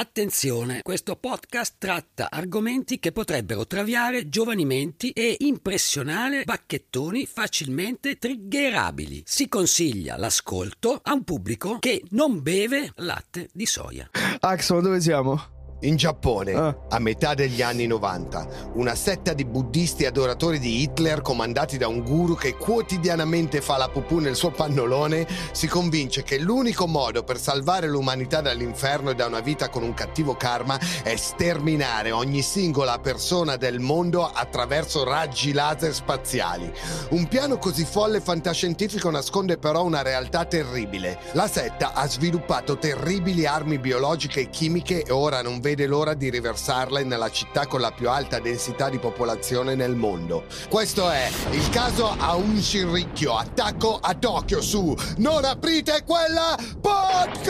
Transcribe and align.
Attenzione, 0.00 0.80
questo 0.80 1.14
podcast 1.14 1.74
tratta 1.76 2.28
argomenti 2.30 2.98
che 2.98 3.12
potrebbero 3.12 3.66
traviare 3.66 4.30
giovani 4.30 4.64
menti 4.64 5.10
e 5.10 5.36
impressionare 5.40 6.44
bacchettoni 6.44 7.26
facilmente 7.26 8.16
triggerabili. 8.16 9.22
Si 9.26 9.46
consiglia 9.46 10.16
l'ascolto 10.16 11.00
a 11.02 11.12
un 11.12 11.22
pubblico 11.22 11.76
che 11.80 12.02
non 12.12 12.40
beve 12.40 12.92
latte 12.94 13.50
di 13.52 13.66
soia. 13.66 14.08
Axon, 14.40 14.82
dove 14.82 15.02
siamo? 15.02 15.59
In 15.82 15.96
Giappone, 15.96 16.52
Ah. 16.52 16.76
a 16.90 16.98
metà 16.98 17.32
degli 17.32 17.62
anni 17.62 17.86
90, 17.86 18.46
una 18.74 18.94
setta 18.94 19.32
di 19.32 19.46
buddisti 19.46 20.04
adoratori 20.04 20.58
di 20.58 20.82
Hitler 20.82 21.22
comandati 21.22 21.78
da 21.78 21.88
un 21.88 22.02
guru 22.02 22.34
che 22.34 22.54
quotidianamente 22.54 23.62
fa 23.62 23.78
la 23.78 23.88
pupù 23.88 24.18
nel 24.18 24.36
suo 24.36 24.50
pannolone 24.50 25.26
si 25.52 25.66
convince 25.68 26.22
che 26.22 26.38
l'unico 26.38 26.86
modo 26.86 27.22
per 27.24 27.38
salvare 27.38 27.88
l'umanità 27.88 28.42
dall'inferno 28.42 29.10
e 29.10 29.14
da 29.14 29.24
una 29.24 29.40
vita 29.40 29.70
con 29.70 29.82
un 29.82 29.94
cattivo 29.94 30.34
karma 30.34 30.78
è 31.02 31.16
sterminare 31.16 32.10
ogni 32.10 32.42
singola 32.42 32.98
persona 32.98 33.56
del 33.56 33.80
mondo 33.80 34.26
attraverso 34.26 35.02
raggi 35.02 35.52
laser 35.52 35.94
spaziali. 35.94 36.70
Un 37.10 37.26
piano 37.26 37.56
così 37.56 37.86
folle 37.86 38.18
e 38.18 38.20
fantascientifico 38.20 39.08
nasconde 39.10 39.56
però 39.56 39.82
una 39.84 40.02
realtà 40.02 40.44
terribile. 40.44 41.18
La 41.32 41.48
setta 41.48 41.94
ha 41.94 42.06
sviluppato 42.06 42.76
terribili 42.76 43.46
armi 43.46 43.78
biologiche 43.78 44.40
e 44.40 44.50
chimiche 44.50 45.04
e 45.04 45.10
ora 45.10 45.40
non 45.40 45.54
vede 45.54 45.68
l'ora 45.86 46.14
di 46.14 46.30
riversarle 46.30 47.04
nella 47.04 47.30
città 47.30 47.66
con 47.66 47.80
la 47.80 47.90
più 47.92 48.08
alta 48.08 48.38
densità 48.40 48.88
di 48.88 48.98
popolazione 48.98 49.74
nel 49.74 49.94
mondo. 49.94 50.44
Questo 50.68 51.10
è 51.10 51.28
il 51.50 51.68
caso 51.70 52.14
Aum 52.18 52.58
Shinrikyo, 52.58 53.36
attacco 53.36 53.98
a 54.00 54.14
Tokyo 54.14 54.60
su 54.60 54.96
Non 55.18 55.44
aprite 55.44 56.04
quella 56.06 56.56
podcast! 56.80 57.48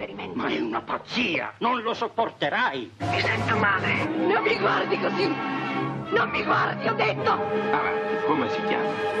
Ma 0.34 0.48
è 0.48 0.58
una 0.60 0.82
pazzia! 0.82 1.54
Non 1.58 1.80
lo 1.82 1.94
sopporterai! 1.94 2.92
Mi 2.98 3.20
sento 3.20 3.56
male. 3.56 4.04
Non 4.04 4.42
mi 4.42 4.58
guardi 4.58 4.98
così. 5.00 5.26
Non 5.26 6.28
mi 6.30 6.42
guardi, 6.42 6.88
ho 6.88 6.94
detto. 6.94 7.30
Avanti, 7.30 8.26
come 8.26 8.50
si 8.50 8.60
chiama? 8.64 9.20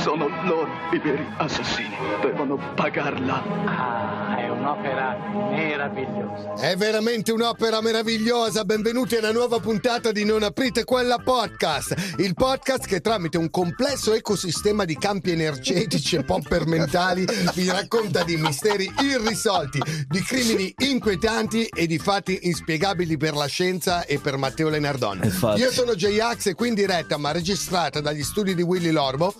Sono 0.00 0.28
loro 0.44 0.66
i 0.92 0.98
veri 0.98 1.26
assassini. 1.36 1.94
Devono 2.22 2.56
pagarla. 2.74 3.42
Ah, 3.66 4.38
è 4.38 4.48
un'opera 4.48 5.14
meravigliosa. 5.50 6.54
È 6.54 6.74
veramente 6.74 7.32
un'opera 7.32 7.82
meravigliosa. 7.82 8.64
Benvenuti 8.64 9.16
a 9.16 9.18
una 9.18 9.32
nuova 9.32 9.58
puntata 9.58 10.10
di 10.10 10.24
Non 10.24 10.42
aprite 10.42 10.84
quella 10.84 11.18
podcast. 11.18 12.14
Il 12.16 12.32
podcast 12.32 12.86
che 12.86 13.02
tramite 13.02 13.36
un 13.36 13.50
complesso 13.50 14.14
ecosistema 14.14 14.86
di 14.86 14.96
campi 14.96 15.32
energetici 15.32 16.16
e 16.16 16.24
popper 16.24 16.66
mentali 16.66 17.26
vi 17.54 17.68
racconta 17.68 18.24
di 18.24 18.38
misteri 18.38 18.90
irrisolti, 19.02 19.82
di 20.08 20.22
crimini 20.22 20.72
inquietanti 20.78 21.66
e 21.66 21.86
di 21.86 21.98
fatti 21.98 22.38
inspiegabili 22.42 23.18
per 23.18 23.34
la 23.34 23.46
scienza 23.46 24.06
e 24.06 24.18
per 24.18 24.38
Matteo 24.38 24.70
Lenardon. 24.70 25.20
Infatti. 25.22 25.60
Io 25.60 25.70
sono 25.70 25.94
J-Ax 25.94 26.46
e 26.46 26.54
qui 26.54 26.68
in 26.68 26.74
diretta, 26.74 27.18
ma 27.18 27.32
registrata 27.32 28.00
dagli 28.00 28.22
studi 28.22 28.54
di 28.54 28.62
Willy 28.62 28.90
Lorbo, 28.90 29.34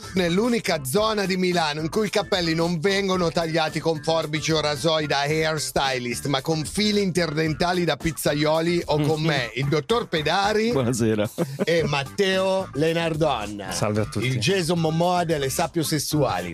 nell'unica 0.50 0.84
zona 0.84 1.26
di 1.26 1.36
Milano 1.36 1.80
in 1.80 1.88
cui 1.88 2.08
i 2.08 2.10
capelli 2.10 2.54
non 2.54 2.80
vengono 2.80 3.30
tagliati 3.30 3.78
con 3.78 4.02
forbici 4.02 4.50
o 4.50 4.60
rasoi 4.60 5.06
da 5.06 5.20
hairstylist, 5.20 6.26
ma 6.26 6.40
con 6.40 6.64
fili 6.64 7.02
interdentali 7.02 7.84
da 7.84 7.96
pizzaioli 7.96 8.82
o 8.86 9.00
con 9.00 9.22
me, 9.22 9.52
il 9.54 9.68
dottor 9.68 10.08
Pedari 10.08 10.72
Buonasera. 10.72 11.30
e 11.62 11.84
Matteo 11.84 12.68
Lenardon. 12.72 13.66
Salve 13.70 14.00
a 14.00 14.04
tutti. 14.06 14.26
Il 14.26 14.38
Jason 14.40 14.80
Momoa 14.80 15.22
delle 15.22 15.50
sapiosessuali. 15.50 16.52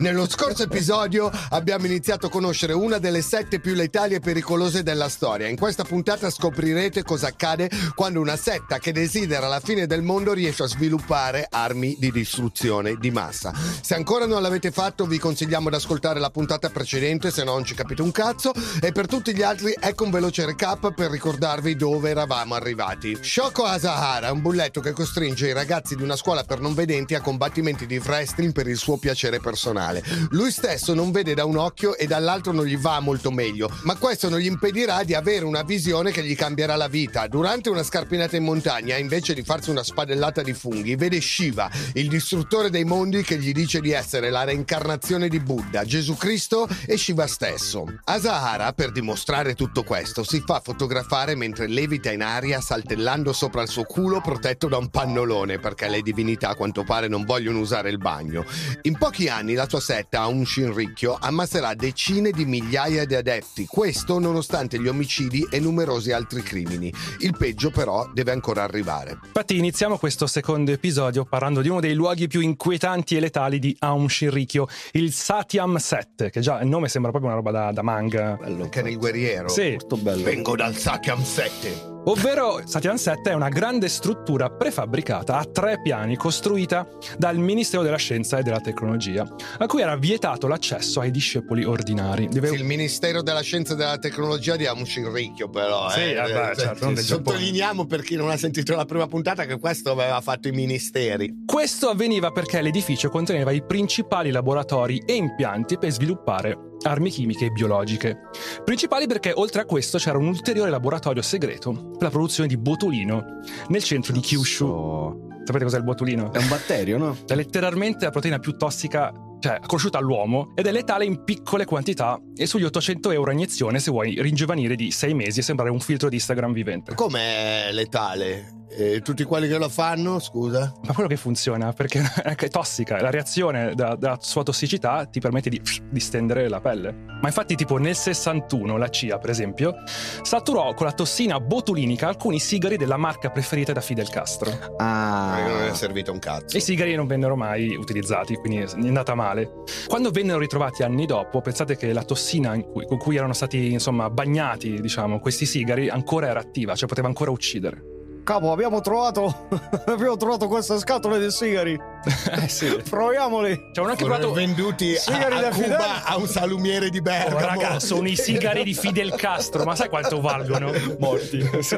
Nello 0.00 0.28
scorso 0.28 0.64
episodio 0.64 1.30
abbiamo 1.50 1.86
iniziato 1.86 2.26
a 2.26 2.30
conoscere 2.30 2.74
una 2.74 2.98
delle 2.98 3.22
sette 3.22 3.60
più 3.60 3.72
letali 3.72 4.14
e 4.14 4.20
pericolose 4.20 4.82
della 4.82 5.08
storia. 5.08 5.48
In 5.48 5.56
questa 5.56 5.84
puntata 5.84 6.28
scoprirete 6.28 7.02
cosa 7.02 7.28
accade 7.28 7.70
quando 7.94 8.20
una 8.20 8.36
setta 8.36 8.78
che 8.78 8.92
desidera 8.92 9.48
la 9.48 9.60
fine 9.60 9.86
del 9.86 10.02
mondo 10.02 10.34
riesce 10.34 10.64
a 10.64 10.66
sviluppare 10.66 11.46
armi 11.48 11.96
di 11.98 12.12
distruzione 12.12 12.96
di 12.98 13.10
massa. 13.10 13.37
Se 13.80 13.94
ancora 13.94 14.26
non 14.26 14.42
l'avete 14.42 14.70
fatto 14.70 15.06
vi 15.06 15.18
consigliamo 15.18 15.70
di 15.70 15.76
ascoltare 15.76 16.18
la 16.18 16.30
puntata 16.30 16.70
precedente 16.70 17.30
se 17.30 17.44
no 17.44 17.52
non 17.52 17.64
ci 17.64 17.74
capite 17.74 18.02
un 18.02 18.10
cazzo 18.10 18.52
e 18.80 18.90
per 18.90 19.06
tutti 19.06 19.34
gli 19.34 19.42
altri 19.42 19.74
ecco 19.78 20.04
un 20.04 20.10
veloce 20.10 20.44
recap 20.44 20.92
per 20.92 21.10
ricordarvi 21.10 21.76
dove 21.76 22.10
eravamo 22.10 22.54
arrivati. 22.54 23.16
Shoko 23.20 23.64
Asahara 23.64 24.32
un 24.32 24.40
bulletto 24.40 24.80
che 24.80 24.92
costringe 24.92 25.48
i 25.48 25.52
ragazzi 25.52 25.94
di 25.94 26.02
una 26.02 26.16
scuola 26.16 26.42
per 26.42 26.60
non 26.60 26.74
vedenti 26.74 27.14
a 27.14 27.20
combattimenti 27.20 27.86
di 27.86 27.98
wrestling 27.98 28.52
per 28.52 28.66
il 28.66 28.76
suo 28.76 28.96
piacere 28.96 29.38
personale. 29.40 30.02
Lui 30.30 30.50
stesso 30.50 30.94
non 30.94 31.10
vede 31.10 31.34
da 31.34 31.44
un 31.44 31.56
occhio 31.56 31.96
e 31.96 32.06
dall'altro 32.06 32.52
non 32.52 32.64
gli 32.64 32.76
va 32.76 33.00
molto 33.00 33.30
meglio, 33.30 33.70
ma 33.82 33.96
questo 33.96 34.28
non 34.28 34.38
gli 34.38 34.46
impedirà 34.46 35.04
di 35.04 35.14
avere 35.14 35.44
una 35.44 35.62
visione 35.62 36.10
che 36.10 36.24
gli 36.24 36.34
cambierà 36.34 36.76
la 36.76 36.88
vita. 36.88 37.26
Durante 37.26 37.68
una 37.68 37.82
scarpinata 37.82 38.36
in 38.36 38.44
montagna, 38.44 38.96
invece 38.96 39.34
di 39.34 39.42
farsi 39.42 39.70
una 39.70 39.82
spadellata 39.82 40.42
di 40.42 40.52
funghi, 40.52 40.96
vede 40.96 41.20
Shiva, 41.20 41.70
il 41.94 42.08
distruttore 42.08 42.70
dei 42.70 42.84
mondi 42.84 43.22
che 43.28 43.36
gli 43.36 43.52
dice 43.52 43.82
di 43.82 43.90
essere 43.90 44.30
la 44.30 44.44
reincarnazione 44.44 45.28
di 45.28 45.38
Buddha, 45.38 45.84
Gesù 45.84 46.16
Cristo 46.16 46.66
e 46.86 46.96
Shiva 46.96 47.26
stesso. 47.26 47.84
Asahara, 48.04 48.72
per 48.72 48.90
dimostrare 48.90 49.54
tutto 49.54 49.82
questo, 49.82 50.24
si 50.24 50.42
fa 50.46 50.62
fotografare 50.64 51.34
mentre 51.34 51.68
levita 51.68 52.10
in 52.10 52.22
aria 52.22 52.62
saltellando 52.62 53.34
sopra 53.34 53.60
il 53.60 53.68
suo 53.68 53.84
culo 53.84 54.22
protetto 54.22 54.66
da 54.66 54.78
un 54.78 54.88
pannolone 54.88 55.58
perché 55.58 55.90
le 55.90 56.00
divinità 56.00 56.48
a 56.48 56.54
quanto 56.54 56.84
pare 56.84 57.06
non 57.06 57.26
vogliono 57.26 57.58
usare 57.58 57.90
il 57.90 57.98
bagno. 57.98 58.46
In 58.84 58.96
pochi 58.96 59.28
anni 59.28 59.52
la 59.52 59.68
sua 59.68 59.80
setta, 59.80 60.26
un 60.26 60.46
Shinrikyo, 60.46 61.18
ammasserà 61.20 61.74
decine 61.74 62.30
di 62.30 62.46
migliaia 62.46 63.04
di 63.04 63.14
adepti, 63.14 63.66
questo 63.66 64.18
nonostante 64.18 64.80
gli 64.80 64.88
omicidi 64.88 65.46
e 65.50 65.60
numerosi 65.60 66.12
altri 66.12 66.42
crimini. 66.42 66.90
Il 67.18 67.36
peggio 67.36 67.68
però 67.68 68.08
deve 68.14 68.32
ancora 68.32 68.62
arrivare. 68.62 69.18
Infatti 69.22 69.58
iniziamo 69.58 69.98
questo 69.98 70.26
secondo 70.26 70.72
episodio 70.72 71.26
parlando 71.26 71.60
di 71.60 71.68
uno 71.68 71.80
dei 71.80 71.92
luoghi 71.92 72.26
più 72.26 72.40
inquietanti 72.40 73.16
e 73.18 73.20
letali 73.20 73.58
di 73.58 73.76
Aum 73.80 74.06
Shinrikyo, 74.06 74.66
il 74.92 75.12
Satyam 75.12 75.76
7, 75.76 76.30
che 76.30 76.40
già 76.40 76.60
il 76.60 76.68
nome 76.68 76.88
sembra 76.88 77.10
proprio 77.10 77.32
una 77.32 77.40
roba 77.40 77.50
da, 77.50 77.72
da 77.72 77.82
manga. 77.82 78.38
Anche 78.42 78.82
nel 78.82 78.96
guerriero. 78.96 79.48
Sì, 79.48 79.70
Molto 79.70 79.96
bello. 79.96 80.22
Vengo 80.22 80.56
dal 80.56 80.74
Sakyam 80.74 81.22
7. 81.22 81.97
Ovvero 82.10 82.62
Satyam 82.64 82.96
7 82.96 83.30
è 83.30 83.34
una 83.34 83.48
grande 83.48 83.88
struttura 83.88 84.50
prefabbricata 84.50 85.36
a 85.36 85.44
tre 85.44 85.80
piani 85.80 86.16
costruita 86.16 86.88
dal 87.16 87.36
Ministero 87.38 87.82
della 87.82 87.96
Scienza 87.96 88.38
e 88.38 88.42
della 88.42 88.60
Tecnologia, 88.60 89.26
a 89.58 89.66
cui 89.66 89.82
era 89.82 89.96
vietato 89.96 90.46
l'accesso 90.46 91.00
ai 91.00 91.10
discepoli 91.10 91.64
ordinari. 91.64 92.28
Deve- 92.28 92.50
Il 92.50 92.64
Ministero 92.64 93.22
della 93.22 93.42
Scienza 93.42 93.74
e 93.74 93.76
della 93.76 93.98
Tecnologia 93.98 94.56
di 94.56 94.66
Aum 94.66 94.84
Shinrikyo 94.84 95.48
però. 95.48 95.90
Sì, 95.90 96.00
eh. 96.00 96.10
eh, 96.10 96.14
beh, 96.14 96.54
certo, 96.56 96.64
Giappone. 96.64 96.96
Sottolineiamo 97.00 97.86
per 97.86 98.02
chi 98.02 98.16
non 98.16 98.30
ha 98.30 98.36
sentito 98.36 98.74
la 98.74 98.84
prima 98.84 99.06
puntata 99.06 99.44
che 99.44 99.58
questo 99.58 99.90
aveva 99.90 100.20
fatto 100.20 100.48
i 100.48 100.52
ministeri. 100.52 101.44
Questo 101.44 101.88
avveniva 101.88 102.30
perché 102.30 102.60
l'edificio 102.60 103.08
conteneva 103.08 103.50
i 103.50 103.62
principali 103.62 104.30
laboratori 104.30 105.02
e 105.04 105.14
impianti 105.14 105.78
per 105.78 105.90
sviluppare 105.90 106.67
armi 106.82 107.10
chimiche 107.10 107.46
e 107.46 107.50
biologiche. 107.50 108.18
Principali 108.64 109.06
perché 109.06 109.32
oltre 109.34 109.62
a 109.62 109.64
questo 109.64 109.98
c'era 109.98 110.18
un 110.18 110.26
ulteriore 110.26 110.70
laboratorio 110.70 111.22
segreto 111.22 111.72
per 111.72 112.02
la 112.02 112.10
produzione 112.10 112.48
di 112.48 112.56
botulino 112.56 113.40
nel 113.68 113.82
centro 113.82 114.12
di 114.12 114.20
Kyushu. 114.20 115.26
Sapete 115.44 115.64
cos'è 115.64 115.78
il 115.78 115.84
botulino? 115.84 116.32
È 116.32 116.38
un 116.38 116.48
batterio, 116.48 116.98
no? 116.98 117.16
È 117.26 117.34
letteralmente 117.34 118.04
la 118.04 118.10
proteina 118.10 118.38
più 118.38 118.56
tossica, 118.56 119.12
cioè 119.40 119.60
conosciuta 119.66 119.96
all'uomo, 119.96 120.52
ed 120.54 120.66
è 120.66 120.72
letale 120.72 121.06
in 121.06 121.24
piccole 121.24 121.64
quantità 121.64 122.20
e 122.36 122.46
sugli 122.46 122.64
800 122.64 123.10
euro 123.12 123.30
a 123.30 123.32
iniezione 123.32 123.78
se 123.78 123.90
vuoi 123.90 124.20
ringiovanire 124.20 124.76
di 124.76 124.90
6 124.90 125.14
mesi 125.14 125.40
e 125.40 125.42
sembrare 125.42 125.70
un 125.70 125.80
filtro 125.80 126.10
di 126.10 126.16
Instagram 126.16 126.52
vivente. 126.52 126.94
Com'è 126.94 127.70
letale? 127.72 128.57
Eh, 128.70 129.00
tutti 129.00 129.24
quelli 129.24 129.48
che 129.48 129.56
lo 129.58 129.68
fanno, 129.68 130.18
scusa? 130.18 130.72
Ma 130.84 130.92
quello 130.92 131.08
che 131.08 131.16
funziona 131.16 131.72
perché 131.72 132.02
è 132.22 132.48
tossica, 132.48 133.00
la 133.00 133.10
reazione 133.10 133.74
da- 133.74 133.96
dalla 133.96 134.18
sua 134.20 134.42
tossicità 134.42 135.04
ti 135.06 135.20
permette 135.20 135.48
di 135.50 135.60
distendere 135.90 136.48
la 136.48 136.60
pelle. 136.60 136.92
Ma 137.20 137.26
infatti, 137.28 137.54
tipo 137.56 137.78
nel 137.78 137.96
61, 137.96 138.76
la 138.76 138.88
CIA, 138.88 139.18
per 139.18 139.30
esempio, 139.30 139.74
saturò 140.22 140.74
con 140.74 140.86
la 140.86 140.92
tossina 140.92 141.40
botulinica 141.40 142.06
alcuni 142.08 142.38
sigari 142.38 142.76
della 142.76 142.96
marca 142.96 143.30
preferita 143.30 143.72
da 143.72 143.80
Fidel 143.80 144.08
Castro. 144.08 144.50
Perché 144.50 144.68
non 144.76 145.62
è 145.62 145.68
Ah, 145.70 145.74
servito 145.74 146.12
un 146.12 146.18
cazzo. 146.18 146.54
E 146.54 146.58
i 146.58 146.62
sigari 146.62 146.94
non 146.94 147.06
vennero 147.06 147.34
mai 147.36 147.74
utilizzati, 147.74 148.34
quindi 148.36 148.58
è 148.58 148.66
andata 148.86 149.14
male. 149.14 149.50
Quando 149.88 150.10
vennero 150.10 150.38
ritrovati 150.38 150.82
anni 150.82 151.06
dopo, 151.06 151.40
pensate 151.40 151.76
che 151.76 151.92
la 151.92 152.04
tossina 152.04 152.54
in 152.54 152.62
cui- 152.70 152.86
con 152.86 152.98
cui 152.98 153.16
erano 153.16 153.32
stati 153.32 153.72
insomma 153.72 154.10
bagnati, 154.10 154.80
diciamo, 154.80 155.18
questi 155.18 155.46
sigari 155.46 155.88
ancora 155.88 156.28
era 156.28 156.38
attiva, 156.40 156.74
cioè 156.76 156.86
poteva 156.88 157.08
ancora 157.08 157.30
uccidere. 157.30 157.96
Capo, 158.28 158.52
abbiamo 158.52 158.82
trovato. 158.82 159.48
abbiamo 159.86 160.16
trovato 160.18 160.48
queste 160.48 160.78
scatole 160.78 161.18
di 161.18 161.30
sigari. 161.30 161.72
eh 162.42 162.48
sì. 162.48 162.82
Proviamoli. 162.88 163.70
C'è 163.72 163.80
anche 163.80 163.96
Furono 163.96 164.18
provato 164.18 164.32
venduti 164.32 164.94
a, 164.94 164.98
Sigari 164.98 165.36
a 165.36 165.40
da 165.40 165.48
Cuba 165.48 165.62
Fidel. 165.62 166.02
a 166.04 166.16
un 166.18 166.26
salumiere 166.26 166.90
di 166.90 166.98
Oh, 166.98 167.02
Bergamo. 167.02 167.38
raga, 167.38 167.80
sono 167.80 168.06
i 168.06 168.16
sigari 168.16 168.64
di 168.64 168.74
Fidel 168.74 169.14
Castro, 169.14 169.64
ma 169.64 169.74
sai 169.74 169.88
quanto 169.88 170.20
valgono? 170.20 170.70
Morti. 170.98 171.36
Sì, 171.68 171.76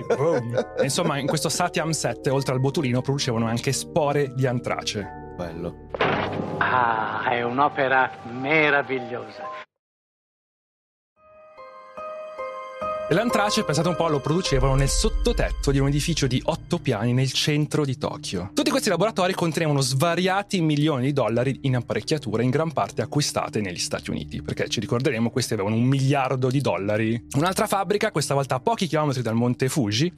Insomma, 0.83 1.19
in 1.19 1.27
questo 1.27 1.49
Satyam 1.49 1.91
7, 1.91 2.31
oltre 2.31 2.55
al 2.55 2.61
botulino, 2.61 3.01
producevano 3.01 3.47
anche 3.47 3.73
spore 3.73 4.33
di 4.35 4.47
antrace. 4.47 5.07
Bello. 5.37 5.89
Ah, 6.59 7.29
è 7.31 7.43
un'opera 7.43 8.11
meravigliosa. 8.25 9.45
E 13.11 13.15
l'antrace, 13.15 13.65
pensate 13.65 13.89
un 13.89 13.97
po', 13.97 14.07
lo 14.07 14.21
producevano 14.21 14.77
nel 14.77 14.89
sottotetto 14.89 15.73
di 15.73 15.81
un 15.81 15.89
edificio 15.89 16.29
di 16.29 16.41
otto 16.45 16.79
piani 16.79 17.13
nel 17.13 17.33
centro 17.33 17.85
di 17.85 17.99
Tokyo. 17.99 18.51
Tutti 18.55 18.71
questi 18.71 18.89
laboratori 18.89 19.35
contenevano 19.35 19.81
svariati 19.81 20.61
milioni 20.61 21.07
di 21.07 21.13
dollari 21.13 21.59
in 21.63 21.75
apparecchiature, 21.75 22.45
in 22.45 22.51
gran 22.51 22.71
parte 22.71 23.03
acquistate 23.03 23.61
negli 23.61 23.81
Stati 23.81 24.11
Uniti, 24.11 24.43
perché 24.43 24.69
ci 24.69 24.79
ricorderemo 24.79 25.29
questi 25.31 25.55
avevano 25.55 25.75
un 25.75 25.83
miliardo 25.83 26.51
di 26.51 26.61
dollari. 26.61 27.21
Un'altra 27.33 27.67
fabbrica, 27.67 28.13
questa 28.13 28.35
volta 28.35 28.55
a 28.55 28.61
pochi 28.61 28.87
chilometri 28.87 29.23
dal 29.23 29.35
monte 29.35 29.69
Fuji, 29.69 30.13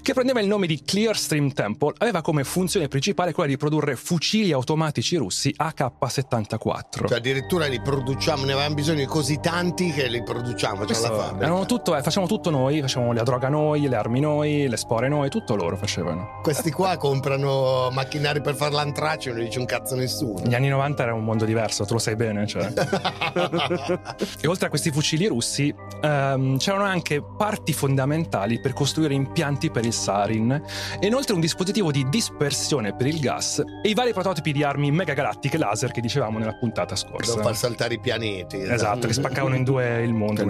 che 0.00 0.14
prendeva 0.14 0.40
il 0.40 0.46
nome 0.46 0.66
di 0.66 0.80
Clearstream 0.82 1.52
Temple, 1.52 1.96
aveva 1.98 2.22
come 2.22 2.44
funzione 2.44 2.88
principale 2.88 3.34
quella 3.34 3.50
di 3.50 3.58
produrre 3.58 3.94
fucili 3.94 4.52
automatici 4.52 5.16
russi 5.16 5.52
AK-74. 5.54 7.08
Cioè, 7.08 7.18
addirittura 7.18 7.66
li 7.66 7.78
produciamo, 7.78 8.46
ne 8.46 8.52
avevamo 8.52 8.74
bisogno 8.74 9.00
di 9.00 9.04
così 9.04 9.38
tanti 9.38 9.92
che 9.92 10.08
li 10.08 10.22
produciamo. 10.22 10.86
C'è 10.86 10.98
la 10.98 11.14
fabbrica. 11.14 11.44
erano 11.44 11.66
tutto, 11.66 11.94
eh, 11.94 12.00
facciamo 12.00 12.26
tutto 12.26 12.36
noi, 12.44 12.80
facciamo 12.80 13.12
la 13.12 13.22
droga 13.22 13.48
noi, 13.48 13.88
le 13.88 13.96
armi 13.96 14.20
noi, 14.20 14.68
le 14.68 14.76
spore 14.76 15.08
noi, 15.08 15.28
tutto 15.28 15.54
loro 15.54 15.76
facevano. 15.76 16.40
Questi 16.42 16.70
qua 16.70 16.96
comprano 16.96 17.90
macchinari 17.90 18.40
per 18.40 18.54
fare 18.54 18.72
l'antrace 18.72 19.28
e 19.28 19.32
non 19.32 19.42
gli 19.42 19.46
dice 19.46 19.58
un 19.58 19.66
cazzo 19.66 19.94
nessuno. 19.94 20.42
Gli 20.44 20.54
anni 20.54 20.68
90 20.68 21.02
era 21.02 21.14
un 21.14 21.24
mondo 21.24 21.44
diverso, 21.44 21.84
tu 21.84 21.94
lo 21.94 21.98
sai 21.98 22.16
bene, 22.16 22.46
cioè. 22.46 22.72
E 24.40 24.46
oltre 24.46 24.66
a 24.66 24.68
questi 24.68 24.90
fucili 24.90 25.26
russi, 25.26 25.74
ehm, 26.00 26.58
c'erano 26.58 26.84
anche 26.84 27.22
parti 27.36 27.72
fondamentali 27.72 28.60
per 28.60 28.72
costruire 28.72 29.14
impianti 29.14 29.70
per 29.70 29.84
il 29.84 29.92
sarin, 29.92 30.50
e 30.98 31.06
inoltre 31.06 31.34
un 31.34 31.40
dispositivo 31.40 31.90
di 31.90 32.08
dispersione 32.08 32.94
per 32.94 33.06
il 33.06 33.18
gas 33.20 33.62
e 33.82 33.88
i 33.88 33.94
vari 33.94 34.12
prototipi 34.12 34.52
di 34.52 34.62
armi 34.62 34.90
megagalattiche 34.90 35.58
laser 35.58 35.90
che 35.90 36.00
dicevamo 36.00 36.38
nella 36.38 36.54
puntata 36.54 36.94
scorsa. 36.96 37.32
Devo 37.32 37.44
far 37.44 37.56
saltare 37.56 37.94
i 37.94 38.00
pianeti. 38.00 38.60
Esatto, 38.60 39.06
che 39.06 39.12
spaccavano 39.12 39.54
in 39.54 39.64
due 39.64 40.02
il 40.02 40.12
mondo. 40.12 40.46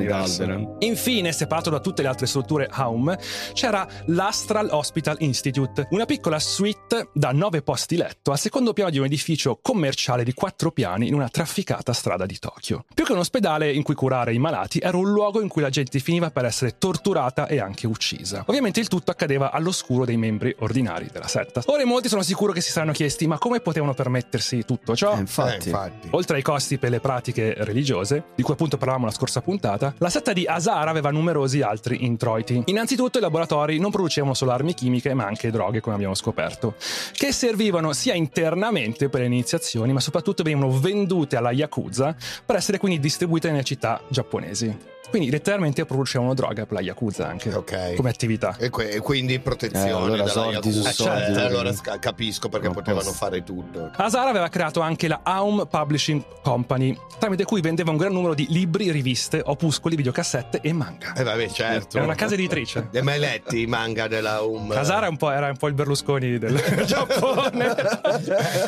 Infine, 0.81 1.33
separato 1.33 1.71
da 1.71 1.78
tutte 1.81 2.03
le 2.03 2.09
altre 2.09 2.27
strutture 2.27 2.69
Aum, 2.71 3.17
c'era 3.53 3.87
l'Astral 4.07 4.69
Hospital 4.71 5.17
Institute, 5.21 5.87
una 5.91 6.05
piccola 6.05 6.39
suite 6.39 7.11
da 7.13 7.33
nove 7.33 7.63
posti 7.63 7.97
letto 7.97 8.31
al 8.31 8.39
secondo 8.39 8.73
piano 8.73 8.91
di 8.91 8.99
un 8.99 9.05
edificio 9.05 9.59
commerciale 9.61 10.25
di 10.25 10.33
quattro 10.33 10.71
piani 10.71 11.09
in 11.09 11.15
una 11.15 11.29
trafficata 11.29 11.93
strada 11.93 12.27
di 12.27 12.39
Tokyo. 12.39 12.85
Più 12.93 13.05
che 13.05 13.13
un 13.13 13.19
ospedale 13.19 13.73
in 13.73 13.83
cui 13.83 13.95
curare 13.95 14.33
i 14.33 14.39
malati, 14.39 14.79
era 14.79 14.97
un 14.97 15.11
luogo 15.11 15.41
in 15.41 15.49
cui 15.49 15.63
la 15.63 15.71
gente 15.71 15.99
finiva 15.99 16.31
per 16.31 16.45
essere 16.45 16.79
torturata 16.79 17.47
e 17.47 17.61
anche 17.61 17.87
uccisa. 17.87 18.45
Ovviamente 18.47 18.81
il 18.81 18.89
tutto 18.89 19.11
accadeva 19.11 19.51
all'oscuro 19.51 20.05
dei 20.05 20.17
membri 20.17 20.55
ordinari 20.59 21.09
della 21.13 21.29
setta. 21.29 21.63
Ora 21.67 21.83
in 21.83 21.89
molti 21.89 22.09
sono 22.09 22.23
sicuro 22.23 22.53
che 22.53 22.61
si 22.61 22.71
saranno 22.71 22.93
chiesti 22.93 23.27
ma 23.27 23.39
come 23.39 23.61
potevano 23.61 23.95
permettersi 23.95 24.65
tutto 24.65 24.95
ciò? 24.95 25.17
Eh, 25.17 25.21
infatti. 25.21 25.69
Eh, 25.69 25.71
infatti. 25.71 26.09
Oltre 26.13 26.37
ai 26.37 26.43
costi 26.43 26.79
per 26.79 26.91
le 26.91 27.01
pratiche 27.01 27.55
religiose, 27.59 28.25
di 28.35 28.43
cui 28.43 28.55
appunto 28.55 28.77
parlavamo 28.77 29.07
la 29.07 29.13
scorsa 29.13 29.41
puntata, 29.41 29.95
la 29.99 30.11
setta 30.11 30.33
di 30.33 30.47
Asara 30.47 30.91
aveva 30.91 31.11
numerosi 31.11 31.63
altri 31.69 32.05
introiti. 32.05 32.63
Innanzitutto 32.67 33.19
i 33.19 33.21
laboratori 33.21 33.79
non 33.79 33.91
producevano 33.91 34.35
solo 34.35 34.53
armi 34.53 34.75
chimiche, 34.75 35.15
ma 35.15 35.25
anche 35.25 35.51
droghe, 35.51 35.81
come 35.81 35.95
abbiamo 35.95 36.15
scoperto, 36.15 36.75
che 37.13 37.33
servivano 37.33 37.93
sia 37.93 38.15
internamente 38.15 39.09
per 39.09 39.21
le 39.21 39.27
iniziazioni, 39.27 39.93
ma 39.93 40.01
soprattutto 40.01 40.43
venivano 40.43 40.79
vendute 40.79 41.37
alla 41.37 41.53
Yakuza 41.53 42.17
per 42.45 42.57
essere 42.57 42.79
quindi 42.79 42.99
distribuite 42.99 43.51
nelle 43.51 43.65
città 43.65 44.01
giapponesi. 44.09 44.98
Quindi 45.11 45.31
letteralmente 45.31 45.85
producevano 45.87 46.35
droga 46.35 46.65
per 46.67 46.73
la 46.75 46.81
Yakuza 46.81 47.27
anche, 47.29 47.53
Ok. 47.53 47.95
come 47.95 48.11
attività. 48.11 48.55
E, 48.59 48.69
que- 48.71 48.91
e 48.91 49.01
quindi 49.01 49.39
protezione 49.41 49.89
Eh, 49.89 49.93
allora 49.93 50.27
soldi 50.27 50.71
su 50.71 50.79
Yakuza. 50.81 50.93
soldi, 50.93 51.23
Eh, 51.23 51.33
perché- 51.33 51.41
allora 51.41 51.73
sca- 51.73 51.99
capisco 51.99 52.49
perché 52.49 52.67
Non 52.67 52.75
potevano 52.75 53.05
posso. 53.05 53.17
fare 53.17 53.43
tutto. 53.43 53.91
Asara 53.97 54.29
aveva 54.31 54.49
creato 54.49 54.81
anche 54.81 55.09
la 55.09 55.21
Aum 55.23 55.67
Publishing 55.71 56.23
Company, 56.43 56.97
tramite 57.19 57.45
cui 57.45 57.61
vendeva 57.63 57.91
un 57.91 57.97
gran 57.97 58.13
numero 58.13 58.35
di 58.35 58.47
libri, 58.51 58.91
riviste, 58.91 59.41
opuscoli, 59.45 59.97
videocassette 59.97 60.61
e 60.63 60.73
manga. 60.73 61.15
Eh 61.15 61.23
vabbè, 61.23 61.49
certo. 61.49 61.97
Era 61.97 62.07
una 62.07 62.15
casa 62.15 62.35
editrice. 62.35 62.89
Hai 62.93 63.03
mai 63.03 63.19
letti 63.19 63.63
i 63.63 63.67
manga 63.67 64.07
della 64.09 64.41
Um? 64.43 64.69
Casara 64.69 65.07
è 65.07 65.09
un 65.09 65.17
po', 65.17 65.31
era 65.31 65.49
un 65.49 65.57
po' 65.57 65.69
il 65.69 65.75
Berlusconi 65.75 66.39
del 66.39 66.55
Giappone, 66.85 67.75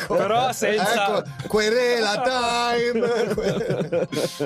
però 0.07 0.51
senza... 0.51 1.19
Ecco, 1.19 1.23
querela 1.47 2.21
time! 2.21 3.09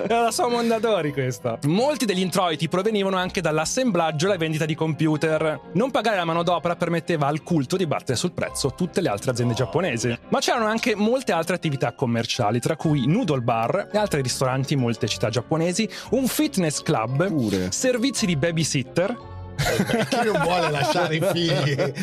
Era 0.07 0.21
la 0.23 0.31
sua 0.31 0.47
Mondadori 0.49 1.11
questa. 1.13 1.57
Molti 1.85 2.05
degli 2.05 2.19
introiti 2.21 2.67
provenivano 2.67 3.15
anche 3.15 3.41
dall'assemblaggio 3.41 4.25
e 4.25 4.29
la 4.29 4.37
vendita 4.37 4.65
di 4.65 4.73
computer. 4.73 5.69
Non 5.73 5.91
pagare 5.91 6.15
la 6.17 6.25
manodopera 6.25 6.75
permetteva 6.75 7.27
al 7.27 7.43
culto 7.43 7.77
di 7.77 7.85
battere 7.85 8.17
sul 8.17 8.31
prezzo 8.31 8.71
tutte 8.73 9.01
le 9.01 9.09
altre 9.09 9.29
aziende 9.29 9.53
giapponesi. 9.53 10.17
Ma 10.29 10.39
c'erano 10.39 10.65
anche 10.65 10.95
molte 10.95 11.31
altre 11.31 11.53
attività 11.53 11.93
commerciali, 11.93 12.59
tra 12.59 12.75
cui 12.75 13.05
noodle 13.05 13.41
bar 13.41 13.89
e 13.93 13.97
altri 13.99 14.23
ristoranti 14.23 14.73
in 14.73 14.79
molte 14.79 15.07
città 15.07 15.29
giapponesi, 15.29 15.87
un 16.09 16.25
fitness 16.25 16.81
club, 16.81 17.27
Pure. 17.27 17.71
servizi 17.71 18.25
di 18.25 18.35
babysitter, 18.35 19.33
Chi 20.09 20.25
non 20.25 20.41
vuole 20.41 20.69
lasciare 20.69 21.15
i 21.15 21.21
figli 21.31 21.79
a 21.79 21.93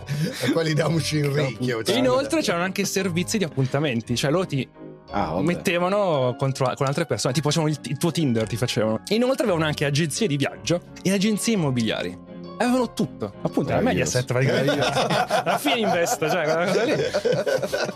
quelli 0.54 0.72
da 0.72 0.86
un 0.86 0.98
scinricchio? 0.98 1.82
cioè. 1.82 1.96
inoltre 1.96 2.40
c'erano 2.40 2.62
anche 2.64 2.84
servizi 2.86 3.38
di 3.38 3.44
appuntamenti, 3.44 4.16
cioè 4.16 4.30
loro 4.30 4.46
ti 4.46 4.66
Ah, 5.16 5.40
mettevano 5.40 6.34
contro, 6.36 6.70
con 6.74 6.86
altre 6.86 7.06
persone, 7.06 7.32
tipo 7.32 7.48
facevano 7.48 7.72
il, 7.72 7.78
il 7.84 7.96
tuo 7.96 8.10
Tinder, 8.10 8.46
ti 8.46 8.56
facevano. 8.56 9.00
Inoltre 9.08 9.44
avevano 9.44 9.64
anche 9.64 9.86
agenzie 9.86 10.26
di 10.26 10.36
viaggio 10.36 10.80
e 11.02 11.10
agenzie 11.10 11.54
immobiliari. 11.54 12.25
Avevano 12.58 12.92
tutto, 12.92 13.32
appunto, 13.42 13.70
Meraviglioso. 13.72 14.18
Mediaset 14.18 14.24
praticamente. 14.26 14.74
la 15.44 15.58
Fininvest, 15.58 16.30
cioè 16.30 16.44
quella 16.44 16.66
cosa 16.66 16.82
lì. 16.84 16.92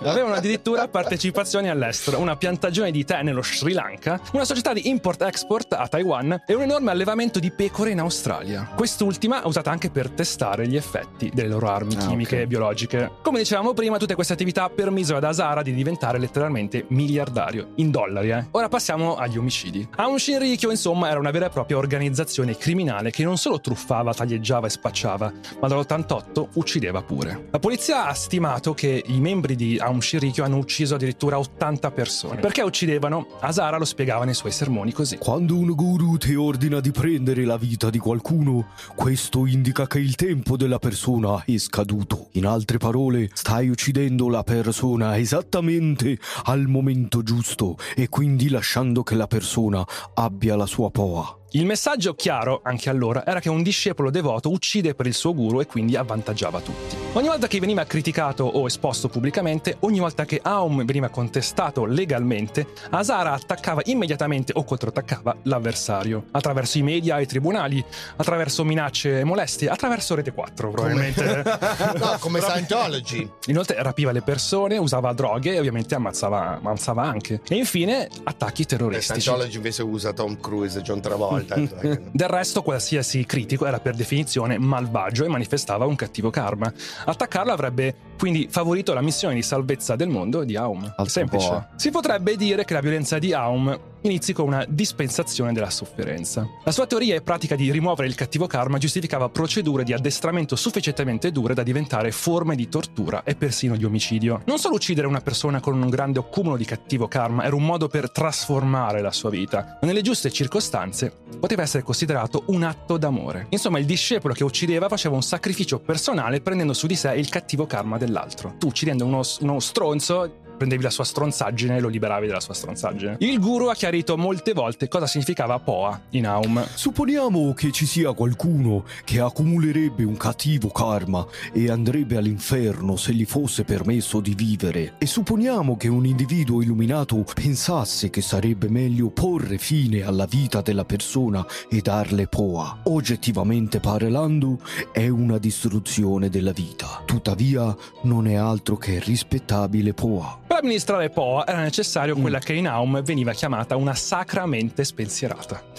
Avevano 0.09 0.35
addirittura 0.35 0.89
partecipazioni 0.89 1.69
all'estero, 1.69 2.19
una 2.19 2.37
piantagione 2.37 2.91
di 2.91 3.05
tè 3.05 3.23
nello 3.23 3.43
Sri 3.43 3.73
Lanka, 3.73 4.21
una 4.33 4.45
società 4.45 4.73
di 4.73 4.89
import-export 4.89 5.73
a 5.75 5.87
Taiwan 5.89 6.43
e 6.47 6.55
un 6.55 6.63
enorme 6.63 6.91
allevamento 6.91 7.39
di 7.39 7.51
pecore 7.51 7.91
in 7.91 8.01
Australia. 8.01 8.69
Quest'ultima 8.75 9.43
usata 9.45 9.71
anche 9.71 9.91
per 9.91 10.11
testare 10.11 10.67
gli 10.67 10.77
effetti 10.77 11.31
delle 11.33 11.49
loro 11.49 11.69
armi 11.69 11.95
Ah, 11.97 12.07
chimiche 12.07 12.37
ok. 12.37 12.43
e 12.43 12.47
biologiche. 12.47 13.11
Come 13.23 13.39
dicevamo 13.39 13.73
prima, 13.75 13.97
tutte 13.99 14.15
queste 14.15 14.33
attività 14.35 14.69
permisero 14.69 15.19
ad 15.19 15.25
Asara 15.25 15.63
di 15.63 15.73
diventare 15.75 16.19
letteralmente 16.19 16.85
miliardario, 16.89 17.69
in 17.77 17.91
dollari, 17.91 18.31
eh. 18.31 18.47
Ora 18.53 18.69
passiamo 18.69 19.17
agli 19.17 19.39
omicidi. 19.39 19.89
Aum 19.97 20.17
Shinrikyo, 20.17 20.71
insomma, 20.71 21.09
era 21.11 21.19
una 21.19 21.31
vera 21.31 21.47
e 21.47 21.51
propria 21.51 21.77
organizzazione 21.79 22.57
criminale 22.57 23.11
che 23.11 23.25
non 23.25 23.37
solo 23.39 23.61
truffava, 23.61 24.13
taglieggiava 24.51 24.67
e 24.67 24.71
spacciava, 24.71 25.33
ma 25.61 25.69
dall'88 25.69 26.49
uccideva 26.55 27.03
pure. 27.03 27.49
La 27.51 27.59
polizia 27.59 28.07
ha 28.07 28.15
stimato 28.15 28.75
che 28.75 29.03
i 29.07 29.21
membri 29.21 29.55
di 29.55 29.79
Aum 29.79 30.01
Shinrikyo 30.01 30.45
hanno 30.45 30.57
ucciso 30.57 30.97
addirittura 30.97 31.39
80 31.39 31.91
persone. 31.93 32.41
Perché 32.41 32.63
uccidevano? 32.63 33.27
Asara 33.41 33.79
lo 33.79 33.85
spiegava 33.85 34.25
nei 34.25 34.35
suoi 34.35 34.53
sermoni 34.53 34.93
così. 34.93 35.19
Quando 35.19 35.57
un 35.57 35.73
guru 35.75 36.17
ti 36.17 36.35
ordina 36.35 36.81
di 36.81 36.91
prendere 36.91 37.45
la 37.45 37.57
vita 37.57 37.91
di 37.91 37.99
qualcuno, 37.99 38.69
questo 38.97 39.47
indica 39.47 39.87
che 39.87 39.99
il 39.99 40.17
tempo 40.17 40.57
della 40.57 40.79
persona 40.79 41.45
è 41.45 41.57
scaduto. 41.59 42.29
In 42.33 42.47
altre 42.47 42.79
parole, 42.79 43.31
stai 43.33 43.69
uccidendo 43.69 44.29
la 44.29 44.43
persona 44.43 45.17
esattamente 45.17 46.19
al 46.45 46.67
momento 46.67 47.23
giusto 47.23 47.77
e 47.95 48.09
quindi 48.09 48.49
lasciando 48.49 49.03
che 49.03 49.15
la 49.15 49.27
persona 49.27 49.85
abbia 50.15 50.57
la 50.57 50.67
sua 50.67 50.91
poa. 50.91 51.40
Il 51.53 51.67
messaggio 51.67 52.15
chiaro, 52.15 52.61
anche 52.63 52.91
allora, 52.91 53.27
era 53.27 53.41
che 53.41 53.49
un 53.49 53.65
discepolo 53.65 54.11
devoto 54.11 54.53
uccide 54.53 54.95
per 54.95 55.07
il 55.07 55.15
suo 55.15 55.35
guru 55.35 55.61
e 55.61 55.67
quindi 55.67 55.97
avvantaggiava 55.97 56.61
tutti. 56.61 56.95
Ogni 57.13 57.27
volta 57.27 57.49
che 57.49 57.59
veniva 57.59 57.85
criticato 57.85 58.45
o 58.45 58.67
esposto 58.67 59.09
pubblicamente, 59.09 59.79
ogni 59.81 59.99
volta 59.99 60.25
che 60.25 60.39
Aum 60.41 60.85
veniva 60.85 61.09
contestato 61.09 61.85
legalmente, 61.85 62.69
Asara 62.91 63.33
attaccava 63.33 63.81
immediatamente 63.87 64.53
o 64.55 64.63
controattaccava 64.63 65.39
l'avversario, 65.43 66.27
attraverso 66.31 66.79
i 66.79 66.83
media 66.83 67.19
e 67.19 67.23
i 67.23 67.27
tribunali, 67.27 67.85
attraverso 68.15 68.63
minacce 68.63 69.19
e 69.19 69.25
molestie, 69.25 69.69
attraverso 69.69 70.15
Rete 70.15 70.33
4 70.33 70.71
probabilmente. 70.71 71.43
no, 71.99 72.17
come 72.21 72.41
Scientology. 72.41 73.29
Inoltre 73.47 73.83
rapiva 73.83 74.13
le 74.13 74.23
persone, 74.23 74.77
usava 74.79 75.13
droghe 75.13 75.55
e 75.55 75.59
ovviamente 75.59 75.97
ammazzava, 75.97 76.61
ammazzava 76.63 77.03
anche. 77.03 77.41
E 77.49 77.57
infine 77.57 78.09
attacchi 78.23 78.63
Eh, 78.63 78.67
terroristici. 78.67 79.21
Scientology 79.21 79.57
invece 79.57 79.83
usa 79.83 80.13
Tom 80.13 80.39
Cruise 80.41 80.79
e 80.79 80.83
John 80.83 81.01
Travolta. 81.01 81.57
Del 81.59 82.29
resto, 82.29 82.63
qualsiasi 82.63 83.27
critico 83.27 83.67
era 83.67 83.81
per 83.81 83.97
definizione 83.97 84.59
malvagio 84.59 85.25
e 85.25 85.29
manifestava 85.29 85.87
un 85.87 85.97
cattivo 85.97 86.31
karma. 86.31 86.73
Attaccarlo 87.05 87.53
avrebbe 87.53 87.95
quindi 88.21 88.49
favorito 88.51 88.93
la 88.93 89.01
missione 89.01 89.35
di 89.35 89.41
salvezza 89.41 89.97
del 89.97 90.11
mondo 90.11 90.45
di 90.45 90.55
Aum. 90.55 90.85
Altro 90.85 91.07
Semplice. 91.07 91.49
po'. 91.49 91.67
Si 91.77 91.91
potrebbe 91.91 92.37
dire 92.37 92.67
che 92.67 92.75
la 92.75 92.81
violenza 92.81 93.19
di 93.19 93.33
Aum 93.33 93.79
inizi 94.03 94.33
con 94.33 94.47
una 94.47 94.65
dispensazione 94.69 95.53
della 95.53 95.71
sofferenza. 95.71 96.47
La 96.65 96.71
sua 96.71 96.87
teoria 96.87 97.15
e 97.15 97.23
pratica 97.23 97.57
di 97.57 97.71
rimuovere 97.71 98.09
il 98.09 98.15
cattivo 98.15 98.47
karma 98.47 98.79
giustificava 98.79 99.29
procedure 99.29 99.85
di 99.85 99.93
addestramento 99.93 100.57
sufficientemente 100.57 101.33
dure 101.33 101.55
da 101.55 101.63
diventare 101.63 102.11
forme 102.11 102.57
di 102.57 102.69
tortura 102.69 103.23
e 103.25 103.35
persino 103.35 103.77
di 103.77 103.85
omicidio. 103.85 104.43
Non 104.47 104.59
solo 104.59 104.75
uccidere 104.75 105.07
una 105.07 105.21
persona 105.21 105.61
con 105.61 105.81
un 105.81 105.89
grande 105.89 106.19
accumulo 106.19 106.57
di 106.57 106.65
cattivo 106.65 107.09
karma 107.09 107.45
era 107.45 107.55
un 107.55 107.65
modo 107.65 107.89
per 107.89 108.11
trasformare 108.11 109.01
la 109.01 109.13
sua 109.13 109.31
vita, 109.31 109.79
ma 109.81 109.87
nelle 109.87 110.03
giuste 110.03 110.31
circostanze 110.31 111.13
poteva 111.39 111.63
essere 111.63 111.83
considerato 111.83 112.45
un 112.47 112.63
atto 112.63 112.97
d'amore. 112.97 113.47
Insomma, 113.51 113.79
il 113.79 113.87
discepolo 113.87 114.35
che 114.35 114.45
uccideva 114.45 114.89
faceva 114.89 115.15
un 115.15 115.23
sacrificio 115.23 115.79
personale 115.79 116.41
prendendo 116.41 116.73
su 116.73 116.87
di 116.87 116.97
sé 116.97 117.15
il 117.15 117.29
cattivo 117.29 117.67
karma 117.67 117.99
dell'altro. 118.11 118.55
Tu 118.59 118.67
uccidendo 118.67 119.05
uno, 119.05 119.23
uno 119.41 119.61
stronzo 119.61 120.49
prendevi 120.61 120.83
la 120.83 120.91
sua 120.91 121.05
stronzaggine 121.05 121.79
e 121.79 121.81
lo 121.81 121.89
liberavi 121.89 122.27
dalla 122.27 122.39
sua 122.39 122.53
stronzaggine. 122.53 123.17
Il 123.21 123.41
guru 123.41 123.69
ha 123.69 123.75
chiarito 123.75 124.19
molte 124.19 124.53
volte 124.53 124.89
cosa 124.89 125.07
significava 125.07 125.59
Poa 125.59 125.99
in 126.11 126.27
Aum. 126.27 126.63
Supponiamo 126.75 127.55
che 127.55 127.73
ci 127.73 127.87
sia 127.87 128.13
qualcuno 128.13 128.85
che 129.05 129.21
accumulerebbe 129.21 130.05
un 130.05 130.19
cattivo 130.19 130.69
karma 130.69 131.27
e 131.55 131.71
andrebbe 131.71 132.19
all'inferno 132.19 132.97
se 132.97 133.15
gli 133.15 133.25
fosse 133.25 133.65
permesso 133.65 134.21
di 134.21 134.35
vivere. 134.35 134.97
E 134.99 135.07
supponiamo 135.07 135.79
che 135.79 135.89
un 135.89 136.05
individuo 136.05 136.61
illuminato 136.61 137.25
pensasse 137.35 138.11
che 138.11 138.21
sarebbe 138.21 138.69
meglio 138.69 139.09
porre 139.09 139.57
fine 139.57 140.03
alla 140.03 140.27
vita 140.27 140.61
della 140.61 140.85
persona 140.85 141.43
e 141.71 141.81
darle 141.81 142.27
poa. 142.27 142.81
Oggettivamente 142.83 143.81
parlando, 143.81 144.59
è 144.93 145.09
una 145.09 145.39
distruzione 145.39 146.29
della 146.29 146.53
vita. 146.53 147.01
Tuttavia, 147.07 147.75
non 148.03 148.27
è 148.27 148.35
altro 148.35 148.77
che 148.77 149.01
rispettabile 149.03 149.95
poa. 149.95 150.49
Per 150.51 150.59
amministrare 150.59 151.11
Poa 151.11 151.47
era 151.47 151.61
necessario 151.61 152.17
quella 152.17 152.41
che 152.41 152.55
in 152.55 152.67
Aum 152.67 153.05
veniva 153.05 153.31
chiamata 153.31 153.77
una 153.77 153.95
sacra 153.95 154.47
mente 154.47 154.83
spensierata. 154.83 155.63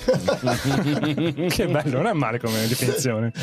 che 1.50 1.68
bello, 1.68 1.98
non 1.98 2.08
è 2.08 2.14
male 2.14 2.40
come 2.40 2.66
definizione. 2.68 3.34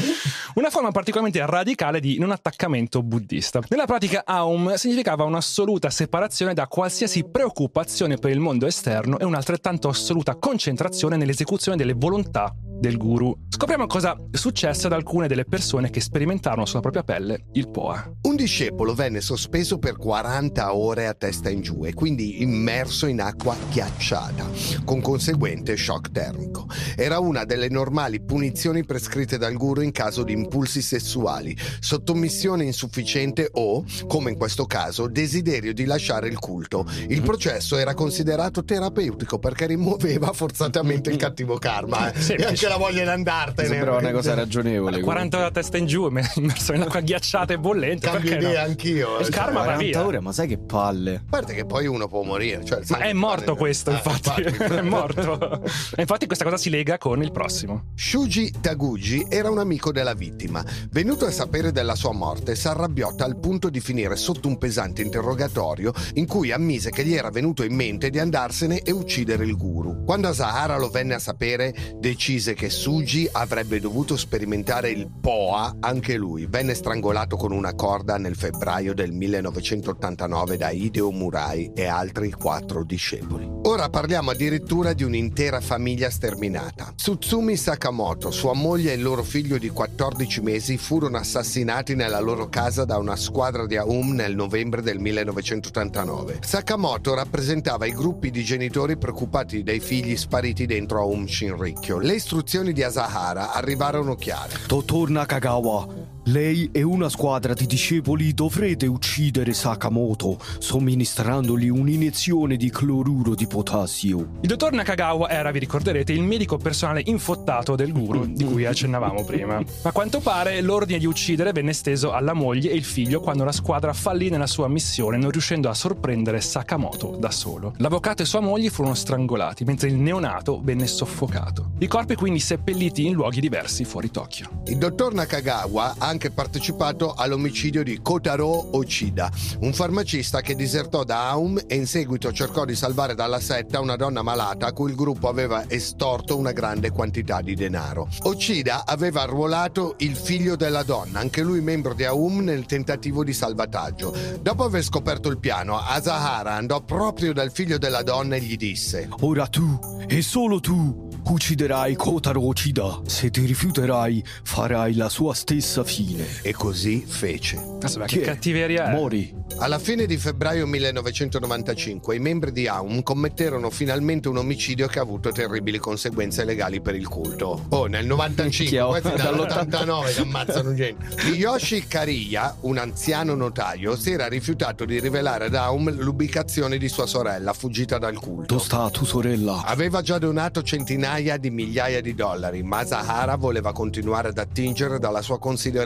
Una 0.55 0.71
forma 0.71 0.91
particolarmente 0.91 1.45
radicale 1.45 2.01
di 2.01 2.19
non 2.19 2.31
attaccamento 2.31 3.03
buddista. 3.03 3.61
Nella 3.69 3.85
pratica 3.85 4.23
Aum 4.25 4.73
significava 4.77 5.25
un'assoluta 5.25 5.91
separazione 5.91 6.55
da 6.55 6.67
qualsiasi 6.67 7.25
preoccupazione 7.25 8.17
per 8.17 8.31
il 8.31 8.41
mondo 8.41 8.65
esterno 8.65 9.19
e 9.19 9.27
un'altrettanto 9.27 9.91
assoluta 9.91 10.35
concentrazione 10.37 11.19
nell'esecuzione 11.19 11.77
delle 11.77 11.93
volontà 11.95 12.55
del 12.79 12.97
guru. 12.97 13.35
Scopriamo 13.49 13.87
cosa 13.87 14.17
successe 14.31 14.87
ad 14.87 14.93
alcune 14.93 15.27
delle 15.27 15.45
persone 15.45 15.91
che 15.91 16.01
sperimentarono 16.01 16.65
sulla 16.65 16.81
propria 16.81 17.03
pelle 17.03 17.47
il 17.55 17.69
Poa. 17.71 18.11
Un 18.23 18.37
discepolo 18.37 18.95
venne 18.95 19.21
sospeso 19.21 19.79
per 19.79 19.97
40 19.97 20.75
ore 20.75 21.07
a 21.07 21.15
testa 21.15 21.51
in 21.51 21.61
giù 21.61 21.85
e 21.85 21.93
quindi 21.93 22.41
immerso 22.43 23.07
in 23.07 23.21
acqua 23.21 23.57
ghiacciata, 23.71 24.49
con 24.85 25.01
conseguente 25.01 25.77
shock 25.77 26.13
termico. 26.13 26.67
Era 26.95 27.19
una 27.19 27.45
delle 27.45 27.69
normali 27.69 28.23
punizioni 28.23 28.85
prescritte 28.85 29.39
dal 29.39 29.55
guru 29.55 29.81
in 29.81 29.91
caso 29.91 30.23
di 30.23 30.33
impulsi 30.33 30.81
sessuali, 30.81 31.57
sottomissione 31.81 32.65
insufficiente 32.65 33.49
o, 33.53 33.85
come 34.07 34.31
in 34.31 34.37
questo 34.37 34.67
caso, 34.67 35.09
desiderio 35.09 35.73
di 35.75 35.85
lasciare 35.85 36.29
il 36.29 36.39
culto. 36.39 36.87
Il 37.09 37.23
processo 37.23 37.77
era 37.77 37.95
considerato 37.95 38.63
terapeutico 38.63 39.39
perché 39.39 39.67
rimuoveva 39.67 40.33
forzatamente 40.33 41.11
il 41.11 41.17
cattivo 41.17 41.59
karma 41.59 42.13
eh. 42.13 42.21
Semplice. 42.21 42.68
La 42.69 42.77
voglia 42.77 43.03
di 43.03 43.09
andartene. 43.09 43.69
Sembrava 43.69 43.99
una 43.99 44.11
cosa 44.13 44.35
ragionevole. 44.35 45.01
40 45.01 45.37
ore 45.37 45.47
a 45.47 45.51
testa 45.51 45.77
in 45.77 45.87
giù, 45.87 46.07
immerso 46.09 46.73
in 46.75 46.83
acqua 46.83 47.01
ghiacciata 47.01 47.53
e 47.55 47.59
bollente. 47.59 48.09
Cambio 48.09 48.31
perché 48.31 48.45
no? 48.45 48.51
idea 48.51 48.63
anch'io. 48.63 49.19
Il 49.19 49.27
eh. 49.27 49.31
karma 49.31 49.61
va 49.61 49.65
40 49.65 49.85
via. 49.85 50.07
ore, 50.07 50.21
ma 50.21 50.33
sai 50.33 50.47
che 50.49 50.59
palle. 50.59 51.15
A 51.15 51.23
parte 51.29 51.55
che 51.55 51.65
poi 51.65 51.87
uno 51.87 52.09
può 52.09 52.23
morire. 52.23 52.65
Cioè, 52.65 52.81
Ma 52.89 52.99
è 52.99 53.13
morto 53.13 53.57
questo, 53.57 53.91
Eh, 53.91 53.95
infatti. 53.95 54.43
è 54.43 54.81
morto. 54.83 55.63
E 55.97 56.01
infatti 56.01 56.27
questa 56.27 56.45
cosa 56.45 56.57
si 56.57 56.71
lega 56.71 56.99
con 56.99 57.23
il 57.23 57.33
prossimo. 57.33 57.93
Shuji 57.95 58.61
Taguchi 58.61 59.27
era 59.29 59.51
un 59.51 59.59
amico 59.59 59.93
della 59.93 60.15
vittima. 60.15 60.65
Venuto 60.91 61.27
a 61.27 61.31
sapere 61.31 61.73
della 61.73 61.95
sua 61.95 62.13
morte, 62.13 62.55
si 62.55 62.69
arrabbiò 62.69 63.15
al 63.19 63.39
punto 63.39 63.69
di 63.71 63.81
finire 63.81 64.17
sotto 64.17 64.49
un 64.49 64.59
pesante 64.59 65.03
interrogatorio 65.03 65.93
in 66.15 66.27
cui 66.27 66.53
ammise 66.53 66.91
che 66.91 67.05
gli 67.05 67.15
era 67.15 67.31
venuto 67.31 67.63
in 67.63 67.75
mente 67.75 68.11
di 68.11 68.19
andarsene 68.19 68.83
e 68.83 68.91
uccidere 68.91 69.45
il 69.45 69.57
guru. 69.57 70.05
Quando 70.05 70.29
Asahara 70.29 70.77
lo 70.77 70.89
venne 70.89 71.15
a 71.15 71.19
sapere, 71.19 71.75
decise 71.97 72.55
che 72.59 72.71
Suji 72.71 73.29
avrebbe 73.31 73.79
dovuto 73.79 74.17
sperimentare 74.17 74.91
il 74.91 75.09
Poa 75.09 75.77
anche 75.79 76.17
lui. 76.17 76.47
Venne 76.47 76.75
strangolato 76.75 77.37
con 77.37 77.53
una 77.53 77.73
corda 77.75 78.19
nel 78.19 78.35
febbraio 78.35 78.95
del 78.95 79.12
1989 79.12 80.57
da 80.57 80.71
Hideo 80.71 81.12
Murai 81.12 81.71
e 81.73 81.87
altri 81.87 82.33
quattro 82.33 82.83
discepoli. 82.83 83.49
Ora 83.62 83.88
parliamo 83.91 84.33
addirittura 84.33 84.93
di 84.93 85.05
un'intera 85.05 85.61
famiglia 85.61 86.11
sterminata. 86.11 86.93
Tsutsumi 86.97 87.55
Sakamoto, 87.57 88.33
sua 88.33 88.55
moglie 88.55 88.91
e 88.91 88.97
il 88.97 89.03
loro 89.03 89.23
figlio 89.23 89.57
di 89.57 89.69
14 89.69 90.41
mesi 90.41 90.77
furono 90.79 91.17
assassinati 91.17 91.95
nella 91.95 92.19
loro 92.19 92.49
casa 92.49 92.85
da 92.85 92.99
una 92.99 93.15
squadra 93.15 93.67
di 93.67 93.77
Aum 93.77 94.15
nel 94.15 94.35
novembre 94.35 94.83
del 94.83 94.99
1989. 94.99 96.41
Sakamoto 96.41 97.15
rappresentava 97.15 97.87
i 97.87 97.93
gruppi 97.93 98.33
di 98.33 98.43
genitori 98.43 98.99
preoccupati 98.99 99.62
dei 99.62 99.79
figli 99.79 100.17
spariti 100.17 100.67
dentro 100.67 101.03
Aum 101.03 101.25
Shinrikyo. 101.25 101.99
Le 101.99 102.15
istruzioni 102.15 102.47
di 102.73 102.83
Asahara 102.83 103.52
arrivarono 103.52 104.14
chiare. 104.14 104.55
Dottor 104.67 105.11
Nakagawa, 105.11 105.87
lei 106.31 106.69
e 106.73 106.83
una 106.83 107.09
squadra 107.09 107.55
di 107.55 107.67
discepoli 107.67 108.35
dovrete 108.35 108.87
uccidere 108.87 109.55
Sakamoto 109.55 110.39
somministrandogli 110.59 111.69
un'iniezione 111.69 112.57
di 112.57 112.71
cloruro 112.71 113.35
di 113.35 113.47
potassio. 113.47 114.37
Il 114.41 114.49
dottor 114.49 114.73
Nakagawa 114.73 115.31
era, 115.31 115.51
vi 115.51 115.59
ricorderete, 115.59 116.13
il 116.13 116.23
medico 116.23 116.59
personale 116.59 117.03
infottato 117.07 117.77
del 117.77 117.93
guru 117.93 118.27
di 118.27 118.45
cui 118.45 118.67
accennavamo 118.67 119.25
prima. 119.25 119.63
A 119.83 119.93
quanto 119.93 120.21
pare 120.21 120.61
l'ordine 120.61 120.99
di 120.99 121.07
uccidere 121.07 121.53
venne 121.53 121.71
esteso 121.71 122.13
alla 122.13 122.35
moglie 122.35 122.71
e 122.71 122.75
il 122.75 122.85
figlio 122.85 123.21
quando 123.21 123.45
la 123.45 123.53
squadra 123.53 123.93
fallì 123.93 124.29
nella 124.29 124.47
sua 124.47 124.69
missione, 124.69 125.17
non 125.17 125.31
riuscendo 125.31 125.69
a 125.69 125.75
sorprendere 125.75 126.41
Sakamoto 126.41 127.17
da 127.19 127.31
solo. 127.31 127.73
L'avvocato 127.79 128.23
e 128.23 128.27
sua 128.27 128.41
moglie 128.41 128.71
furono 128.71 128.95
strangolati, 128.95 129.65
mentre 129.65 129.89
il 129.89 129.97
neonato 129.97 130.61
venne 130.63 130.87
soffocato. 130.87 131.71
I 131.79 131.87
corpi 131.87 132.17
quindi 132.17 132.41
seppelliti 132.41 133.07
in 133.07 133.15
luoghi 133.15 133.41
diversi 133.41 133.85
fuori 133.85 134.11
Tokyo. 134.11 134.63
Il 134.67 134.77
dottor 134.77 135.15
Nakagawa 135.15 135.95
ha 135.97 136.17
anche 136.19 136.31
partecipato 136.33 137.15
all'omicidio 137.15 137.85
di 137.85 138.01
Kotaro 138.03 138.77
Ochida, 138.77 139.31
un 139.61 139.73
farmacista 139.73 140.41
che 140.41 140.57
disertò 140.57 141.05
da 141.05 141.29
Aum 141.29 141.61
e 141.65 141.77
in 141.77 141.87
seguito 141.87 142.33
cercò 142.33 142.65
di 142.65 142.75
salvare 142.75 143.15
dalla 143.15 143.39
setta 143.39 143.79
una 143.79 143.95
donna 143.95 144.23
malata 144.23 144.67
a 144.67 144.73
cui 144.73 144.91
il 144.91 144.97
gruppo 144.97 145.29
aveva 145.29 145.71
estorto 145.71 146.37
una 146.37 146.51
grande 146.51 146.91
quantità 146.91 147.41
di 147.41 147.55
denaro. 147.55 148.09
Ochida 148.23 148.85
aveva 148.85 149.23
arruolato 149.23 149.95
il 149.99 150.17
figlio 150.17 150.57
della 150.57 150.83
donna, 150.83 151.21
anche 151.21 151.43
lui 151.43 151.61
membro 151.61 151.95
di 151.95 152.05
Aum, 152.05 152.41
nel 152.41 152.67
tentativo 152.67 153.23
di 153.23 153.33
salvataggio. 153.33 154.13
Dopo 154.43 154.65
aver 154.65 154.83
scoperto 154.83 155.29
il 155.29 155.39
piano, 155.39 155.79
Asahara 155.79 156.55
andò 156.55 156.81
proprio 156.81 157.33
dal 157.33 157.53
figlio 157.53 157.79
della 157.79 158.03
donna 158.03 158.35
e 158.35 158.41
gli 158.41 158.57
disse 158.57 159.09
Ora 159.21 159.47
tu, 159.47 160.03
e 160.09 160.21
solo 160.23 160.59
tu, 160.59 161.11
ucciderai 161.29 161.95
Kotaro 161.95 162.45
Ochida. 162.45 163.03
Se 163.07 163.31
ti 163.31 163.45
rifiuterai, 163.45 164.25
farai 164.43 164.95
la 164.95 165.09
sua 165.09 165.33
stessa 165.33 165.85
fine. 165.85 165.98
E 166.43 166.52
così 166.52 167.05
fece. 167.07 167.76
Chi 168.07 168.19
che 168.19 168.21
cattiveria 168.21 168.90
è? 168.90 168.93
Mori. 168.93 169.35
Alla 169.59 169.78
fine 169.78 170.07
di 170.07 170.17
febbraio 170.17 170.67
1995 170.67 172.14
i 172.14 172.19
membri 172.21 172.52
di 172.52 172.69
Aum 172.69 173.02
commetterono 173.02 173.71
finalmente 173.71 174.28
un 174.28 174.37
omicidio 174.37 174.87
che 174.87 174.99
ha 174.99 175.02
avuto 175.02 175.33
terribili 175.33 175.78
conseguenze 175.78 176.45
legali 176.45 176.81
per 176.81 176.95
il 176.95 177.09
culto. 177.09 177.67
Oh, 177.71 177.87
nel 177.87 178.07
95, 178.07 178.59
Minchia, 178.59 178.87
oh, 178.87 178.90
questi 178.90 179.14
dall'89 179.17 179.69
dall'89 179.69 180.14
che 180.14 180.21
ammazzano 180.21 180.75
gente. 180.75 181.07
Yoshi 181.33 181.87
Kariya, 181.87 182.57
un 182.61 182.78
anziano 182.78 183.35
notaio, 183.35 183.97
si 183.97 184.12
era 184.12 184.28
rifiutato 184.28 184.85
di 184.85 185.00
rivelare 185.00 185.47
ad 185.47 185.55
Aum 185.55 185.90
l'ubicazione 185.90 186.78
di 186.78 186.88
sua 186.88 187.07
sorella 187.07 187.52
fuggita 187.52 187.99
dal 187.99 188.19
culto. 188.19 188.55
Dove 188.55 188.64
sta 188.64 188.90
tu 188.90 189.05
sorella? 189.05 189.62
Aveva 189.64 190.02
già 190.02 190.19
donato 190.19 190.62
centinaia 190.62 191.37
di 191.37 191.50
migliaia 191.50 192.00
di 192.00 192.14
dollari, 192.14 192.62
ma 192.62 192.85
Zahara 192.85 193.37
voleva 193.37 193.73
continuare 193.73 194.28
ad 194.28 194.38
attingere 194.38 194.99
dalla 194.99 195.23
sua 195.23 195.38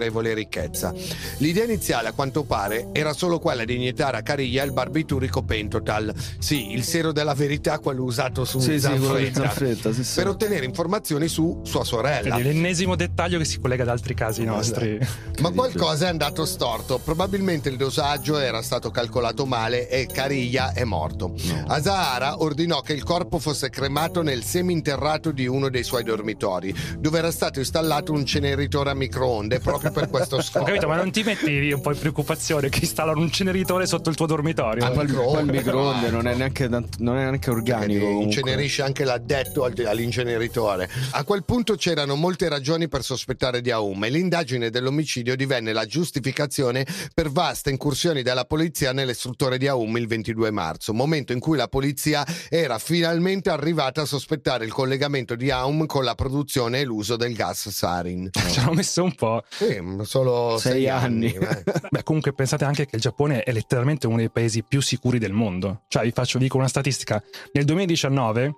considerevole 0.03 0.35
ricchezza. 0.35 0.93
L'idea 1.39 1.65
iniziale, 1.65 2.09
a 2.09 2.13
quanto 2.13 2.43
pare, 2.45 2.89
era 2.93 3.13
solo 3.13 3.39
quella 3.39 3.65
di 3.65 3.77
iniettare 3.77 4.17
a 4.17 4.23
Caria 4.23 4.63
il 4.65 4.73
barbiturico 4.73 5.43
Pentotal, 5.43 6.13
sì, 6.39 6.73
il 6.73 6.83
siero 6.83 7.13
della 7.13 7.35
verità, 7.35 7.79
quello 7.79 8.03
usato 8.05 8.45
su 8.45 8.59
Sì, 8.59 8.81
Zanfretta, 8.81 9.43
Zanfretta, 9.43 9.93
sì, 9.93 10.05
sì. 10.05 10.15
per 10.17 10.29
ottenere 10.29 10.65
informazioni 10.65 11.29
su 11.29 11.61
sua 11.65 11.85
sorella. 11.85 12.37
Vedi, 12.37 12.49
l'ennesimo 12.49 12.97
dettaglio 12.97 13.39
che 13.39 13.45
si 13.45 13.61
collega 13.61 13.83
ad 13.83 13.89
altri 13.91 14.15
casi 14.15 14.45
nostri. 14.45 14.99
Ma 15.41 15.51
qualcosa 15.51 16.07
è 16.07 16.09
andato 16.09 16.45
storto. 16.45 16.99
Probabilmente 16.99 17.69
il 17.69 17.77
dosaggio 17.77 18.39
era 18.39 18.63
stato 18.63 18.91
calcolato 18.91 19.47
male 19.47 19.89
e 19.89 20.07
Cariglia 20.07 20.73
è 20.73 20.85
morto. 20.85 21.35
Asahara 21.67 22.43
ordinò 22.43 22.81
che 22.81 22.93
il 22.93 23.03
corpo 23.03 23.39
fosse 23.39 23.71
cremato 23.71 24.23
nel 24.23 24.43
seminterrato 24.43 25.31
di 25.31 25.47
uno 25.47 25.69
dei 25.69 25.83
suoi 25.83 26.05
dormitori, 26.05 26.75
dove 26.99 27.19
era 27.19 27.31
stato 27.31 27.59
installato 27.59 28.13
un 28.13 28.25
ceneritore 28.25 28.91
a 28.91 28.95
microonde 28.95 29.59
proprio 29.61 29.92
per 29.93 30.09
questo 30.09 30.37
Ho 30.37 30.43
scopo. 30.43 30.65
capito, 30.65 30.89
ma 30.89 30.97
non 30.97 31.11
ti 31.11 31.23
metti 31.23 31.71
un 31.71 31.81
po' 31.81 31.93
in 31.93 31.99
preoccupazione 31.99 32.69
che 32.69 32.81
installano 32.83 33.21
un 33.21 33.31
ceneritore 33.31 33.87
sotto 33.87 34.11
il 34.11 34.17
tuo 34.17 34.27
dormitorio? 34.27 34.85
Ah, 34.85 34.91
Poi 34.91 35.05
il, 35.05 35.11
microonde 35.51 36.11
no, 36.11 36.17
non 36.17 36.27
è 36.27 36.35
neanche, 36.35 36.69
non 36.69 37.17
è 37.17 37.21
neanche 37.23 37.51
organico. 37.51 38.05
Incenerisce 38.23 38.83
anche 38.83 39.05
l'addetto 39.05 39.65
al- 39.65 39.75
all'inceneritore. 39.87 40.89
A 41.11 41.25
quel 41.25 41.45
punto 41.45 41.75
c'erano 41.77 42.15
molte 42.17 42.49
ragioni 42.49 42.89
per 42.89 43.03
sospettare 43.03 43.61
di 43.61 43.71
Aum 43.71 44.03
e 44.05 44.09
l'indagine 44.11 44.71
dell'omicidio 44.71 45.37
divenne 45.37 45.73
la 45.73 45.85
giustificazione 45.87 46.87
per 47.15 47.31
vaste 47.31 47.71
incursioni 47.71 48.23
della 48.23 48.45
polizia 48.45 48.93
nelle 48.93 49.15
strutture 49.15 49.59
di 49.59 49.69
Aum 49.69 49.97
il 49.97 50.07
22 50.07 50.51
marzo, 50.51 50.93
momento 50.95 51.33
in 51.33 51.41
cui 51.41 51.57
la 51.57 51.69
polizia 51.69 52.25
era 52.49 52.79
finalmente 52.79 53.51
arrivata 53.51 54.03
a 54.03 54.05
sospettare 54.07 54.65
il 54.65 54.73
collegamento 54.73 55.35
di 55.35 55.51
Aum 55.51 55.87
con 55.87 56.05
la 56.05 56.15
produzione 56.15 56.81
e 56.81 56.85
l'uso 56.85 57.17
del 57.17 57.35
gas 57.35 57.69
sarin. 57.69 58.31
Ci 58.51 58.59
hanno 58.61 58.73
messo 58.73 59.03
un 59.03 59.15
po'. 59.15 59.43
Sì, 59.49 59.81
solo 60.03 60.57
sei, 60.59 60.73
Sei 60.73 60.89
anni. 60.89 61.35
anni. 61.35 61.47
eh. 61.47 61.63
Beh, 61.91 62.03
comunque 62.03 62.33
pensate 62.33 62.65
anche 62.65 62.87
che 62.87 62.97
il 62.97 63.03
Giappone 63.03 63.43
è 63.43 63.53
letteralmente 63.53 64.07
uno 64.07 64.17
dei 64.17 64.31
paesi 64.31 64.63
più 64.63 64.81
sicuri 64.81 65.19
del 65.19 65.33
mondo. 65.33 65.83
Cioè, 65.89 66.03
vi 66.05 66.11
faccio 66.13 66.39
vi 66.39 66.45
dico 66.45 66.57
una 66.57 66.69
statistica. 66.69 67.23
Nel 67.53 67.65
2019 67.65 68.55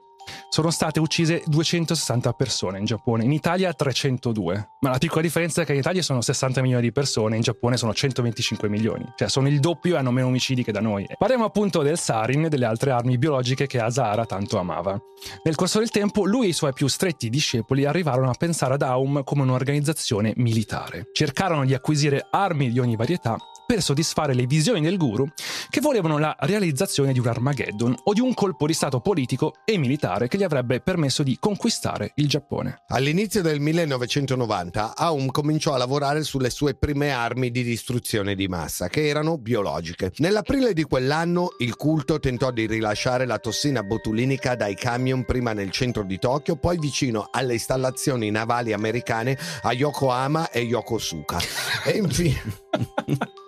sono 0.48 0.70
state 0.70 1.00
uccise 1.00 1.42
260 1.46 2.32
persone 2.32 2.78
in 2.78 2.84
Giappone, 2.84 3.24
in 3.24 3.32
Italia 3.32 3.72
302. 3.72 4.70
Ma 4.80 4.90
la 4.90 4.98
piccola 4.98 5.22
differenza 5.22 5.62
è 5.62 5.64
che 5.64 5.72
in 5.72 5.78
Italia 5.78 6.02
sono 6.02 6.20
60 6.20 6.60
milioni 6.62 6.82
di 6.82 6.92
persone, 6.92 7.36
in 7.36 7.42
Giappone 7.42 7.76
sono 7.76 7.92
125 7.92 8.68
milioni. 8.68 9.04
Cioè, 9.16 9.28
sono 9.28 9.48
il 9.48 9.60
doppio 9.60 9.94
e 9.94 9.98
hanno 9.98 10.10
meno 10.10 10.28
omicidi 10.28 10.62
che 10.62 10.72
da 10.72 10.80
noi. 10.80 11.06
Parliamo 11.18 11.44
appunto 11.44 11.82
del 11.82 11.98
sarin 11.98 12.44
e 12.44 12.48
delle 12.48 12.64
altre 12.66 12.90
armi 12.90 13.18
biologiche 13.18 13.66
che 13.66 13.80
Asahara 13.80 14.26
tanto 14.26 14.58
amava. 14.58 14.98
Nel 15.42 15.54
corso 15.54 15.78
del 15.78 15.90
tempo, 15.90 16.24
lui 16.24 16.46
e 16.46 16.48
i 16.50 16.52
suoi 16.52 16.72
più 16.72 16.86
stretti 16.86 17.30
discepoli 17.30 17.84
arrivarono 17.84 18.30
a 18.30 18.34
pensare 18.38 18.74
ad 18.74 18.82
Aum 18.82 19.22
come 19.24 19.42
un'organizzazione 19.42 20.32
militare. 20.36 21.08
Cercarono 21.12 21.64
di 21.64 21.74
acquisire 21.74 22.26
armi 22.30 22.70
di 22.70 22.78
ogni 22.78 22.96
varietà 22.96 23.36
per 23.66 23.82
soddisfare 23.82 24.34
le 24.34 24.46
visioni 24.46 24.80
del 24.80 24.96
guru 24.96 25.26
che 25.70 25.80
volevano 25.80 26.18
la 26.18 26.36
realizzazione 26.40 27.12
di 27.12 27.18
un 27.18 27.26
Armageddon 27.26 27.94
o 28.04 28.12
di 28.12 28.20
un 28.20 28.34
colpo 28.34 28.66
di 28.66 28.72
stato 28.72 29.00
politico 29.00 29.54
e 29.64 29.78
militare 29.78 30.28
che 30.28 30.38
gli 30.38 30.42
avrebbe 30.42 30.80
permesso 30.80 31.22
di 31.22 31.36
conquistare 31.38 32.12
il 32.16 32.28
Giappone. 32.28 32.82
All'inizio 32.88 33.42
del 33.42 33.60
1990 33.60 34.96
Aum 34.96 35.30
cominciò 35.30 35.74
a 35.74 35.78
lavorare 35.78 36.22
sulle 36.22 36.50
sue 36.50 36.74
prime 36.74 37.10
armi 37.10 37.50
di 37.50 37.62
distruzione 37.62 38.34
di 38.34 38.48
massa, 38.48 38.88
che 38.88 39.06
erano 39.06 39.38
biologiche. 39.38 40.12
Nell'aprile 40.16 40.72
di 40.72 40.84
quell'anno 40.84 41.54
il 41.58 41.76
culto 41.76 42.20
tentò 42.20 42.50
di 42.50 42.66
rilasciare 42.66 43.26
la 43.26 43.38
tossina 43.38 43.82
botulinica 43.82 44.54
dai 44.54 44.74
camion 44.74 45.24
prima 45.24 45.52
nel 45.52 45.70
centro 45.70 46.04
di 46.04 46.18
Tokyo, 46.18 46.56
poi 46.56 46.78
vicino 46.78 47.28
alle 47.30 47.54
installazioni 47.54 48.30
navali 48.30 48.72
americane 48.72 49.38
a 49.62 49.72
Yokohama 49.72 50.50
e 50.50 50.60
Yokosuka. 50.60 51.38
E 51.84 51.96
infine... 51.96 52.42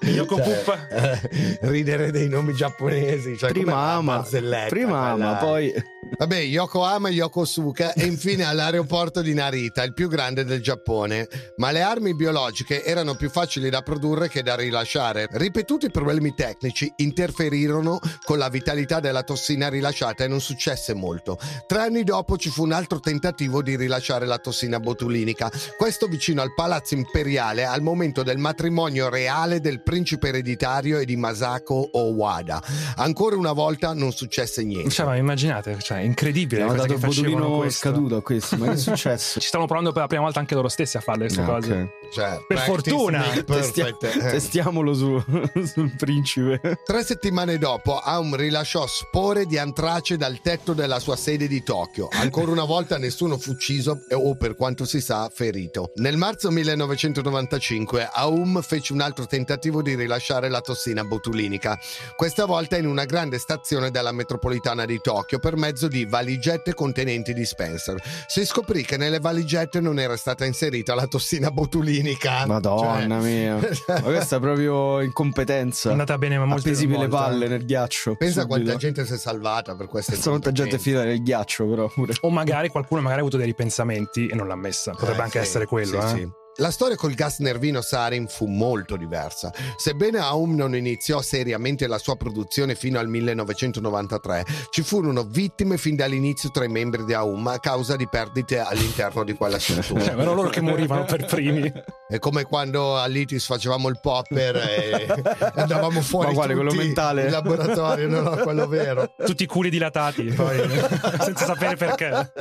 Yoko 0.00 0.36
Cioè, 0.36 0.62
Pup. 0.64 0.86
eh, 0.90 1.58
ridere 1.68 2.10
dei 2.10 2.28
nomi 2.28 2.52
giapponesi. 2.52 3.36
Cioè 3.36 3.50
Prima 3.52 3.92
ama, 3.92 4.26
prima 4.68 5.10
ama, 5.10 5.34
poi 5.36 5.72
Vabbè, 6.16 6.38
Yokohama 6.38 7.10
Yokosuka 7.10 7.92
e 7.92 8.04
infine 8.06 8.44
all'aeroporto 8.44 9.22
di 9.22 9.34
Narita, 9.34 9.82
il 9.82 9.92
più 9.92 10.08
grande 10.08 10.44
del 10.44 10.60
Giappone. 10.60 11.28
Ma 11.56 11.70
le 11.70 11.82
armi 11.82 12.14
biologiche 12.14 12.84
erano 12.84 13.14
più 13.14 13.30
facili 13.30 13.70
da 13.70 13.82
produrre 13.82 14.28
che 14.28 14.42
da 14.42 14.56
rilasciare. 14.56 15.28
Ripetuti 15.30 15.90
problemi 15.90 16.34
tecnici 16.34 16.92
interferirono 16.96 18.00
con 18.24 18.38
la 18.38 18.48
vitalità 18.48 19.00
della 19.00 19.22
tossina 19.22 19.68
rilasciata 19.68 20.24
e 20.24 20.28
non 20.28 20.40
successe 20.40 20.94
molto. 20.94 21.38
Tre 21.66 21.80
anni 21.80 22.02
dopo 22.02 22.36
ci 22.36 22.48
fu 22.50 22.64
un 22.64 22.72
altro 22.72 23.00
tentativo 23.00 23.62
di 23.62 23.76
rilasciare 23.76 24.26
la 24.26 24.38
tossina 24.38 24.80
botulinica, 24.80 25.50
questo 25.76 26.06
vicino 26.06 26.42
al 26.42 26.54
palazzo 26.54 26.94
imperiale 26.94 27.64
al 27.64 27.82
momento 27.82 28.22
del 28.22 28.38
matrimonio 28.38 29.08
reale 29.08 29.60
del 29.60 29.82
principe 29.82 30.28
ereditario 30.28 30.98
e 30.98 31.04
di 31.04 31.16
Masako 31.16 31.90
Owada. 31.92 32.62
Ancora 32.96 33.36
una 33.36 33.52
volta 33.52 33.92
non 33.92 34.12
successe 34.12 34.64
niente. 34.64 34.90
Cioè, 34.90 35.06
ma 35.06 35.16
immaginate, 35.16 35.78
cioè, 35.80 35.97
incredibile. 36.00 36.62
hanno 36.62 36.74
cose 36.74 36.86
dato 36.88 36.98
botulino 37.06 37.56
questo. 37.58 37.78
scaduto 37.88 38.16
a 38.16 38.22
questi. 38.22 38.56
Ma 38.56 38.66
che 38.66 38.72
è 38.72 38.76
successo? 38.76 39.40
Ci 39.40 39.46
stanno 39.48 39.64
provando 39.66 39.92
per 39.92 40.02
la 40.02 40.08
prima 40.08 40.22
volta 40.22 40.38
anche 40.40 40.54
loro 40.54 40.68
stessi 40.68 40.96
a 40.96 41.00
fare 41.00 41.18
queste 41.20 41.40
Ah, 41.40 41.44
cose. 41.44 41.72
ok. 41.72 42.12
Cioè, 42.12 42.38
Per 42.46 42.58
fortuna. 42.60 43.22
Testia-. 43.44 43.88
Eh. 43.88 44.18
testiamolo 44.18 44.94
su, 44.94 45.22
sul 45.64 45.94
principe. 45.96 46.60
Tre 46.84 47.04
settimane 47.04 47.58
dopo, 47.58 47.98
Aum 47.98 48.34
rilasciò 48.36 48.86
spore 48.86 49.44
di 49.46 49.58
antrace 49.58 50.16
dal 50.16 50.40
tetto 50.40 50.72
della 50.72 50.98
sua 51.00 51.16
sede 51.16 51.46
di 51.48 51.62
Tokyo. 51.62 52.08
Ancora 52.12 52.50
una 52.50 52.64
volta 52.64 52.96
nessuno 52.98 53.36
fu 53.38 53.50
ucciso 53.50 54.00
o, 54.10 54.36
per 54.36 54.54
quanto 54.56 54.84
si 54.86 55.00
sa, 55.00 55.30
ferito. 55.32 55.90
Nel 55.96 56.16
marzo 56.16 56.50
1995, 56.50 58.08
Aum 58.12 58.60
fece 58.62 58.92
un 58.92 59.00
altro 59.00 59.26
tentativo 59.26 59.82
di 59.82 59.94
rilasciare 59.94 60.48
la 60.48 60.60
tossina 60.60 61.04
botulinica, 61.04 61.78
questa 62.16 62.44
volta 62.46 62.76
in 62.76 62.86
una 62.86 63.04
grande 63.04 63.38
stazione 63.38 63.90
della 63.90 64.12
metropolitana 64.12 64.84
di 64.84 64.98
Tokyo 65.02 65.38
per 65.38 65.56
mezzo 65.56 65.87
di 65.88 66.04
valigette 66.04 66.74
contenenti 66.74 67.32
dispenser. 67.34 68.00
Si 68.26 68.44
scoprì 68.44 68.82
che 68.84 68.96
nelle 68.96 69.18
valigette 69.18 69.80
non 69.80 69.98
era 69.98 70.16
stata 70.16 70.44
inserita 70.44 70.94
la 70.94 71.06
tossina 71.06 71.50
botulinica. 71.50 72.46
Madonna 72.46 73.20
Cioè- 73.20 73.30
mia. 73.30 73.54
Ma 73.88 74.00
questa 74.02 74.36
è 74.36 74.40
proprio 74.40 75.00
incompetenza. 75.00 75.88
È 75.88 75.92
andata 75.92 76.16
bene, 76.18 76.38
ma 76.38 76.44
molte 76.44 76.70
per 76.72 76.98
le 76.98 77.08
palle 77.08 77.48
nel 77.48 77.64
ghiaccio. 77.64 78.16
Pensa 78.16 78.42
subito. 78.42 78.60
quanta 78.62 78.76
gente 78.76 79.06
si 79.06 79.12
è 79.14 79.18
salvata 79.18 79.74
per 79.74 79.86
queste 79.86 80.12
Pensa 80.12 80.28
quanta 80.30 80.52
gente 80.52 80.76
è 80.76 80.78
finita 80.78 81.04
nel 81.04 81.22
ghiaccio, 81.22 81.66
però 81.66 81.88
pure. 81.88 82.14
O 82.20 82.30
magari 82.30 82.68
qualcuno 82.68 83.00
magari 83.00 83.20
ha 83.20 83.22
avuto 83.22 83.36
dei 83.36 83.46
ripensamenti 83.46 84.26
e 84.26 84.34
non 84.34 84.46
l'ha 84.46 84.56
messa. 84.56 84.92
Potrebbe 84.92 85.18
Eh, 85.18 85.22
anche 85.22 85.38
sì, 85.40 85.44
essere 85.46 85.66
quello, 85.66 86.00
sì, 86.00 86.06
eh. 86.06 86.18
sì. 86.18 86.28
La 86.60 86.72
storia 86.72 86.96
col 86.96 87.14
gas 87.14 87.38
nervino 87.38 87.80
sarin 87.80 88.26
fu 88.26 88.46
molto 88.46 88.96
diversa. 88.96 89.52
Sebbene 89.76 90.18
Aum 90.18 90.56
non 90.56 90.74
iniziò 90.74 91.22
seriamente 91.22 91.86
la 91.86 91.98
sua 91.98 92.16
produzione 92.16 92.74
fino 92.74 92.98
al 92.98 93.06
1993, 93.06 94.44
ci 94.70 94.82
furono 94.82 95.22
vittime 95.22 95.76
fin 95.78 95.94
dall'inizio 95.94 96.50
tra 96.50 96.64
i 96.64 96.68
membri 96.68 97.04
di 97.04 97.14
Aum 97.14 97.46
a 97.46 97.60
causa 97.60 97.94
di 97.94 98.08
perdite 98.08 98.58
all'interno 98.58 99.22
di 99.22 99.34
quella 99.34 99.56
Cioè, 99.56 99.82
struttura. 99.82 100.10
erano 100.10 100.34
loro 100.34 100.48
che 100.48 100.60
morivano 100.60 101.04
per 101.04 101.26
primi. 101.26 101.72
È 102.08 102.18
come 102.18 102.42
quando 102.42 102.98
all'ITIS 102.98 103.44
facevamo 103.46 103.88
il 103.88 104.00
popper 104.02 104.56
e 104.56 105.06
andavamo 105.54 106.00
fuori 106.00 106.28
Ma 106.28 106.34
quale, 106.34 106.54
quello 106.54 106.70
tutti 106.70 106.82
mentale? 106.84 107.24
in 107.26 107.30
laboratorio, 107.30 108.08
no, 108.08 108.20
no, 108.22 108.36
quello 108.38 108.66
vero. 108.66 109.12
Tutti 109.24 109.44
i 109.44 109.46
culi 109.46 109.70
dilatati, 109.70 110.24
poi, 110.24 110.58
senza 111.22 111.44
sapere 111.44 111.76
perché. 111.76 112.32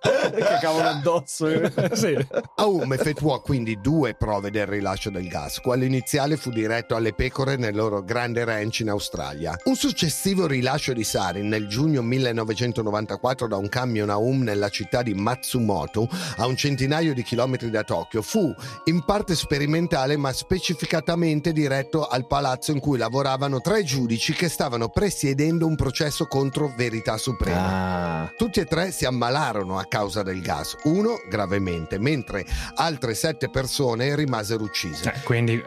che 0.00 0.58
cavolo 0.60 0.88
addosso. 0.88 1.46
sì. 1.92 2.16
Aum 2.56 2.92
effettuò 2.92 3.40
quindi 3.52 3.82
due 3.82 4.14
prove 4.14 4.50
del 4.50 4.64
rilascio 4.64 5.10
del 5.10 5.28
gas. 5.28 5.60
Quello 5.60 5.84
iniziale 5.84 6.38
fu 6.38 6.48
diretto 6.48 6.96
alle 6.96 7.12
pecore 7.12 7.56
nel 7.56 7.74
loro 7.74 8.02
grande 8.02 8.44
ranch 8.46 8.80
in 8.80 8.88
Australia. 8.88 9.54
Un 9.64 9.76
successivo 9.76 10.46
rilascio 10.46 10.94
di 10.94 11.04
sarin 11.04 11.48
nel 11.48 11.68
giugno 11.68 12.00
1994 12.00 13.46
da 13.46 13.56
un 13.56 13.68
camion 13.68 14.08
Aum 14.08 14.40
nella 14.40 14.70
città 14.70 15.02
di 15.02 15.12
Matsumoto, 15.12 16.08
a 16.38 16.46
un 16.46 16.56
centinaio 16.56 17.12
di 17.12 17.22
chilometri 17.22 17.68
da 17.68 17.82
Tokyo, 17.82 18.22
fu 18.22 18.54
in 18.84 19.04
parte 19.04 19.34
sperimentale 19.34 20.16
ma 20.16 20.32
specificatamente 20.32 21.52
diretto 21.52 22.06
al 22.06 22.26
palazzo 22.26 22.72
in 22.72 22.80
cui 22.80 22.96
lavoravano 22.96 23.60
tre 23.60 23.84
giudici 23.84 24.32
che 24.32 24.48
stavano 24.48 24.88
presiedendo 24.88 25.66
un 25.66 25.76
processo 25.76 26.24
contro 26.24 26.72
Verità 26.74 27.18
Suprema. 27.18 28.22
Ah. 28.22 28.32
Tutti 28.34 28.60
e 28.60 28.64
tre 28.64 28.92
si 28.92 29.04
ammalarono 29.04 29.78
a 29.78 29.84
causa 29.84 30.22
del 30.22 30.40
gas, 30.40 30.74
uno 30.84 31.20
gravemente, 31.28 31.98
mentre 31.98 32.46
altre 32.76 33.12
sette 33.12 33.40
persone 33.48 34.14
rimasero 34.14 34.62
uccise. 34.62 35.12
Eh, 35.12 35.22
quindi 35.22 35.62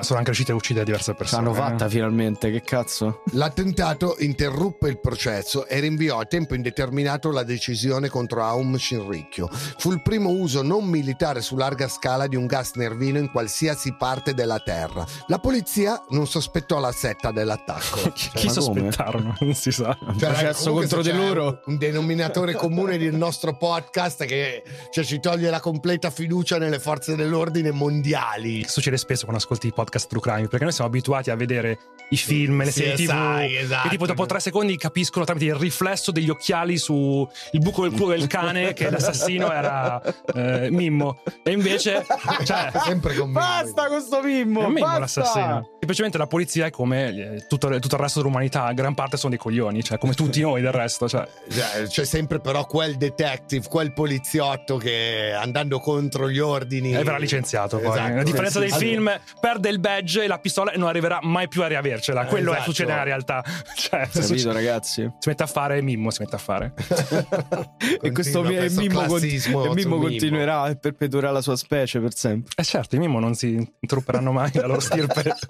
sono 0.00 0.18
anche 0.18 0.30
riusciti 0.30 0.50
a 0.50 0.54
uccidere 0.54 0.84
diverse 0.84 1.14
persone. 1.14 1.42
l'hanno 1.44 1.56
eh. 1.56 1.60
fatta 1.60 1.88
finalmente, 1.88 2.50
che 2.50 2.60
cazzo? 2.62 3.22
L'attentato 3.32 4.16
interruppe 4.18 4.88
il 4.88 5.00
processo 5.00 5.66
e 5.66 5.80
rinviò 5.80 6.18
a 6.18 6.24
tempo 6.24 6.54
indeterminato 6.54 7.30
la 7.30 7.42
decisione 7.42 8.08
contro 8.08 8.42
Aum 8.42 8.76
Shinrikyo. 8.76 9.48
Fu 9.78 9.92
il 9.92 10.02
primo 10.02 10.30
uso 10.30 10.62
non 10.62 10.84
militare 10.84 11.40
su 11.40 11.56
larga 11.56 11.88
scala 11.88 12.26
di 12.26 12.36
un 12.36 12.46
gas 12.46 12.72
nervino 12.74 13.18
in 13.18 13.30
qualsiasi 13.30 13.94
parte 13.96 14.34
della 14.34 14.58
Terra. 14.58 15.04
La 15.28 15.38
polizia 15.38 16.04
non 16.10 16.26
sospettò 16.26 16.78
la 16.78 16.92
setta 16.92 17.30
dell'attacco. 17.32 18.12
Chi, 18.12 18.28
Cioè, 18.36 18.40
chi 18.40 18.48
come? 18.48 18.52
sospettarono? 18.52 19.36
Non 19.40 19.54
si 19.54 19.70
sa. 19.70 19.96
Un 20.00 20.18
Cioè, 20.18 20.28
processo 20.28 20.72
contro 20.72 21.02
di 21.02 21.12
loro. 21.12 21.62
Un 21.66 21.78
denominatore 21.78 22.52
comune 22.54 22.98
del 22.98 23.14
nostro 23.14 23.56
podcast 23.56 24.24
che 24.24 24.62
cioè, 24.90 25.04
ci 25.04 25.20
toglie 25.20 25.50
la 25.50 25.60
completa 25.60 26.10
fiducia 26.10 26.58
nelle 26.58 26.78
forze 26.78 27.16
dell'ordine 27.16 27.70
mondiali. 27.70 28.64
Succede 28.66 28.96
spesso 28.96 29.24
quando 29.24 29.42
ascolti 29.42 29.68
i 29.68 29.72
podcast 29.72 29.85
true 29.90 30.20
crime, 30.20 30.48
perché 30.48 30.64
noi 30.64 30.72
siamo 30.72 30.90
abituati 30.90 31.30
a 31.30 31.36
vedere 31.36 31.78
i 32.10 32.16
film, 32.16 32.58
le 32.58 32.70
Sì, 32.70 32.82
serie 32.82 32.94
TV, 32.94 33.06
sai, 33.06 33.56
esatto. 33.56 33.82
che 33.82 33.88
tipo 33.88 34.06
dopo 34.06 34.26
tre 34.26 34.38
secondi 34.38 34.76
capiscono 34.76 35.24
tramite 35.24 35.46
il 35.46 35.54
riflesso 35.56 36.12
degli 36.12 36.28
occhiali 36.30 36.78
su 36.78 37.28
il 37.52 37.60
buco 37.60 37.82
del 37.82 37.92
culo 37.98 38.14
del 38.14 38.28
cane 38.28 38.74
che 38.74 38.88
l'assassino 38.90 39.50
era 39.50 40.00
eh, 40.34 40.68
Mimmo. 40.70 41.20
E 41.42 41.50
invece, 41.50 42.04
cioè, 42.44 42.70
Sempre 42.84 43.14
con 43.16 43.28
me. 43.30 43.34
Basta 43.40 43.86
con 43.88 44.00
sto 44.00 44.22
Mimmo! 44.22 44.60
è 44.62 44.66
Mimmo 44.68 44.80
basta! 44.80 44.98
l'assassino. 45.00 45.68
Semplicemente 45.78 46.18
la 46.18 46.26
polizia 46.26 46.66
è 46.66 46.70
come 46.70 47.08
eh, 47.08 47.46
tutto, 47.48 47.68
tutto 47.80 47.94
il 47.96 48.00
resto 48.00 48.20
dell'umanità, 48.20 48.70
gran 48.72 48.94
parte 48.94 49.16
sono 49.16 49.30
dei 49.30 49.38
coglioni, 49.38 49.82
cioè 49.82 49.98
come 49.98 50.14
tutti 50.14 50.40
noi 50.40 50.60
del 50.60 50.72
resto. 50.72 51.08
Cioè. 51.08 51.26
Cioè, 51.48 51.86
C'è 51.88 52.04
sempre 52.04 52.38
però 52.40 52.66
quel 52.66 52.96
detective, 52.96 53.66
quel 53.68 53.92
poliziotto 53.92 54.76
che 54.76 55.32
andando 55.32 55.78
contro 55.80 56.30
gli 56.30 56.38
ordini 56.38 56.92
E 56.94 57.02
verrà 57.02 57.18
licenziato 57.18 57.78
poi. 57.78 57.90
Esatto. 57.98 58.18
A 58.18 58.22
differenza 58.22 58.60
Sì, 58.60 58.66
dei 58.66 58.70
sì. 58.70 58.78
film, 58.78 59.20
perde 59.40 59.68
il 59.68 59.75
badge 59.78 60.24
e 60.24 60.26
la 60.26 60.38
pistola 60.38 60.72
e 60.72 60.76
non 60.78 60.88
arriverà 60.88 61.18
mai 61.22 61.48
più 61.48 61.62
a 61.62 61.66
riavercela. 61.66 62.26
Quello 62.26 62.50
è 62.50 62.54
Esatto. 62.54 62.70
succede 62.70 62.90
nella 62.90 63.04
realtà. 63.04 63.42
Cioè, 63.76 64.00
Capito, 64.00 64.22
succede- 64.22 64.52
ragazzi? 64.52 65.10
si 65.18 65.28
mette 65.28 65.42
a 65.42 65.46
fare 65.46 65.80
Mimmo, 65.82 66.10
si 66.10 66.22
mette 66.22 66.34
a 66.36 66.38
fare. 66.38 66.72
e 68.02 68.10
questo, 68.12 68.44
e 68.44 68.56
questo 68.56 68.80
Mimmo, 68.80 68.98
con- 69.00 69.06
classismo 69.08 69.64
e 69.64 69.68
su 69.68 69.72
Mimmo 69.74 69.98
continuerà 69.98 70.68
e 70.68 70.76
perpetuerà 70.76 71.30
la 71.30 71.40
sua 71.40 71.56
specie 71.56 72.00
per 72.00 72.14
sempre. 72.14 72.52
Eh 72.56 72.64
certo, 72.64 72.96
i 72.96 72.98
Mimmo 72.98 73.20
non 73.20 73.34
si 73.34 73.54
interromperanno 73.80 74.32
mai 74.32 74.50
la 74.54 74.66
loro 74.66 74.80
stirpe. 74.80 75.34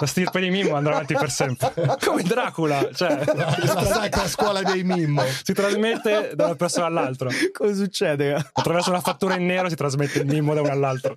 La 0.00 0.06
stirpe 0.06 0.40
di 0.40 0.50
Mimmo 0.50 0.74
andrà 0.74 0.94
avanti 0.94 1.14
per 1.14 1.30
sempre. 1.30 1.72
Come 2.04 2.22
Dracula, 2.22 2.88
cioè 2.92 3.24
La 3.24 3.84
sacra 3.84 4.26
scuola 4.26 4.62
dei 4.62 4.82
Mimmo. 4.82 5.22
si 5.42 5.52
trasmette 5.52 6.32
da 6.34 6.46
una 6.46 6.56
persona 6.56 6.86
all'altra. 6.86 7.30
Come 7.52 7.74
succede? 7.74 8.34
Attraverso 8.52 8.90
una 8.90 9.00
fattura 9.00 9.36
in 9.36 9.46
nero 9.46 9.68
si 9.68 9.76
trasmette 9.76 10.18
il 10.20 10.26
Mimmo 10.26 10.54
da 10.54 10.60
uno 10.62 10.70
all'altro. 10.72 11.16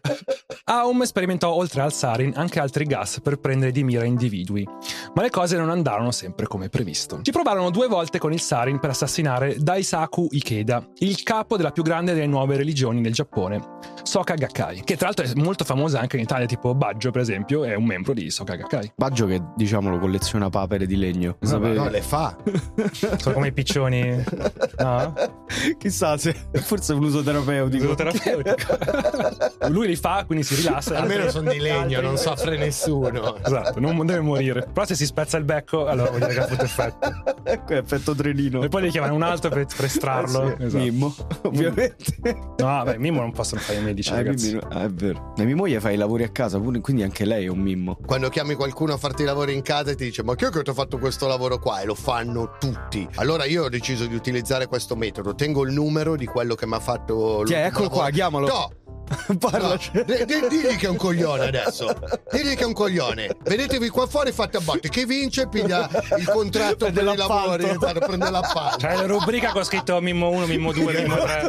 Aum 0.66 1.04
sperimentò 1.04 1.56
oltre 1.66 1.82
al 1.82 1.92
sarin 1.92 2.32
anche 2.36 2.60
altri 2.60 2.86
gas 2.86 3.20
per 3.22 3.38
prendere 3.38 3.72
di 3.72 3.84
mira 3.84 4.06
individui, 4.06 4.68
ma 5.14 5.22
le 5.24 5.32
cose 5.32 5.58
non 5.58 5.72
andarono 5.72 6.12
sempre 6.12 6.46
come 6.46 6.70
previsto. 6.70 7.20
Ci 7.24 7.32
provarono 7.32 7.72
due 7.72 7.88
volte 7.88 8.20
con 8.20 8.32
il 8.32 8.40
sarin 8.40 8.80
per 8.80 8.92
assassinare 8.92 9.56
Daisaku 9.58 10.28
Ikeda, 10.30 10.88
il 11.00 11.24
capo 11.24 11.58
della 11.58 11.72
più 11.72 11.82
grande 11.82 12.14
delle 12.14 12.28
nuove 12.28 12.56
religioni 12.56 13.02
del 13.02 13.14
Giappone, 13.14 13.60
Soka 14.04 14.36
Gakkai, 14.36 14.84
che 14.84 14.96
tra 14.96 15.08
l'altro 15.08 15.26
è 15.26 15.32
molto 15.36 15.64
famosa 15.64 16.00
anche 16.00 16.18
in 16.18 16.24
Italia, 16.24 16.46
tipo 16.46 16.76
Baggio 16.76 17.10
per 17.10 17.22
esempio, 17.22 17.64
è 17.64 17.74
un 17.74 17.86
membro 17.86 18.14
di 18.14 18.30
Soka 18.30 18.56
Gakkai. 18.56 18.94
Baggio 18.96 19.26
che 19.26 19.42
diciamolo 19.56 19.98
colleziona 19.98 20.50
papere 20.50 20.86
di 20.86 20.96
legno. 20.98 21.38
No, 21.40 21.58
no, 21.58 21.90
le 21.90 22.02
fa. 22.02 22.38
Sono 23.18 23.34
come 23.34 23.48
i 23.48 23.54
piccioni. 23.54 24.24
No? 24.78 25.14
Chissà 25.80 26.18
se 26.18 26.36
forse 26.54 26.94
è 26.94 26.96
un 26.96 27.04
uso 27.04 27.24
terapeutico. 27.24 27.96
Terapeutico. 27.96 28.78
Lui 29.70 29.88
li 29.88 29.96
fa, 29.96 30.24
quindi 30.26 30.44
si 30.44 30.56
rilassa. 30.56 30.98
Almeno 31.00 31.30
sono 31.30 31.50
di 31.58 31.64
legno, 31.64 32.02
non 32.02 32.18
soffre 32.18 32.58
nessuno. 32.58 33.38
Esatto, 33.44 33.80
non 33.80 34.06
deve 34.06 34.22
morire. 34.22 34.68
Però 34.72 34.86
se 34.86 34.96
si 34.96 35.06
spezza 35.06 35.38
il 35.38 35.44
becco, 35.44 35.86
allora 35.88 36.10
vuol 36.10 36.22
dire 36.22 36.34
che 36.34 36.40
ha 36.40 36.44
avuto 36.44 36.64
effetto. 36.64 37.14
ecco, 37.44 37.74
effetto 37.74 38.16
trenino. 38.16 38.64
E 38.64 38.70
poi 38.70 38.82
devi 38.82 38.92
chiamare 38.94 39.14
un 39.14 39.22
altro 39.24 39.50
per, 39.50 39.66
per 39.66 39.86
estrarlo. 39.86 40.52
Eh 40.52 40.56
sì, 40.58 40.64
Esatto. 40.66 40.84
Mimmo, 40.84 41.16
ovviamente. 41.44 42.06
No, 42.58 42.84
beh, 42.84 42.98
Mimmo 42.98 43.22
non 43.22 43.32
possono 43.32 43.62
fare 43.62 43.80
i 43.80 43.82
medici, 43.84 44.12
Ah, 44.12 44.16
ragazzi. 44.18 44.50
quindi- 44.58 44.66
ah, 44.76 44.84
è 44.84 44.90
vero. 44.90 45.34
La 45.38 45.44
mia 45.44 45.56
moglie 45.56 45.80
fa 45.80 45.92
i 45.92 45.98
lavori 45.98 46.24
a 46.24 46.30
casa, 46.30 46.60
quindi 46.60 47.04
anche 47.04 47.26
lei 47.26 47.46
è 47.46 47.50
un 47.50 47.60
mimmo. 47.60 47.98
Quando 48.06 48.30
chiami 48.30 48.56
qualcuno 48.56 48.94
a 48.94 48.98
farti 48.98 49.22
i 49.24 49.26
lavori 49.26 49.54
in 49.54 49.62
casa 49.62 49.92
e 49.92 49.96
ti 49.96 50.06
dice 50.06 50.24
ma 50.24 50.36
chi 50.36 50.46
è 50.46 50.50
che 50.50 50.62
ti 50.64 50.70
ha 50.70 50.74
fatto 50.74 50.98
questo 50.98 51.28
lavoro 51.28 51.60
qua? 51.60 51.82
E 51.82 51.86
lo 51.86 51.96
fanno 51.96 52.56
tutti. 52.60 53.08
Allora 53.16 53.46
io 53.46 53.64
ho 53.66 53.70
deciso 53.70 54.06
di 54.06 54.16
utilizzare 54.16 54.68
questo 54.68 54.96
metodo. 54.96 55.36
Tengo 55.36 55.64
il 55.66 55.72
numero 55.74 56.16
di 56.16 56.26
quello 56.26 56.56
che 56.56 56.66
mi 56.68 56.74
ha 56.76 56.80
fatto 56.80 57.38
l'ultimo 57.38 57.60
Eccolo 57.60 57.90
qua, 57.90 57.98
lavoro. 58.10 58.14
chiamalo. 58.16 58.48
No, 58.48 58.72
Parlaci. 59.40 59.92
No, 59.94 60.02
di- 60.04 60.26
digli 60.50 60.76
che 60.78 60.88
è 60.88 60.90
un 60.90 60.96
coglione 60.96 61.45
adesso. 61.48 61.94
Digli 62.32 62.56
che 62.56 62.64
è 62.64 62.66
un 62.66 62.74
coglione. 62.74 63.36
Vedetevi 63.44 63.90
qua 63.90 64.08
fuori 64.08 64.32
fate 64.32 64.58
a 64.58 64.62
botte. 64.62 64.90
Chi 64.90 65.06
vince 65.06 65.48
piglia 65.48 65.90
il 66.18 66.30
contratto 66.30 66.92
per 66.92 67.04
i 67.04 67.06
l'appalto. 67.06 67.34
lavori. 67.34 67.76
Guarda, 67.76 68.00
Prende 68.06 68.30
l'appalto. 68.30 68.78
C'è 68.78 68.96
la 68.96 69.06
rubrica 69.06 69.52
con 69.52 69.64
scritto 69.64 70.00
Mimmo 70.02 70.30
1, 70.30 70.46
Mimmo 70.46 70.72
2, 70.72 71.02
Mimmo 71.02 71.16
3. 71.18 71.48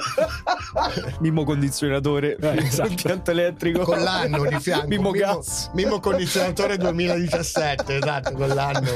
Mimmo 1.21 1.45
condizionatore, 1.45 2.37
Eh, 2.41 2.57
esatto. 2.59 2.89
impianto 2.91 3.31
elettrico. 3.31 3.83
Con 3.83 4.03
l'anno 4.03 4.45
di 4.47 4.59
fianco. 4.61 4.87
Mimmo 4.89 5.11
gas. 5.11 5.71
Mimmo 5.75 6.01
condizionatore 6.01 6.77
2017, 6.77 7.97
esatto, 7.97 8.33
con 8.33 8.49
l'anno. 8.49 8.91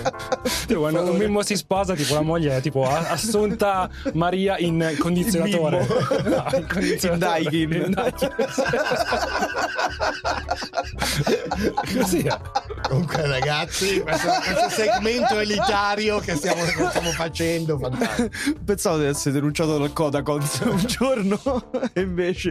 Tipo, 0.67 0.81
Quando 0.81 1.03
un 1.11 1.17
Mimmo 1.17 1.43
si 1.43 1.57
sposa, 1.57 1.95
tipo 1.95 2.15
la 2.15 2.23
moglie 2.23 2.57
è 2.57 2.61
tipo 2.61 2.87
assunta 2.89 3.89
Maria 4.15 4.57
in 4.59 4.97
condizionatore. 4.99 5.79
In 5.81 6.29
No, 6.31 6.45
in 6.57 6.67
condizionatore. 6.69 7.09
In 7.11 7.19
Daikin. 7.19 7.73
In 7.73 7.91
Daikin. 7.91 8.29
Così 11.95 12.21
è. 12.21 12.37
Comunque, 12.89 13.27
ragazzi, 13.27 14.01
questo, 14.01 14.29
questo 14.29 14.69
segmento 14.71 15.39
elitario 15.39 16.19
che 16.19 16.35
stiamo, 16.35 16.63
che 16.65 16.87
stiamo 16.89 17.11
facendo, 17.11 17.79
fantastico. 17.79 18.29
Pensavo 18.65 18.99
di 18.99 19.05
essere 19.05 19.35
denunciato 19.35 19.79
dal 19.79 19.93
Codacons 19.93 20.61
un 20.65 20.85
giorno 20.87 21.41
e 21.93 22.01
invece 22.01 22.51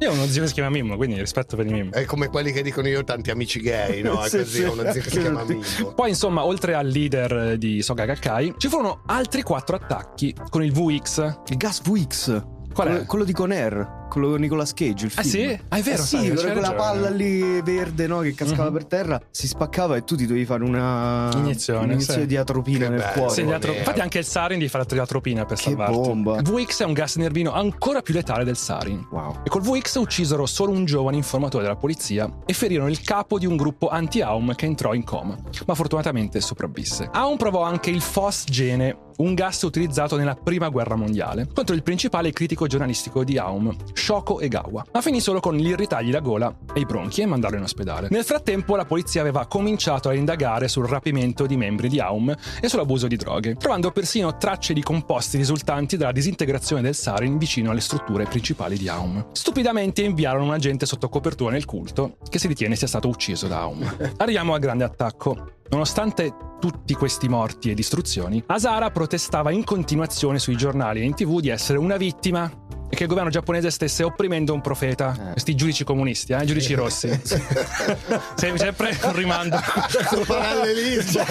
Io 0.00 0.10
ho 0.10 0.12
uno 0.14 0.26
zio 0.26 0.42
che 0.42 0.48
si 0.48 0.54
chiama 0.54 0.70
Mimmo, 0.70 0.96
quindi 0.96 1.18
rispetto 1.18 1.56
per 1.56 1.66
i 1.66 1.72
Mimmo. 1.72 1.92
È 1.92 2.04
come 2.04 2.28
quelli 2.28 2.52
che 2.52 2.62
dicono 2.62 2.88
io 2.88 3.00
ho 3.00 3.04
tanti 3.04 3.30
amici 3.30 3.60
gay, 3.60 4.02
no? 4.02 4.22
È 4.22 4.28
Sì, 4.28 4.38
così, 4.38 4.50
sì. 4.56 4.62
ho 4.64 4.72
uno 4.72 4.90
zio 4.92 5.02
che 5.02 5.10
si 5.10 5.20
chiama 5.20 5.44
Mimmo. 5.44 5.92
Poi, 5.94 6.08
insomma, 6.08 6.44
oltre 6.44 6.74
al 6.74 6.86
leader 6.86 7.58
di 7.58 7.82
Soga 7.82 8.04
Gakkai, 8.06 8.54
ci 8.56 8.68
furono 8.68 9.02
altri 9.06 9.42
quattro 9.42 9.76
attacchi 9.76 10.34
con 10.48 10.62
il 10.64 10.72
VX. 10.72 11.40
il 11.48 11.56
gas 11.56 11.82
VX. 11.82 12.42
Qual 12.72 12.86
è? 12.86 12.90
Quello, 12.90 13.04
quello 13.06 13.24
di 13.24 13.32
Conair, 13.32 13.98
quello 14.10 14.28
con 14.30 14.40
Nicolas 14.40 14.74
Cage, 14.74 15.06
il 15.06 15.12
Ah, 15.14 15.22
film. 15.22 15.48
sì? 15.48 15.60
Ah, 15.68 15.76
è 15.78 15.80
vero, 15.82 16.02
Eh 16.02 16.04
sì, 16.04 16.16
sai, 16.16 16.26
quella- 16.26 16.42
c'hai 16.42 16.52
quella 16.52 16.72
palla 16.74 17.08
lì 17.10 17.62
verde, 17.62 18.06
no, 18.06 18.18
che 18.20 18.34
cascava 18.34 18.66
Mhm. 18.66 18.72
per 18.72 18.84
terra, 18.86 19.20
si 19.30 19.46
spaccava 19.46 19.96
e 19.96 20.04
tu 20.04 20.16
ti 20.16 20.26
dovevi 20.26 20.44
fare 20.44 20.62
una 20.64 21.30
Iniezione, 21.34 21.84
un'iniezione 21.84 22.20
sì. 22.22 22.26
di 22.26 22.36
atropina 22.36 22.84
Che 22.84 22.90
nel 22.90 22.98
bello. 22.98 23.12
cuore. 23.12 23.32
Sì, 23.32 23.40
atro-. 23.42 23.72
Infatti, 23.72 24.00
anche 24.00 24.18
il 24.18 24.24
sarin 24.24 24.58
devi 24.58 24.70
fare 24.70 24.84
la 24.90 25.06
tropina 25.06 25.44
per 25.46 25.56
Che 25.56 25.62
salvarti. 25.62 25.96
bomba. 25.96 26.36
Il 26.38 26.42
VX 26.42 26.82
è 26.82 26.84
un 26.84 26.92
gas 26.92 27.16
nervino 27.16 27.52
ancora 27.52 28.02
più 28.02 28.12
letale 28.14 28.44
del 28.44 28.56
sarin. 28.56 29.06
Wow. 29.10 29.38
E 29.44 29.48
col 29.48 29.62
VX 29.62 29.94
uccisero 29.96 30.44
solo 30.46 30.72
un 30.72 30.84
giovane 30.84 31.16
informatore 31.16 31.62
della 31.62 31.76
polizia 31.76 32.28
e 32.44 32.52
ferirono 32.52 32.88
il 32.88 33.00
capo 33.02 33.38
di 33.38 33.46
un 33.46 33.56
gruppo 33.56 33.88
anti-Aum 33.88 34.54
che 34.54 34.66
entrò 34.66 34.94
in 34.94 35.04
coma, 35.04 35.36
ma 35.66 35.74
fortunatamente 35.74 36.40
sopravvisse. 36.40 37.08
Aum 37.12 37.36
provò 37.36 37.62
anche 37.62 37.90
il 37.90 38.02
Phosgene, 38.02 38.96
un 39.18 39.34
gas 39.34 39.60
utilizzato 39.62 40.16
nella 40.16 40.34
prima 40.34 40.68
guerra 40.68 40.96
mondiale, 40.96 41.46
contro 41.54 41.74
il 41.74 41.82
principale 41.82 42.32
critico 42.32 42.66
giornalistico 42.66 43.22
di 43.22 43.36
Aum, 43.38 43.74
Shoko 44.00 44.40
Egawa, 44.40 44.82
ma 44.92 45.02
finì 45.02 45.20
solo 45.20 45.40
con 45.40 45.54
gli 45.54 45.68
irritargli 45.68 46.10
la 46.10 46.20
gola 46.20 46.52
e 46.72 46.80
i 46.80 46.86
bronchi 46.86 47.20
e 47.20 47.26
mandarlo 47.26 47.58
in 47.58 47.64
ospedale. 47.64 48.08
Nel 48.10 48.24
frattempo 48.24 48.74
la 48.74 48.86
polizia 48.86 49.20
aveva 49.20 49.46
cominciato 49.46 50.08
a 50.08 50.14
indagare 50.14 50.68
sul 50.68 50.88
rapimento 50.88 51.44
di 51.44 51.58
membri 51.58 51.88
di 51.88 52.00
Aum 52.00 52.34
e 52.60 52.68
sull'abuso 52.68 53.06
di 53.06 53.16
droghe, 53.16 53.56
trovando 53.56 53.90
persino 53.90 54.38
tracce 54.38 54.72
di 54.72 54.82
composti 54.82 55.36
risultanti 55.36 55.98
dalla 55.98 56.12
disintegrazione 56.12 56.80
del 56.80 56.94
sarin 56.94 57.36
vicino 57.36 57.70
alle 57.70 57.80
strutture 57.80 58.24
principali 58.24 58.78
di 58.78 58.88
Aum. 58.88 59.26
Stupidamente 59.32 60.02
inviarono 60.02 60.44
un 60.44 60.54
agente 60.54 60.86
sotto 60.86 61.10
copertura 61.10 61.52
nel 61.52 61.66
culto 61.66 62.16
che 62.30 62.38
si 62.38 62.48
ritiene 62.48 62.76
sia 62.76 62.86
stato 62.86 63.06
ucciso 63.06 63.48
da 63.48 63.60
Aum. 63.60 63.96
Arriviamo 64.16 64.54
al 64.54 64.60
grande 64.60 64.84
attacco. 64.84 65.58
Nonostante 65.68 66.34
tutti 66.58 66.94
questi 66.94 67.28
morti 67.28 67.70
e 67.70 67.74
distruzioni, 67.74 68.42
Asara 68.46 68.90
protestava 68.90 69.52
in 69.52 69.62
continuazione 69.62 70.40
sui 70.40 70.56
giornali 70.56 71.00
e 71.00 71.04
in 71.04 71.14
tv 71.14 71.38
di 71.38 71.48
essere 71.48 71.78
una 71.78 71.96
vittima 71.96 72.50
e 72.90 72.96
che 72.96 73.04
il 73.04 73.08
governo 73.08 73.30
giapponese 73.30 73.70
stesse 73.70 74.02
opprimendo 74.02 74.52
un 74.52 74.60
profeta. 74.60 75.16
Eh. 75.28 75.32
Questi 75.32 75.54
giudici 75.54 75.84
comunisti, 75.84 76.32
eh? 76.32 76.44
giudici 76.44 76.74
rossi. 76.74 77.08
Se- 77.22 78.56
sempre 78.56 78.98
un 79.04 79.12
rimando. 79.14 79.58
Questo 79.90 80.24
parallelismo 80.26 81.22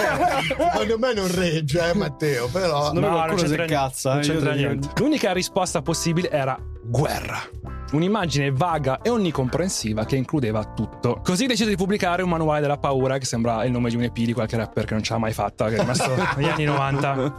secondo 0.69 0.97
me 0.97 1.13
non 1.13 1.31
regge, 1.33 1.89
eh, 1.89 1.93
Matteo, 1.93 2.47
però 2.47 2.93
me 2.93 3.01
qualcuno 3.01 3.45
si 3.45 3.53
incazza, 3.53 4.13
non 4.13 4.21
c'entra 4.21 4.53
niente. 4.53 4.89
L'unica 4.97 5.33
risposta 5.33 5.81
possibile 5.81 6.29
era 6.29 6.57
guerra. 6.81 7.41
Un'immagine 7.91 8.51
vaga 8.51 9.01
e 9.01 9.09
onnicomprensiva 9.09 10.05
che 10.05 10.15
includeva 10.15 10.63
tutto. 10.63 11.21
Così 11.23 11.47
decise 11.47 11.69
di 11.69 11.75
pubblicare 11.75 12.21
un 12.21 12.29
manuale 12.29 12.61
della 12.61 12.77
paura, 12.77 13.17
che 13.17 13.25
sembra 13.25 13.63
il 13.65 13.71
nome 13.71 13.89
di 13.89 13.95
un 13.95 14.03
EP 14.03 14.13
di 14.13 14.33
qualche 14.33 14.57
rapper 14.57 14.85
che 14.85 14.93
non 14.93 15.01
ce 15.01 15.13
l'ha 15.13 15.19
mai 15.19 15.33
fatta, 15.33 15.69
che 15.69 15.75
è 15.75 15.79
rimasto 15.79 16.15
negli 16.37 16.49
anni 16.49 16.65
90. 16.65 17.35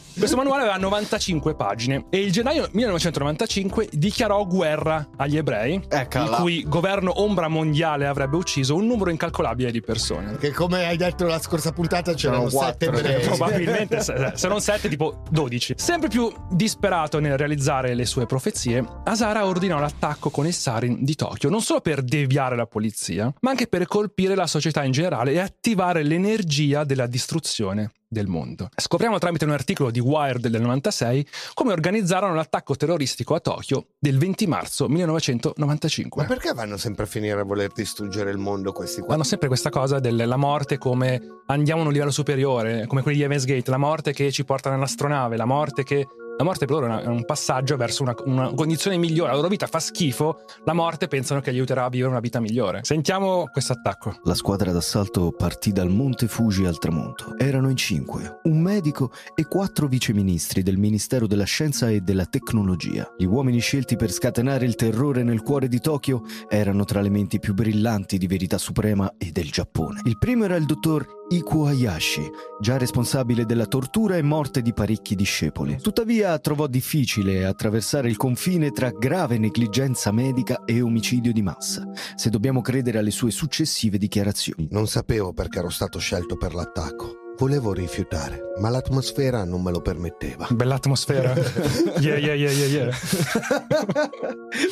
Questo 0.20 0.36
manuale 0.36 0.64
aveva 0.64 0.76
95 0.76 1.54
pagine 1.54 2.04
e 2.10 2.20
il 2.20 2.30
gennaio 2.30 2.68
1995 2.72 3.88
dichiarò 3.90 4.44
guerra 4.44 5.08
agli 5.16 5.38
ebrei, 5.38 5.82
Eccola. 5.88 6.24
il 6.24 6.30
cui 6.32 6.62
governo 6.68 7.22
ombra 7.22 7.48
mondiale 7.48 8.06
avrebbe 8.06 8.36
ucciso 8.36 8.74
un 8.76 8.86
numero 8.86 9.08
incalcolabile 9.08 9.70
di 9.70 9.80
persone. 9.80 10.36
che 10.36 10.50
come 10.52 10.84
hai 10.84 10.98
detto 10.98 11.24
la 11.24 11.38
scorsa 11.40 11.72
puntata 11.72 12.12
c'erano 12.12 12.48
C'erano 12.48 12.66
sette 12.66 12.86
quattro. 12.86 13.08
ebrei. 13.08 13.26
Probabilmente 13.26 14.00
se, 14.02 14.32
se 14.34 14.48
non 14.48 14.60
7, 14.60 14.88
tipo 14.90 15.22
12. 15.30 15.74
Sempre 15.78 16.08
più 16.08 16.30
disperato 16.50 17.18
nel 17.18 17.38
realizzare 17.38 17.94
le 17.94 18.04
sue 18.04 18.26
profezie, 18.26 18.84
Asara 19.04 19.46
ordinò 19.46 19.78
l'attacco 19.78 20.28
con 20.28 20.46
il 20.46 20.52
sarin 20.52 21.02
di 21.02 21.14
Tokyo, 21.14 21.48
non 21.48 21.62
solo 21.62 21.80
per 21.80 22.02
deviare 22.02 22.56
la 22.56 22.66
polizia, 22.66 23.32
ma 23.40 23.50
anche 23.50 23.68
per 23.68 23.86
colpire 23.86 24.34
la 24.34 24.46
società 24.46 24.84
in 24.84 24.92
generale 24.92 25.32
e 25.32 25.38
attivare 25.38 26.02
l'energia 26.02 26.84
della 26.84 27.06
distruzione 27.06 27.92
del 28.12 28.26
mondo. 28.26 28.68
Scopriamo 28.74 29.18
tramite 29.18 29.44
un 29.44 29.52
articolo 29.52 29.92
di 29.92 30.00
Wired 30.00 30.48
del 30.48 30.60
96 30.60 31.24
come 31.54 31.72
organizzarono 31.72 32.34
l'attacco 32.34 32.74
terroristico 32.74 33.36
a 33.36 33.40
Tokyo 33.40 33.86
del 34.00 34.18
20 34.18 34.48
marzo 34.48 34.88
1995. 34.88 36.22
Ma 36.22 36.28
perché 36.28 36.52
vanno 36.52 36.76
sempre 36.76 37.04
a 37.04 37.06
finire 37.06 37.40
a 37.40 37.44
voler 37.44 37.70
distruggere 37.72 38.32
il 38.32 38.38
mondo 38.38 38.72
questi 38.72 39.00
qua? 39.00 39.14
Hanno 39.14 39.22
sempre 39.22 39.46
questa 39.46 39.70
cosa 39.70 40.00
della 40.00 40.36
morte 40.36 40.76
come 40.76 41.20
andiamo 41.46 41.82
a 41.82 41.86
un 41.86 41.92
livello 41.92 42.10
superiore, 42.10 42.88
come 42.88 43.02
quelli 43.02 43.18
di 43.18 43.22
Evans 43.22 43.44
Gate, 43.44 43.70
la 43.70 43.78
morte 43.78 44.12
che 44.12 44.32
ci 44.32 44.44
porta 44.44 44.70
nell'astronave, 44.70 45.36
la 45.36 45.44
morte 45.44 45.84
che... 45.84 46.06
La 46.40 46.46
morte 46.46 46.64
per 46.64 46.74
loro 46.74 46.98
è 46.98 47.06
un 47.06 47.26
passaggio 47.26 47.76
verso 47.76 48.02
una, 48.02 48.14
una 48.24 48.54
condizione 48.54 48.96
migliore. 48.96 49.28
La 49.28 49.36
loro 49.36 49.48
vita 49.48 49.66
fa 49.66 49.78
schifo, 49.78 50.44
la 50.64 50.72
morte 50.72 51.06
pensano 51.06 51.42
che 51.42 51.52
gli 51.52 51.56
aiuterà 51.56 51.84
a 51.84 51.90
vivere 51.90 52.08
una 52.08 52.20
vita 52.20 52.40
migliore. 52.40 52.80
Sentiamo 52.82 53.44
questo 53.52 53.74
attacco. 53.74 54.20
La 54.24 54.32
squadra 54.32 54.72
d'assalto 54.72 55.32
partì 55.32 55.70
dal 55.70 55.90
Monte 55.90 56.28
Fuji 56.28 56.64
al 56.64 56.78
tramonto. 56.78 57.36
Erano 57.36 57.68
in 57.68 57.76
cinque, 57.76 58.40
un 58.44 58.58
medico 58.58 59.12
e 59.34 59.44
quattro 59.44 59.86
viceministri 59.86 60.62
del 60.62 60.78
Ministero 60.78 61.26
della 61.26 61.44
Scienza 61.44 61.90
e 61.90 62.00
della 62.00 62.24
Tecnologia. 62.24 63.06
Gli 63.18 63.26
uomini 63.26 63.58
scelti 63.58 63.96
per 63.96 64.10
scatenare 64.10 64.64
il 64.64 64.76
terrore 64.76 65.22
nel 65.22 65.42
cuore 65.42 65.68
di 65.68 65.78
Tokyo 65.78 66.22
erano 66.48 66.86
tra 66.86 67.02
le 67.02 67.10
menti 67.10 67.38
più 67.38 67.52
brillanti 67.52 68.16
di 68.16 68.26
Verità 68.26 68.56
Suprema 68.56 69.12
e 69.18 69.30
del 69.30 69.50
Giappone. 69.50 70.00
Il 70.04 70.16
primo 70.16 70.44
era 70.44 70.56
il 70.56 70.64
dottor 70.64 71.19
Ikuo 71.32 71.66
Hayashi, 71.66 72.28
già 72.58 72.76
responsabile 72.76 73.46
della 73.46 73.66
tortura 73.66 74.16
e 74.16 74.22
morte 74.22 74.62
di 74.62 74.72
parecchi 74.72 75.14
discepoli. 75.14 75.78
Tuttavia 75.80 76.36
trovò 76.40 76.66
difficile 76.66 77.44
attraversare 77.44 78.08
il 78.08 78.16
confine 78.16 78.72
tra 78.72 78.90
grave 78.90 79.38
negligenza 79.38 80.10
medica 80.10 80.64
e 80.64 80.80
omicidio 80.80 81.32
di 81.32 81.42
massa, 81.42 81.88
se 82.16 82.30
dobbiamo 82.30 82.62
credere 82.62 82.98
alle 82.98 83.12
sue 83.12 83.30
successive 83.30 83.96
dichiarazioni. 83.96 84.66
Non 84.72 84.88
sapevo 84.88 85.32
perché 85.32 85.60
ero 85.60 85.70
stato 85.70 86.00
scelto 86.00 86.36
per 86.36 86.52
l'attacco. 86.52 87.19
Volevo 87.40 87.72
rifiutare, 87.72 88.52
ma 88.60 88.68
l'atmosfera 88.68 89.44
non 89.44 89.62
me 89.62 89.70
lo 89.70 89.80
permetteva. 89.80 90.46
Bella 90.50 90.74
atmosfera. 90.74 91.32
yeah, 91.98 92.18
yeah, 92.18 92.34
yeah, 92.34 92.50
yeah, 92.50 92.66
yeah. 92.66 92.90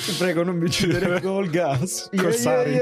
Ti 0.04 0.12
prego, 0.18 0.42
non 0.42 0.59
mi 0.59 0.66
uccidere 0.66 1.18
col 1.24 1.48
gas. 1.48 2.11
Corsari. 2.14 2.78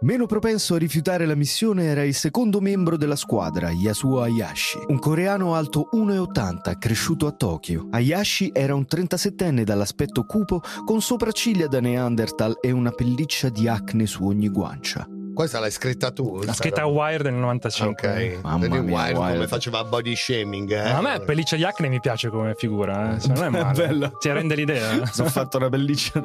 Meno 0.00 0.24
propenso 0.24 0.76
a 0.76 0.78
rifiutare 0.78 1.26
la 1.26 1.34
missione 1.34 1.84
era 1.84 2.04
il 2.04 2.14
secondo 2.14 2.62
membro 2.62 2.96
della 2.96 3.14
squadra, 3.14 3.70
Yasuo 3.70 4.22
Hayashi, 4.22 4.78
un 4.86 4.98
coreano 4.98 5.56
alto 5.56 5.90
1,80, 5.92 6.78
cresciuto 6.78 7.26
a 7.26 7.32
Tokyo. 7.32 7.88
Hayashi 7.90 8.52
era 8.54 8.74
un 8.74 8.86
37enne 8.90 9.62
dall'aspetto 9.62 10.24
cupo, 10.24 10.62
con 10.86 11.02
sopracciglia 11.02 11.66
da 11.66 11.82
Neanderthal 11.82 12.56
e 12.62 12.70
una 12.70 12.92
pelliccia 12.92 13.50
di 13.50 13.68
acne 13.68 14.06
su 14.06 14.24
ogni 14.24 14.48
guancia. 14.48 15.06
Questa 15.34 15.58
l'hai 15.60 15.70
scritta 15.70 16.10
tu? 16.10 16.42
La 16.44 16.52
scritta 16.52 16.86
Wired 16.86 17.22
del 17.22 17.34
95. 17.34 17.88
Ok, 17.88 18.38
Mamma 18.42 18.66
mia, 18.68 18.80
Wired 18.80 19.14
come 19.14 19.30
Wired. 19.30 19.48
faceva 19.48 19.84
body 19.84 20.14
shaming. 20.14 20.70
Eh? 20.70 20.92
Ma 20.92 20.98
a 20.98 21.00
me 21.00 21.20
pelliccia 21.20 21.56
di 21.56 21.64
acne 21.64 21.88
mi 21.88 22.00
piace 22.00 22.28
come 22.28 22.54
figura, 22.56 23.16
eh. 23.16 23.20
Cioè, 23.20 23.34
non 23.34 23.44
è 23.44 23.48
male. 23.48 23.86
bella. 23.86 24.10
Ti 24.18 24.30
rende 24.30 24.54
l'idea. 24.54 25.06
Sono 25.06 25.28
fatto 25.28 25.56
una 25.56 25.68
pelliccia 25.68 26.22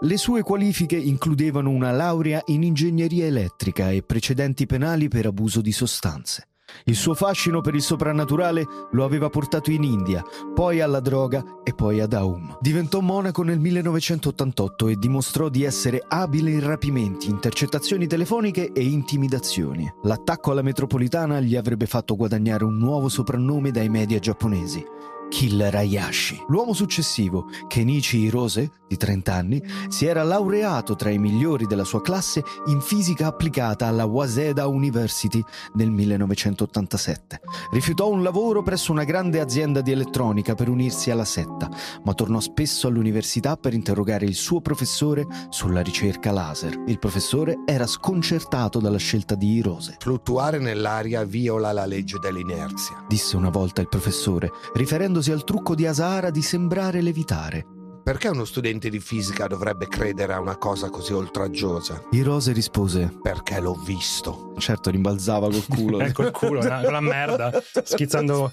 Le 0.00 0.16
sue 0.16 0.42
qualifiche 0.42 0.96
includevano 0.96 1.70
una 1.70 1.90
laurea 1.92 2.42
in 2.46 2.62
ingegneria 2.62 3.26
elettrica 3.26 3.90
e 3.90 4.02
precedenti 4.02 4.66
penali 4.66 5.08
per 5.08 5.26
abuso 5.26 5.60
di 5.60 5.72
sostanze. 5.72 6.48
Il 6.84 6.96
suo 6.96 7.14
fascino 7.14 7.60
per 7.60 7.74
il 7.74 7.82
soprannaturale 7.82 8.66
lo 8.92 9.04
aveva 9.04 9.28
portato 9.28 9.70
in 9.70 9.82
India, 9.82 10.24
poi 10.54 10.80
alla 10.80 11.00
droga 11.00 11.44
e 11.62 11.74
poi 11.74 12.00
ad 12.00 12.12
Aum. 12.12 12.56
Diventò 12.60 13.00
monaco 13.00 13.42
nel 13.42 13.58
1988 13.58 14.88
e 14.88 14.96
dimostrò 14.96 15.48
di 15.48 15.64
essere 15.64 16.02
abile 16.06 16.50
in 16.50 16.64
rapimenti, 16.64 17.28
intercettazioni 17.28 18.06
telefoniche 18.06 18.72
e 18.72 18.82
intimidazioni. 18.82 19.90
L'attacco 20.02 20.50
alla 20.50 20.62
metropolitana 20.62 21.40
gli 21.40 21.56
avrebbe 21.56 21.86
fatto 21.86 22.16
guadagnare 22.16 22.64
un 22.64 22.76
nuovo 22.76 23.08
soprannome 23.08 23.70
dai 23.70 23.88
media 23.88 24.18
giapponesi. 24.18 24.84
Killer 25.28 25.74
Hayashi. 25.74 26.44
L'uomo 26.48 26.72
successivo, 26.72 27.46
Kenichi 27.68 28.18
Hirose, 28.18 28.70
di 28.88 28.96
30 28.96 29.34
anni, 29.34 29.62
si 29.88 30.06
era 30.06 30.22
laureato 30.22 30.96
tra 30.96 31.10
i 31.10 31.18
migliori 31.18 31.66
della 31.66 31.84
sua 31.84 32.00
classe 32.00 32.42
in 32.66 32.80
fisica 32.80 33.26
applicata 33.26 33.86
alla 33.86 34.06
Waseda 34.06 34.66
University 34.66 35.42
nel 35.74 35.90
1987. 35.90 37.40
Rifiutò 37.70 38.08
un 38.08 38.22
lavoro 38.22 38.62
presso 38.62 38.90
una 38.90 39.04
grande 39.04 39.40
azienda 39.40 39.82
di 39.82 39.92
elettronica 39.92 40.54
per 40.54 40.68
unirsi 40.68 41.10
alla 41.10 41.26
setta, 41.26 41.68
ma 42.04 42.14
tornò 42.14 42.40
spesso 42.40 42.88
all'università 42.88 43.56
per 43.56 43.74
interrogare 43.74 44.24
il 44.24 44.34
suo 44.34 44.60
professore 44.60 45.26
sulla 45.50 45.82
ricerca 45.82 46.32
laser. 46.32 46.82
Il 46.86 46.98
professore 46.98 47.58
era 47.66 47.86
sconcertato 47.86 48.78
dalla 48.80 48.96
scelta 48.98 49.34
di 49.34 49.52
Hirose. 49.52 49.96
Fluttuare 49.98 50.58
nell'aria 50.58 51.24
viola 51.24 51.72
la 51.72 51.84
legge 51.84 52.18
dell'inerzia. 52.18 53.04
Disse 53.06 53.36
una 53.36 53.50
volta 53.50 53.82
il 53.82 53.88
professore, 53.88 54.50
riferendosi 55.18 55.32
al 55.32 55.44
trucco 55.44 55.74
di 55.74 55.86
Asahara 55.86 56.30
di 56.30 56.42
sembrare 56.42 57.00
levitare. 57.02 57.64
Perché 58.02 58.28
uno 58.28 58.46
studente 58.46 58.88
di 58.88 59.00
fisica 59.00 59.46
dovrebbe 59.46 59.86
credere 59.86 60.32
a 60.32 60.40
una 60.40 60.56
cosa 60.56 60.88
così 60.88 61.12
oltraggiosa? 61.12 62.04
Hirose 62.10 62.52
rispose, 62.52 63.12
Perché 63.20 63.60
l'ho 63.60 63.74
visto. 63.74 64.54
certo 64.56 64.88
rimbalzava 64.88 65.48
col 65.50 65.66
culo. 65.68 66.00
Ecco 66.00 66.22
il 66.22 66.30
culo, 66.30 66.60
una, 66.60 66.88
una 66.88 67.00
merda. 67.00 67.52
Schizzando. 67.84 68.50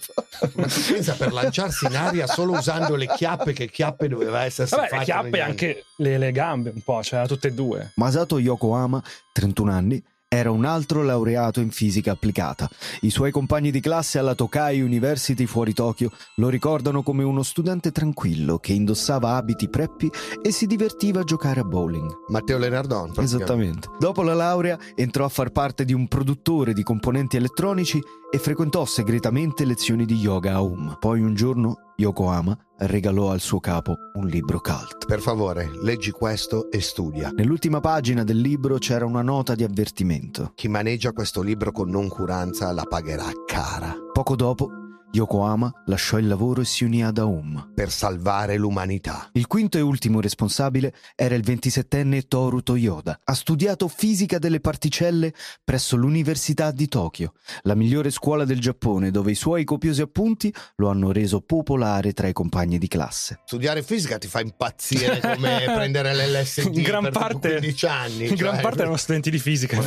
Ma 0.56 0.68
tu 0.68 0.82
pensa 0.92 1.14
per 1.14 1.32
lanciarsi 1.32 1.86
in 1.86 1.96
aria 1.96 2.28
solo 2.28 2.52
usando 2.54 2.96
le 2.96 3.08
chiappe, 3.08 3.54
che 3.54 3.70
chiappe 3.70 4.10
doveva 4.10 4.44
essere 4.44 4.68
Vabbè, 4.70 4.98
le 4.98 5.04
chiappe 5.06 5.38
e 5.38 5.42
anche 5.42 5.86
le, 5.98 6.18
le 6.18 6.32
gambe 6.34 6.72
un 6.76 6.82
po', 6.82 7.02
cioè 7.02 7.26
tutte 7.26 7.48
e 7.48 7.54
due. 7.54 7.94
Masato 7.96 8.40
Yokohama, 8.40 9.02
31 9.32 9.72
anni, 9.72 10.04
era 10.36 10.52
un 10.52 10.66
altro 10.66 11.04
laureato 11.04 11.60
in 11.60 11.72
fisica 11.72 12.12
applicata. 12.12 12.70
I 13.02 13.10
suoi 13.10 13.32
compagni 13.32 13.72
di 13.72 13.80
classe 13.80 14.20
alla 14.20 14.36
Tokai 14.36 14.82
University 14.82 15.46
fuori 15.46 15.74
Tokyo 15.74 16.12
lo 16.36 16.50
ricordano 16.50 17.04
come 17.04 17.24
uno 17.24 17.44
studente 17.44 17.92
tranquillo 17.92 18.58
che 18.58 18.74
indossava 18.74 19.36
abiti 19.36 19.70
preppi 19.70 20.12
e 20.42 20.52
si 20.52 20.66
divertiva 20.68 21.22
a 21.22 21.24
giocare 21.24 21.62
a 21.62 21.64
bowling. 21.64 22.10
Matteo 22.28 22.58
Lenardon. 22.58 23.14
Esattamente. 23.18 23.90
Dopo 24.00 24.24
la 24.24 24.34
laurea 24.34 24.78
entrò 24.96 25.26
a 25.26 25.30
far 25.30 25.52
parte 25.52 25.86
di 25.86 25.94
un 25.94 26.08
produttore 26.08 26.74
di 26.74 26.84
componenti 26.84 27.38
elettronici 27.38 28.02
e 28.30 28.38
frequentò 28.38 28.84
segretamente 28.86 29.64
lezioni 29.66 30.06
di 30.06 30.16
yoga 30.16 30.52
a 30.52 30.56
Aum. 30.56 30.98
Poi 31.00 31.22
un 31.22 31.34
giorno 31.34 31.85
Yokohama 31.98 32.58
regalò 32.80 33.32
al 33.32 33.40
suo 33.40 33.60
capo 33.60 33.96
un 34.16 34.28
libro 34.28 34.60
cult. 34.60 35.06
Per 35.06 35.20
favore, 35.20 35.70
leggi 35.82 36.12
questo 36.12 36.70
e 36.70 36.82
studia. 36.82 37.32
Nell'ultima 37.34 37.80
pagina 37.80 38.24
del 38.24 38.40
libro 38.40 38.78
c'era 38.78 39.06
una 39.06 39.22
nota 39.22 39.56
di 39.56 39.64
avvertimento. 39.64 40.52
Chi 40.56 40.68
maneggia 40.68 41.12
questo 41.12 41.42
libro 41.42 41.72
con 41.72 41.90
noncuranza 41.90 42.72
la 42.72 42.84
pagherà 42.84 43.32
cara. 43.46 43.96
Poco 44.12 44.36
dopo, 44.36 44.70
Yokohama 45.16 45.72
lasciò 45.86 46.18
il 46.18 46.28
lavoro 46.28 46.60
e 46.60 46.66
si 46.66 46.84
unì 46.84 47.02
ad 47.02 47.18
Aum. 47.20 47.72
Per 47.74 47.90
salvare 47.90 48.58
l'umanità. 48.58 49.30
Il 49.32 49.48
quinto 49.48 49.78
e 49.78 49.82
ultimo 49.82 50.20
responsabile 50.20 50.94
era 51.16 51.36
il 51.36 51.42
27enne 51.42 52.28
Toru 52.28 52.62
Toyoda. 52.62 53.22
Ha 53.24 53.34
studiato 53.34 53.88
fisica 53.88 54.40
delle 54.40 54.60
particelle 54.60 55.34
presso 55.64 55.96
l'Università 55.96 56.72
di 56.72 56.90
Tokyo, 56.90 57.34
la 57.62 57.76
migliore 57.76 58.10
scuola 58.12 58.44
del 58.44 58.60
Giappone, 58.60 59.10
dove 59.10 59.32
i 59.32 59.36
suoi 59.36 59.64
copiosi 59.64 60.02
appunti 60.02 60.54
lo 60.76 60.90
hanno 60.90 61.14
reso 61.14 61.40
popolare 61.40 62.12
tra 62.12 62.28
i 62.28 62.34
compagni 62.34 62.78
di 62.78 62.90
classe. 62.90 63.40
Studiare 63.46 63.84
fisica 63.84 64.18
ti 64.18 64.28
fa 64.28 64.42
impazzire 64.42 65.22
come 65.24 65.64
prendere 65.66 66.14
l'LSD 66.14 66.76
In 66.76 66.82
gran 66.84 67.04
per 67.04 67.12
parte- 67.14 67.50
15 67.52 67.86
anni. 67.86 68.28
In 68.28 68.36
gran 68.36 68.54
cioè- 68.56 68.62
parte 68.62 68.82
erano 68.82 68.98
studenti 68.98 69.30
di 69.30 69.40
fisica. 69.40 69.80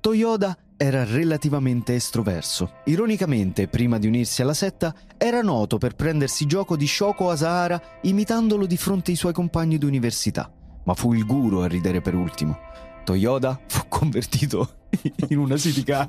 Toyoda 0.00 0.54
era 0.78 1.04
relativamente 1.04 1.96
estroverso. 1.96 2.76
Ironicamente, 2.84 3.66
prima 3.66 3.98
di 3.98 4.06
unirsi 4.06 4.42
alla 4.42 4.54
setta, 4.54 4.94
era 5.18 5.42
noto 5.42 5.76
per 5.76 5.96
prendersi 5.96 6.46
gioco 6.46 6.76
di 6.76 6.86
Shoko 6.86 7.30
Asahara 7.30 7.82
imitandolo 8.02 8.64
di 8.64 8.76
fronte 8.76 9.10
ai 9.10 9.16
suoi 9.16 9.32
compagni 9.32 9.76
d'università. 9.76 10.50
Ma 10.84 10.94
fu 10.94 11.12
il 11.12 11.26
guru 11.26 11.58
a 11.58 11.66
ridere 11.66 12.00
per 12.00 12.14
ultimo. 12.14 12.56
Toyoda 13.04 13.60
fu 13.66 13.88
convertito 13.88 14.77
in 15.28 15.38
una 15.38 15.56
city 15.56 15.82
car. 15.82 16.08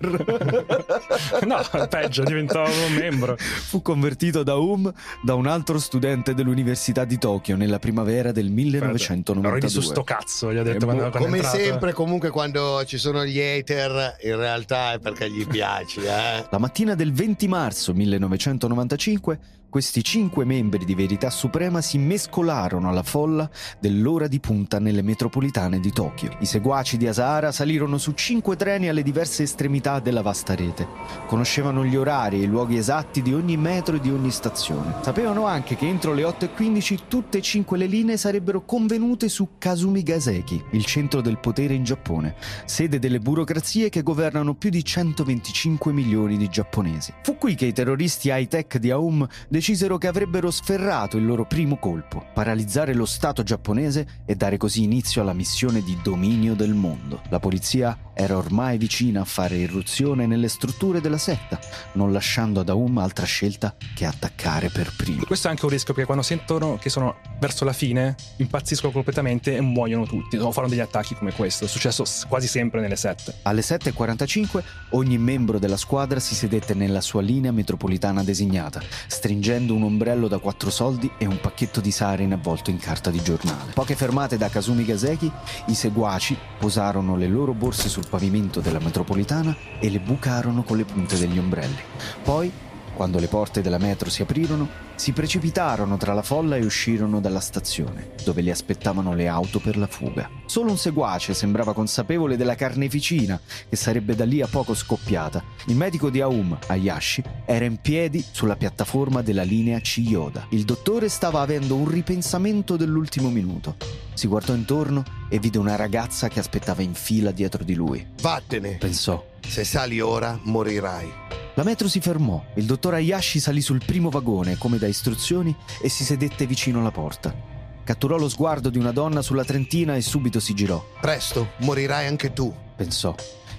No, 1.45 1.87
peggio, 1.87 2.23
diventavo 2.23 2.69
un 2.87 2.93
membro. 2.93 3.35
fu 3.37 3.81
convertito 3.81 4.43
da 4.43 4.55
Um 4.55 4.91
da 5.21 5.35
un 5.35 5.47
altro 5.47 5.79
studente 5.79 6.33
dell'Università 6.33 7.05
di 7.05 7.17
Tokyo 7.17 7.55
nella 7.55 7.79
primavera 7.79 8.31
del 8.31 8.45
Ero 8.45 8.97
su 8.97 9.13
1992. 9.13 9.81
sto 9.81 10.03
cazzo, 10.03 10.53
gli 10.53 10.57
ho 10.57 10.63
detto 10.63 10.77
Eh, 10.77 10.85
quando, 10.85 11.09
quando 11.09 11.17
è 11.17 11.21
Come 11.21 11.43
sempre, 11.43 11.93
comunque, 11.93 12.29
quando 12.29 12.83
ci 12.85 12.97
sono 12.97 13.25
gli 13.25 13.39
hater, 13.39 14.17
in 14.23 14.35
realtà 14.35 14.93
è 14.93 14.99
perché 14.99 15.29
gli 15.29 15.45
piaci, 15.45 16.01
eh. 16.01 16.47
La 16.49 16.57
mattina 16.57 16.95
del 16.95 17.11
20 17.11 17.47
marzo 17.47 17.93
1995, 17.93 19.39
questi 19.69 20.03
cinque 20.03 20.45
membri 20.45 20.83
di 20.83 20.95
Verità 20.95 21.29
Suprema 21.29 21.79
si 21.81 21.99
mescolarono 21.99 22.89
alla 22.89 23.03
folla 23.03 23.47
dell'ora 23.79 24.27
di 24.27 24.39
punta 24.39 24.79
nelle 24.79 25.03
metropolitane 25.03 25.79
di 25.79 25.91
Tokyo. 25.91 26.35
I 26.39 26.45
seguaci 26.45 26.97
di 26.97 27.07
Asahara 27.07 27.51
salirono 27.51 27.99
su 27.99 28.13
cinque 28.13 28.55
treni 28.55 28.68
alle 28.69 29.03
diverse 29.03 29.43
estremità 29.43 29.99
della 29.99 30.21
vasta 30.21 30.55
rete. 30.55 30.87
Conoscevano 31.25 31.83
gli 31.83 31.95
orari 31.95 32.39
e 32.39 32.43
i 32.43 32.47
luoghi 32.47 32.77
esatti 32.77 33.21
di 33.21 33.33
ogni 33.33 33.57
metro 33.57 33.95
e 33.95 33.99
di 33.99 34.11
ogni 34.11 34.31
stazione. 34.31 34.95
Sapevano 35.01 35.45
anche 35.45 35.75
che 35.75 35.87
entro 35.87 36.13
le 36.13 36.23
8.15 36.23 36.97
tutte 37.07 37.39
e 37.39 37.41
cinque 37.41 37.77
le 37.77 37.87
linee 37.87 38.17
sarebbero 38.17 38.65
convenute 38.65 39.29
su 39.29 39.49
Kasumigaseki, 39.57 40.65
il 40.71 40.85
centro 40.85 41.21
del 41.21 41.39
potere 41.39 41.73
in 41.73 41.83
Giappone, 41.83 42.35
sede 42.65 42.99
delle 42.99 43.19
burocrazie 43.19 43.89
che 43.89 44.03
governano 44.03 44.53
più 44.53 44.69
di 44.69 44.83
125 44.83 45.91
milioni 45.91 46.37
di 46.37 46.47
giapponesi. 46.49 47.13
Fu 47.23 47.37
qui 47.37 47.55
che 47.55 47.65
i 47.65 47.73
terroristi 47.73 48.29
high-tech 48.29 48.77
di 48.77 48.91
Aum 48.91 49.27
decisero 49.47 49.97
che 49.97 50.07
avrebbero 50.07 50.51
sferrato 50.51 51.17
il 51.17 51.25
loro 51.25 51.45
primo 51.45 51.77
colpo, 51.77 52.25
paralizzare 52.33 52.93
lo 52.93 53.05
Stato 53.05 53.43
giapponese 53.43 54.23
e 54.25 54.35
dare 54.35 54.57
così 54.57 54.83
inizio 54.83 55.21
alla 55.21 55.33
missione 55.33 55.81
di 55.81 55.97
dominio 56.03 56.53
del 56.53 56.73
mondo. 56.73 57.21
La 57.29 57.39
polizia 57.39 57.97
era 58.19 58.35
ormai 58.35 58.77
vicina 58.77 59.21
a 59.21 59.23
fare 59.23 59.55
irruzione 59.55 60.27
nelle 60.27 60.49
strutture 60.49 60.99
della 60.99 61.17
setta, 61.17 61.57
non 61.93 62.11
lasciando 62.11 62.59
ad 62.59 62.67
Aum 62.67 62.97
altra 62.97 63.25
scelta 63.25 63.73
che 63.95 64.05
attaccare 64.05 64.69
per 64.69 64.91
primo. 64.93 65.23
Questo 65.23 65.47
è 65.47 65.51
anche 65.51 65.63
un 65.63 65.71
rischio 65.71 65.93
perché 65.93 66.05
quando 66.05 66.25
sentono 66.25 66.77
che 66.77 66.89
sono 66.89 67.15
verso 67.39 67.63
la 67.63 67.71
fine 67.71 68.17
impazziscono 68.35 68.91
completamente 68.91 69.55
e 69.55 69.61
muoiono 69.61 70.05
tutti 70.05 70.35
o 70.35 70.51
fanno 70.51 70.67
degli 70.67 70.81
attacchi 70.81 71.15
come 71.15 71.31
questo. 71.31 71.63
È 71.63 71.67
successo 71.69 72.03
quasi 72.27 72.47
sempre 72.47 72.81
nelle 72.81 72.97
sette. 72.97 73.35
Alle 73.43 73.61
7.45 73.61 74.63
ogni 74.89 75.17
membro 75.17 75.57
della 75.57 75.77
squadra 75.77 76.19
si 76.19 76.35
sedette 76.35 76.73
nella 76.73 76.99
sua 76.99 77.21
linea 77.21 77.53
metropolitana 77.53 78.21
designata, 78.21 78.81
stringendo 79.07 79.73
un 79.73 79.83
ombrello 79.83 80.27
da 80.27 80.39
quattro 80.39 80.69
soldi 80.69 81.09
e 81.17 81.25
un 81.25 81.39
pacchetto 81.39 81.79
di 81.79 81.91
sarin 81.91 82.33
avvolto 82.33 82.69
in 82.69 82.79
carta 82.79 83.11
di 83.11 83.23
giornale. 83.23 83.71
Poche 83.71 83.95
fermate 83.95 84.35
da 84.35 84.49
Kasumi 84.49 84.83
Gaseki, 84.83 85.31
i 85.67 85.73
seguaci 85.73 86.37
posarono 86.59 87.15
le 87.15 87.27
loro 87.27 87.53
borse 87.53 87.87
sul 87.87 88.07
pavimento 88.09 88.59
della 88.59 88.79
metropolitana 88.79 89.55
e 89.79 89.89
le 89.89 89.99
bucarono 89.99 90.63
con 90.63 90.77
le 90.77 90.83
punte 90.83 91.17
degli 91.17 91.37
ombrelli. 91.37 91.77
Poi 92.23 92.51
quando 92.99 93.19
le 93.19 93.27
porte 93.27 93.61
della 93.61 93.77
metro 93.77 94.09
si 94.09 94.23
aprirono, 94.23 94.67
si 94.95 95.13
precipitarono 95.13 95.95
tra 95.95 96.13
la 96.13 96.21
folla 96.21 96.57
e 96.57 96.65
uscirono 96.65 97.21
dalla 97.21 97.39
stazione, 97.39 98.09
dove 98.25 98.41
li 98.41 98.51
aspettavano 98.51 99.13
le 99.13 99.29
auto 99.29 99.59
per 99.59 99.77
la 99.77 99.87
fuga. 99.87 100.29
Solo 100.47 100.71
un 100.71 100.77
seguace 100.77 101.33
sembrava 101.33 101.73
consapevole 101.73 102.35
della 102.35 102.55
carneficina 102.55 103.39
che 103.69 103.77
sarebbe 103.77 104.15
da 104.15 104.25
lì 104.25 104.41
a 104.41 104.47
poco 104.47 104.73
scoppiata. 104.73 105.41
Il 105.67 105.77
medico 105.77 106.09
di 106.09 106.19
Aum, 106.19 106.59
Ayashi, 106.67 107.23
era 107.45 107.63
in 107.63 107.77
piedi 107.77 108.21
sulla 108.29 108.57
piattaforma 108.57 109.21
della 109.21 109.43
linea 109.43 109.79
Chiyoda. 109.79 110.47
Il 110.49 110.65
dottore 110.65 111.07
stava 111.07 111.39
avendo 111.39 111.75
un 111.75 111.87
ripensamento 111.87 112.75
dell'ultimo 112.75 113.29
minuto. 113.29 113.77
Si 114.13 114.27
guardò 114.27 114.53
intorno 114.53 115.05
e 115.29 115.39
vide 115.39 115.57
una 115.57 115.77
ragazza 115.77 116.27
che 116.27 116.41
aspettava 116.41 116.81
in 116.81 116.95
fila 116.95 117.31
dietro 117.31 117.63
di 117.63 117.75
lui. 117.75 118.05
Vattene. 118.19 118.75
Pensò. 118.75 119.25
Se 119.39 119.63
sali 119.63 120.01
ora, 120.01 120.37
morirai. 120.43 121.27
La 121.59 121.65
metro 121.65 121.89
si 121.89 121.99
fermò, 121.99 122.41
il 122.55 122.63
dottor 122.63 122.93
Ayashi 122.93 123.41
salì 123.41 123.59
sul 123.59 123.83
primo 123.85 124.09
vagone, 124.09 124.57
come 124.57 124.77
da 124.77 124.87
istruzioni, 124.87 125.53
e 125.81 125.89
si 125.89 126.05
sedette 126.05 126.47
vicino 126.47 126.79
alla 126.79 126.89
porta. 126.89 127.35
Catturò 127.83 128.15
lo 128.15 128.29
sguardo 128.29 128.69
di 128.69 128.77
una 128.77 128.93
donna 128.93 129.21
sulla 129.21 129.43
trentina 129.43 129.97
e 129.97 130.01
subito 130.01 130.39
si 130.39 130.53
girò. 130.53 130.81
Presto, 131.01 131.49
morirai 131.57 132.07
anche 132.07 132.31
tu, 132.31 132.55
pensò. 132.77 133.13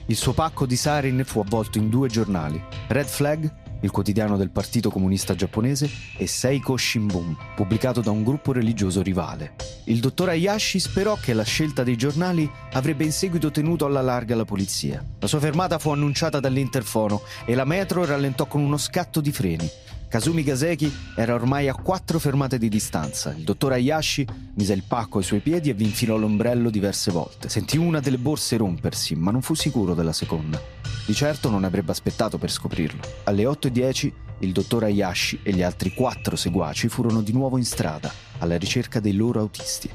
Il 0.07 0.17
suo 0.17 0.33
pacco 0.33 0.65
di 0.65 0.77
sarin 0.77 1.25
fu 1.27 1.41
avvolto 1.41 1.77
in 1.77 1.91
due 1.91 2.09
giornali, 2.09 2.59
Red 2.89 3.07
Flag 3.07 3.60
il 3.81 3.91
quotidiano 3.91 4.37
del 4.37 4.51
Partito 4.51 4.91
Comunista 4.91 5.35
Giapponese, 5.35 5.91
e 6.17 6.27
Seiko 6.27 6.77
Shimbun, 6.77 7.37
pubblicato 7.55 8.01
da 8.01 8.11
un 8.11 8.23
gruppo 8.23 8.53
religioso 8.53 9.03
rivale. 9.03 9.55
Il 9.85 10.01
dottor 10.01 10.31
Hayashi 10.31 10.79
sperò 10.79 11.17
che 11.17 11.33
la 11.33 11.43
scelta 11.43 11.83
dei 11.83 11.97
giornali 11.97 12.51
avrebbe 12.73 13.05
in 13.05 13.13
seguito 13.13 13.51
tenuto 13.51 13.87
alla 13.87 14.03
larga 14.03 14.37
la 14.37 14.45
polizia. 14.45 15.05
La 15.19 15.27
sua 15.27 15.41
fermata 15.41 15.79
fu 15.79 15.91
annunciata 15.91 16.41
dall'interfono 16.41 17.23
e 17.45 17.55
la 17.55 17.65
metro 17.65 18.05
rallentò 18.05 18.47
con 18.47 18.63
uno 18.63 18.77
scatto 18.77 19.21
di 19.21 19.33
freni. 19.33 19.71
Kazumi 20.11 20.43
Gaseki 20.43 20.93
era 21.15 21.35
ormai 21.35 21.69
a 21.69 21.75
quattro 21.75 22.19
fermate 22.19 22.59
di 22.59 22.69
distanza. 22.69 23.33
Il 23.33 23.45
dottor 23.45 23.71
Hayashi 23.71 24.27
mise 24.55 24.73
il 24.73 24.83
pacco 24.83 25.19
ai 25.19 25.25
suoi 25.25 25.39
piedi 25.39 25.71
e 25.71 25.73
vi 25.73 25.85
infilò 25.85 26.17
l'ombrello 26.17 26.69
diverse 26.69 27.13
volte. 27.13 27.49
Sentì 27.49 27.77
una 27.77 28.01
delle 28.01 28.19
borse 28.19 28.57
rompersi, 28.57 29.15
ma 29.15 29.31
non 29.31 29.41
fu 29.41 29.55
sicuro 29.55 29.95
della 29.95 30.13
seconda. 30.13 30.61
Di 31.07 31.15
certo 31.15 31.49
non 31.49 31.63
avrebbe 31.63 31.93
aspettato 31.93 32.39
per 32.39 32.51
scoprirlo. 32.51 33.01
Alle 33.23 33.45
8.10 33.45 34.13
il 34.41 34.51
dottor 34.51 34.83
Hayashi 34.83 35.39
e 35.45 35.53
gli 35.53 35.63
altri 35.63 35.95
quattro 35.95 36.35
seguaci 36.35 36.89
furono 36.89 37.23
di 37.23 37.31
nuovo 37.31 37.57
in 37.57 37.65
strada, 37.65 38.13
alla 38.39 38.59
ricerca 38.59 38.99
dei 38.99 39.13
loro 39.13 39.39
autisti. 39.39 39.89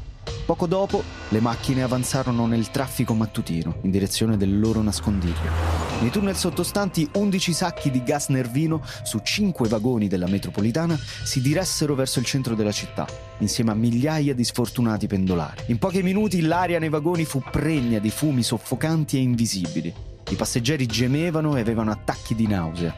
Poco 0.45 0.65
dopo 0.65 1.03
le 1.27 1.41
macchine 1.41 1.83
avanzarono 1.83 2.45
nel 2.45 2.71
traffico 2.71 3.13
mattutino 3.13 3.79
in 3.81 3.91
direzione 3.91 4.37
del 4.37 4.61
loro 4.61 4.81
nascondiglio. 4.81 5.84
Nei 6.01 6.09
tunnel 6.09 6.35
sottostanti 6.35 7.09
11 7.13 7.53
sacchi 7.53 7.89
di 7.89 8.03
gas 8.03 8.27
nervino 8.27 8.83
su 9.03 9.19
5 9.23 9.69
vagoni 9.69 10.07
della 10.07 10.27
metropolitana 10.27 10.97
si 10.97 11.41
diressero 11.41 11.95
verso 11.95 12.19
il 12.19 12.25
centro 12.25 12.53
della 12.53 12.73
città, 12.73 13.07
insieme 13.39 13.71
a 13.71 13.75
migliaia 13.75 14.35
di 14.35 14.43
sfortunati 14.43 15.07
pendolari. 15.07 15.63
In 15.67 15.77
pochi 15.79 16.03
minuti 16.03 16.41
l'aria 16.41 16.79
nei 16.79 16.89
vagoni 16.89 17.23
fu 17.23 17.41
pregna 17.49 17.99
di 17.99 18.09
fumi 18.09 18.43
soffocanti 18.43 19.17
e 19.17 19.21
invisibili. 19.21 19.93
I 20.29 20.35
passeggeri 20.35 20.85
gemevano 20.85 21.55
e 21.55 21.61
avevano 21.61 21.91
attacchi 21.91 22.35
di 22.35 22.45
nausea. 22.45 22.93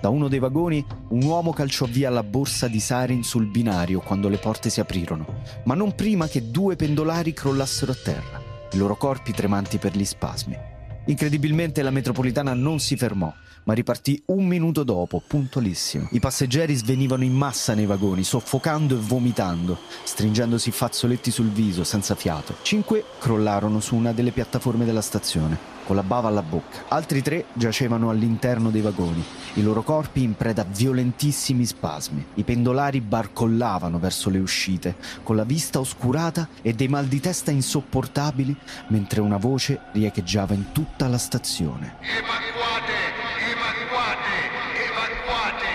Da 0.00 0.10
uno 0.10 0.28
dei 0.28 0.38
vagoni 0.38 0.84
un 1.08 1.22
uomo 1.22 1.52
calciò 1.52 1.86
via 1.86 2.10
la 2.10 2.22
borsa 2.22 2.68
di 2.68 2.80
sarin 2.80 3.24
sul 3.24 3.46
binario 3.46 4.00
quando 4.00 4.28
le 4.28 4.36
porte 4.36 4.68
si 4.68 4.78
aprirono, 4.78 5.42
ma 5.64 5.74
non 5.74 5.94
prima 5.94 6.28
che 6.28 6.50
due 6.50 6.76
pendolari 6.76 7.32
crollassero 7.32 7.92
a 7.92 7.96
terra, 8.02 8.42
i 8.72 8.76
loro 8.76 8.96
corpi 8.96 9.32
tremanti 9.32 9.78
per 9.78 9.96
gli 9.96 10.04
spasmi. 10.04 10.71
Incredibilmente 11.06 11.82
la 11.82 11.90
metropolitana 11.90 12.54
non 12.54 12.78
si 12.78 12.96
fermò, 12.96 13.32
ma 13.64 13.72
ripartì 13.72 14.22
un 14.26 14.46
minuto 14.46 14.84
dopo, 14.84 15.20
puntualissimo. 15.26 16.08
I 16.12 16.20
passeggeri 16.20 16.74
svenivano 16.74 17.24
in 17.24 17.32
massa 17.32 17.74
nei 17.74 17.86
vagoni, 17.86 18.22
soffocando 18.22 18.94
e 18.94 19.00
vomitando, 19.00 19.78
stringendosi 20.04 20.70
fazzoletti 20.70 21.32
sul 21.32 21.50
viso, 21.50 21.82
senza 21.82 22.14
fiato. 22.14 22.56
Cinque 22.62 23.04
crollarono 23.18 23.80
su 23.80 23.96
una 23.96 24.12
delle 24.12 24.30
piattaforme 24.30 24.84
della 24.84 25.00
stazione 25.00 25.72
con 25.84 25.96
la 25.96 26.02
bava 26.02 26.28
alla 26.28 26.42
bocca. 26.42 26.84
Altri 26.88 27.22
tre 27.22 27.46
giacevano 27.52 28.10
all'interno 28.10 28.70
dei 28.70 28.80
vagoni, 28.80 29.22
i 29.54 29.62
loro 29.62 29.82
corpi 29.82 30.22
in 30.22 30.34
preda 30.34 30.62
a 30.62 30.66
violentissimi 30.68 31.64
spasmi. 31.64 32.24
I 32.34 32.44
pendolari 32.44 33.00
barcollavano 33.00 33.98
verso 33.98 34.30
le 34.30 34.38
uscite, 34.38 34.96
con 35.22 35.36
la 35.36 35.44
vista 35.44 35.80
oscurata 35.80 36.48
e 36.62 36.72
dei 36.72 36.88
mal 36.88 37.06
di 37.06 37.20
testa 37.20 37.50
insopportabili, 37.50 38.56
mentre 38.88 39.20
una 39.20 39.36
voce 39.36 39.80
riecheggiava 39.92 40.54
in 40.54 40.72
tutta 40.72 41.08
la 41.08 41.18
stazione. 41.18 41.96
Evacuate! 42.00 42.92
Evacuate! 43.50 44.30
Evacuate! 44.88 45.66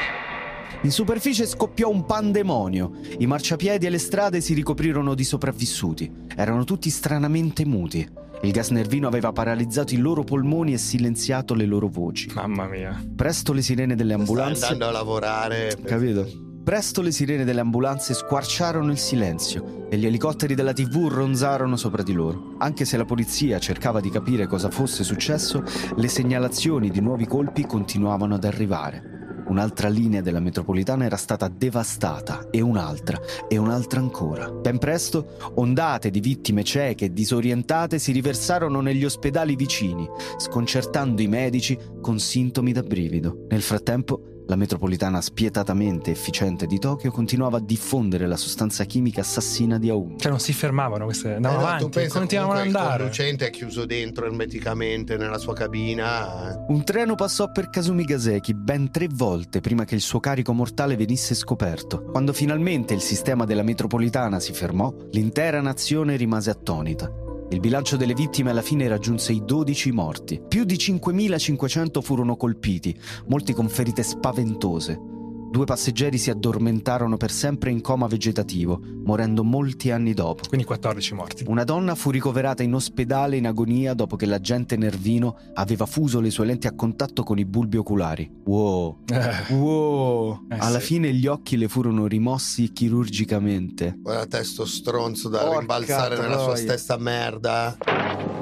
In 0.82 0.92
superficie 0.92 1.46
scoppiò 1.46 1.90
un 1.90 2.06
pandemonio. 2.06 2.92
I 3.18 3.26
marciapiedi 3.26 3.86
e 3.86 3.90
le 3.90 3.98
strade 3.98 4.42
si 4.42 4.54
ricoprirono 4.54 5.16
di 5.16 5.24
sopravvissuti. 5.24 6.12
Erano 6.36 6.64
tutti 6.64 6.90
stranamente 6.90 7.66
muti. 7.66 8.26
Il 8.42 8.52
gas 8.52 8.70
nervino 8.70 9.08
aveva 9.08 9.32
paralizzato 9.32 9.94
i 9.94 9.98
loro 9.98 10.24
polmoni 10.24 10.74
e 10.74 10.78
silenziato 10.78 11.54
le 11.54 11.66
loro 11.66 11.88
voci. 11.88 12.30
Mamma 12.34 12.68
mia. 12.68 13.04
Presto 13.16 13.52
le 13.52 13.62
sirene 13.62 13.96
delle 13.96 14.14
ambulanze. 14.14 14.64
Sta 14.64 14.74
andando 14.74 14.96
a 14.96 15.00
lavorare. 15.00 15.76
Capito? 15.84 16.46
Presto 16.64 17.02
le 17.02 17.12
sirene 17.12 17.46
delle 17.46 17.62
ambulanze 17.62 18.14
squarciarono 18.14 18.92
il 18.92 18.98
silenzio 18.98 19.88
e 19.90 19.98
gli 19.98 20.06
elicotteri 20.06 20.54
della 20.54 20.74
TV 20.74 21.08
ronzarono 21.08 21.78
sopra 21.78 22.04
di 22.04 22.12
loro. 22.12 22.56
Anche 22.58 22.84
se 22.84 22.98
la 22.98 23.06
polizia 23.06 23.58
cercava 23.58 24.02
di 24.02 24.10
capire 24.10 24.48
cosa 24.48 24.70
fosse 24.70 25.06
successo, 25.06 25.64
le 25.96 26.08
segnalazioni 26.10 26.90
di 26.90 27.00
nuovi 27.00 27.26
colpi 27.26 27.66
continuavano 27.66 28.36
ad 28.36 28.44
arrivare. 28.44 29.17
Un'altra 29.48 29.88
linea 29.88 30.22
della 30.22 30.40
metropolitana 30.40 31.06
era 31.06 31.16
stata 31.16 31.48
devastata 31.48 32.50
e 32.52 32.62
un'altra 32.62 33.20
e 33.48 33.58
un'altra 33.58 34.00
ancora. 34.00 34.52
Ben 34.52 34.78
presto 34.78 35.38
ondate 35.56 36.10
di 36.10 36.20
vittime 36.20 36.64
cieche 36.64 37.06
e 37.06 37.14
disorientate 37.14 38.00
si 38.00 38.12
riversarono 38.12 38.82
negli 38.82 39.06
ospedali 39.06 39.56
vicini, 39.56 40.08
sconcertando 40.38 41.22
i 41.22 41.28
medici 41.28 41.78
con 42.02 42.20
sintomi 42.20 42.72
da 42.72 42.84
brivido. 42.84 43.46
Nel 43.50 43.62
frattempo 43.62 44.37
la 44.48 44.56
metropolitana 44.56 45.22
spietatamente 45.22 46.12
efficiente 46.12 46.66
di 46.66 46.80
Tokyo 46.80 47.12
continuava 47.12 47.58
a 47.58 47.62
diffondere 47.62 48.28
la 48.28 48.38
sostanza 48.38 48.86
chimica 48.86 49.22
assassina 49.22 49.78
di 49.78 49.90
Aum. 49.90 50.18
Cioè 50.18 50.32
non 50.32 50.40
si 50.40 50.54
fermavano 50.54 51.06
queste, 51.06 51.36
andavano 51.36 51.62
eh, 51.62 51.66
avanti, 51.66 52.08
continuavano 52.08 52.60
ad 52.60 52.66
andare. 52.66 52.92
Il 52.94 52.98
conducente 53.00 53.48
è 53.48 53.50
chiuso 53.50 53.86
dentro 53.86 54.26
ermeticamente 54.26 55.18
nella 55.18 55.38
sua 55.38 55.54
cabina. 55.54 56.66
Un 56.68 56.84
treno 56.84 57.16
passò 57.16 57.52
per 57.52 57.70
Kazumi 57.70 58.04
Gaseki 58.04 58.54
ben 58.54 58.90
tre 58.90 59.08
volte 59.12 59.60
prima 59.60 59.84
che 59.84 59.96
il 59.96 60.02
suo 60.02 60.20
carico 60.20 60.54
mortale 60.54 60.96
venisse 60.96 61.36
scoperto. 61.36 62.04
Quando 62.04 62.32
finalmente 62.34 62.94
il 62.94 63.02
sistema 63.02 63.46
della 63.46 63.64
metropolitana 63.64 64.40
si 64.40 64.54
fermò, 64.54 64.94
l'intera 65.12 65.62
nazione 65.62 66.16
rimase 66.16 66.50
attonita. 66.50 67.26
Il 67.50 67.62
bilancio 67.62 67.96
delle 67.96 68.14
vittime 68.14 68.50
alla 68.50 68.62
fine 68.62 68.90
raggiunse 68.90 69.32
i 69.32 69.42
12 69.46 69.92
morti. 69.92 70.42
Più 70.46 70.66
di 70.66 70.76
5.500 70.76 72.02
furono 72.02 72.36
colpiti, 72.36 72.94
molti 73.28 73.54
con 73.54 73.70
ferite 73.70 74.04
spaventose. 74.04 75.17
Due 75.50 75.66
passeggeri 75.66 76.18
si 76.18 76.30
addormentarono 76.30 77.18
per 77.18 77.32
sempre 77.32 77.72
in 77.72 77.82
coma 77.82 78.06
vegetativo, 78.08 78.80
morendo 79.04 79.44
molti 79.44 79.90
anni 79.92 80.14
dopo. 80.14 80.44
Quindi 80.48 80.66
14 80.68 81.14
morti. 81.16 81.44
Una 81.48 81.64
donna 81.64 81.96
fu 81.96 82.12
ricoverata 82.12 82.64
in 82.64 82.74
ospedale 82.74 83.38
in 83.38 83.48
agonia 83.48 83.94
dopo 83.94 84.16
che 84.18 84.26
l'agente 84.26 84.76
Nervino 84.78 85.38
aveva 85.54 85.86
fuso 85.86 86.20
le 86.20 86.30
sue 86.30 86.46
lenti 86.46 86.68
a 86.68 86.76
contatto 86.76 87.24
con 87.24 87.40
i 87.40 87.46
bulbi 87.46 87.78
oculari. 87.78 88.30
Wow. 88.46 89.00
Eh. 89.08 89.54
Wow. 89.54 90.46
Eh, 90.50 90.58
Alla 90.60 90.80
sì. 90.80 90.86
fine 90.86 91.12
gli 91.14 91.26
occhi 91.28 91.58
le 91.58 91.68
furono 91.70 92.06
rimossi 92.08 92.72
chirurgicamente. 92.72 93.96
Guarda 93.98 94.26
testo 94.28 94.66
stronzo 94.66 95.30
da 95.30 95.40
Porca 95.40 95.60
rimbalzare 95.60 96.16
troia. 96.16 96.30
nella 96.30 96.42
sua 96.44 96.56
stessa 96.56 96.98
merda. 96.98 97.78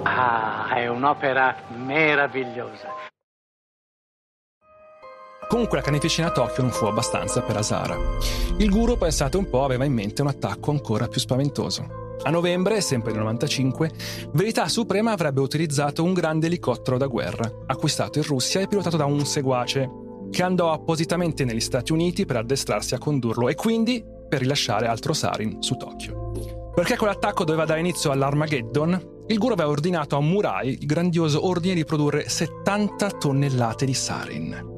Ah, 0.04 0.74
è 0.76 0.88
un'opera 0.88 1.56
meravigliosa. 1.86 2.90
Comunque 5.48 5.78
la 5.78 5.84
carneficina 5.84 6.28
a 6.28 6.32
Tokyo 6.32 6.64
non 6.64 6.72
fu 6.72 6.86
abbastanza 6.86 7.42
per 7.42 7.58
Asara. 7.58 7.98
Il 8.58 8.70
guru, 8.70 8.98
pensate 8.98 9.38
un 9.38 9.48
po', 9.50 9.64
aveva 9.64 9.86
in 9.86 9.94
mente 9.94 10.22
un 10.22 10.28
attacco 10.28 10.72
ancora 10.72 11.08
più 11.08 11.20
spaventoso. 11.20 12.04
A 12.24 12.32
novembre, 12.32 12.82
sempre 12.82 13.12
nel 13.12 13.22
95, 13.22 13.92
Verità 14.34 14.68
Suprema 14.68 15.12
avrebbe 15.12 15.42
utilizzato 15.42 16.04
un 16.04 16.14
grande 16.14 16.48
elicottero 16.48 16.98
da 16.98 17.06
guerra, 17.06 17.50
acquistato 17.68 18.18
in 18.18 18.26
Russia 18.26 18.62
e 18.62 18.68
pilotato 18.68 18.98
da 18.98 19.06
un 19.06 19.24
seguace, 19.26 19.90
che 20.32 20.42
andò 20.42 20.72
appositamente 20.72 21.46
negli 21.46 21.60
Stati 21.60 21.92
Uniti 21.92 22.26
per 22.26 22.38
addestrarsi 22.38 22.96
a 22.96 22.98
condurlo 22.98 23.48
e 23.48 23.54
quindi 23.54 24.04
per 24.28 24.40
rilasciare 24.40 24.88
altro 24.88 25.14
sarin 25.14 25.62
su 25.62 25.78
Tokyo. 25.78 26.72
Perché 26.74 26.98
quell'attacco 26.98 27.44
doveva 27.44 27.66
dare 27.66 27.80
inizio 27.80 28.10
all'Armageddon, 28.10 29.14
il 29.28 29.38
guru 29.38 29.54
aveva 29.54 29.70
ordinato 29.70 30.18
a 30.18 30.22
Murai 30.22 30.80
il 30.80 30.86
grandioso 30.86 31.46
ordine 31.46 31.76
di 31.76 31.86
produrre 31.86 32.28
70 32.28 33.12
tonnellate 33.12 33.86
di 33.86 33.94
sarin 33.94 34.74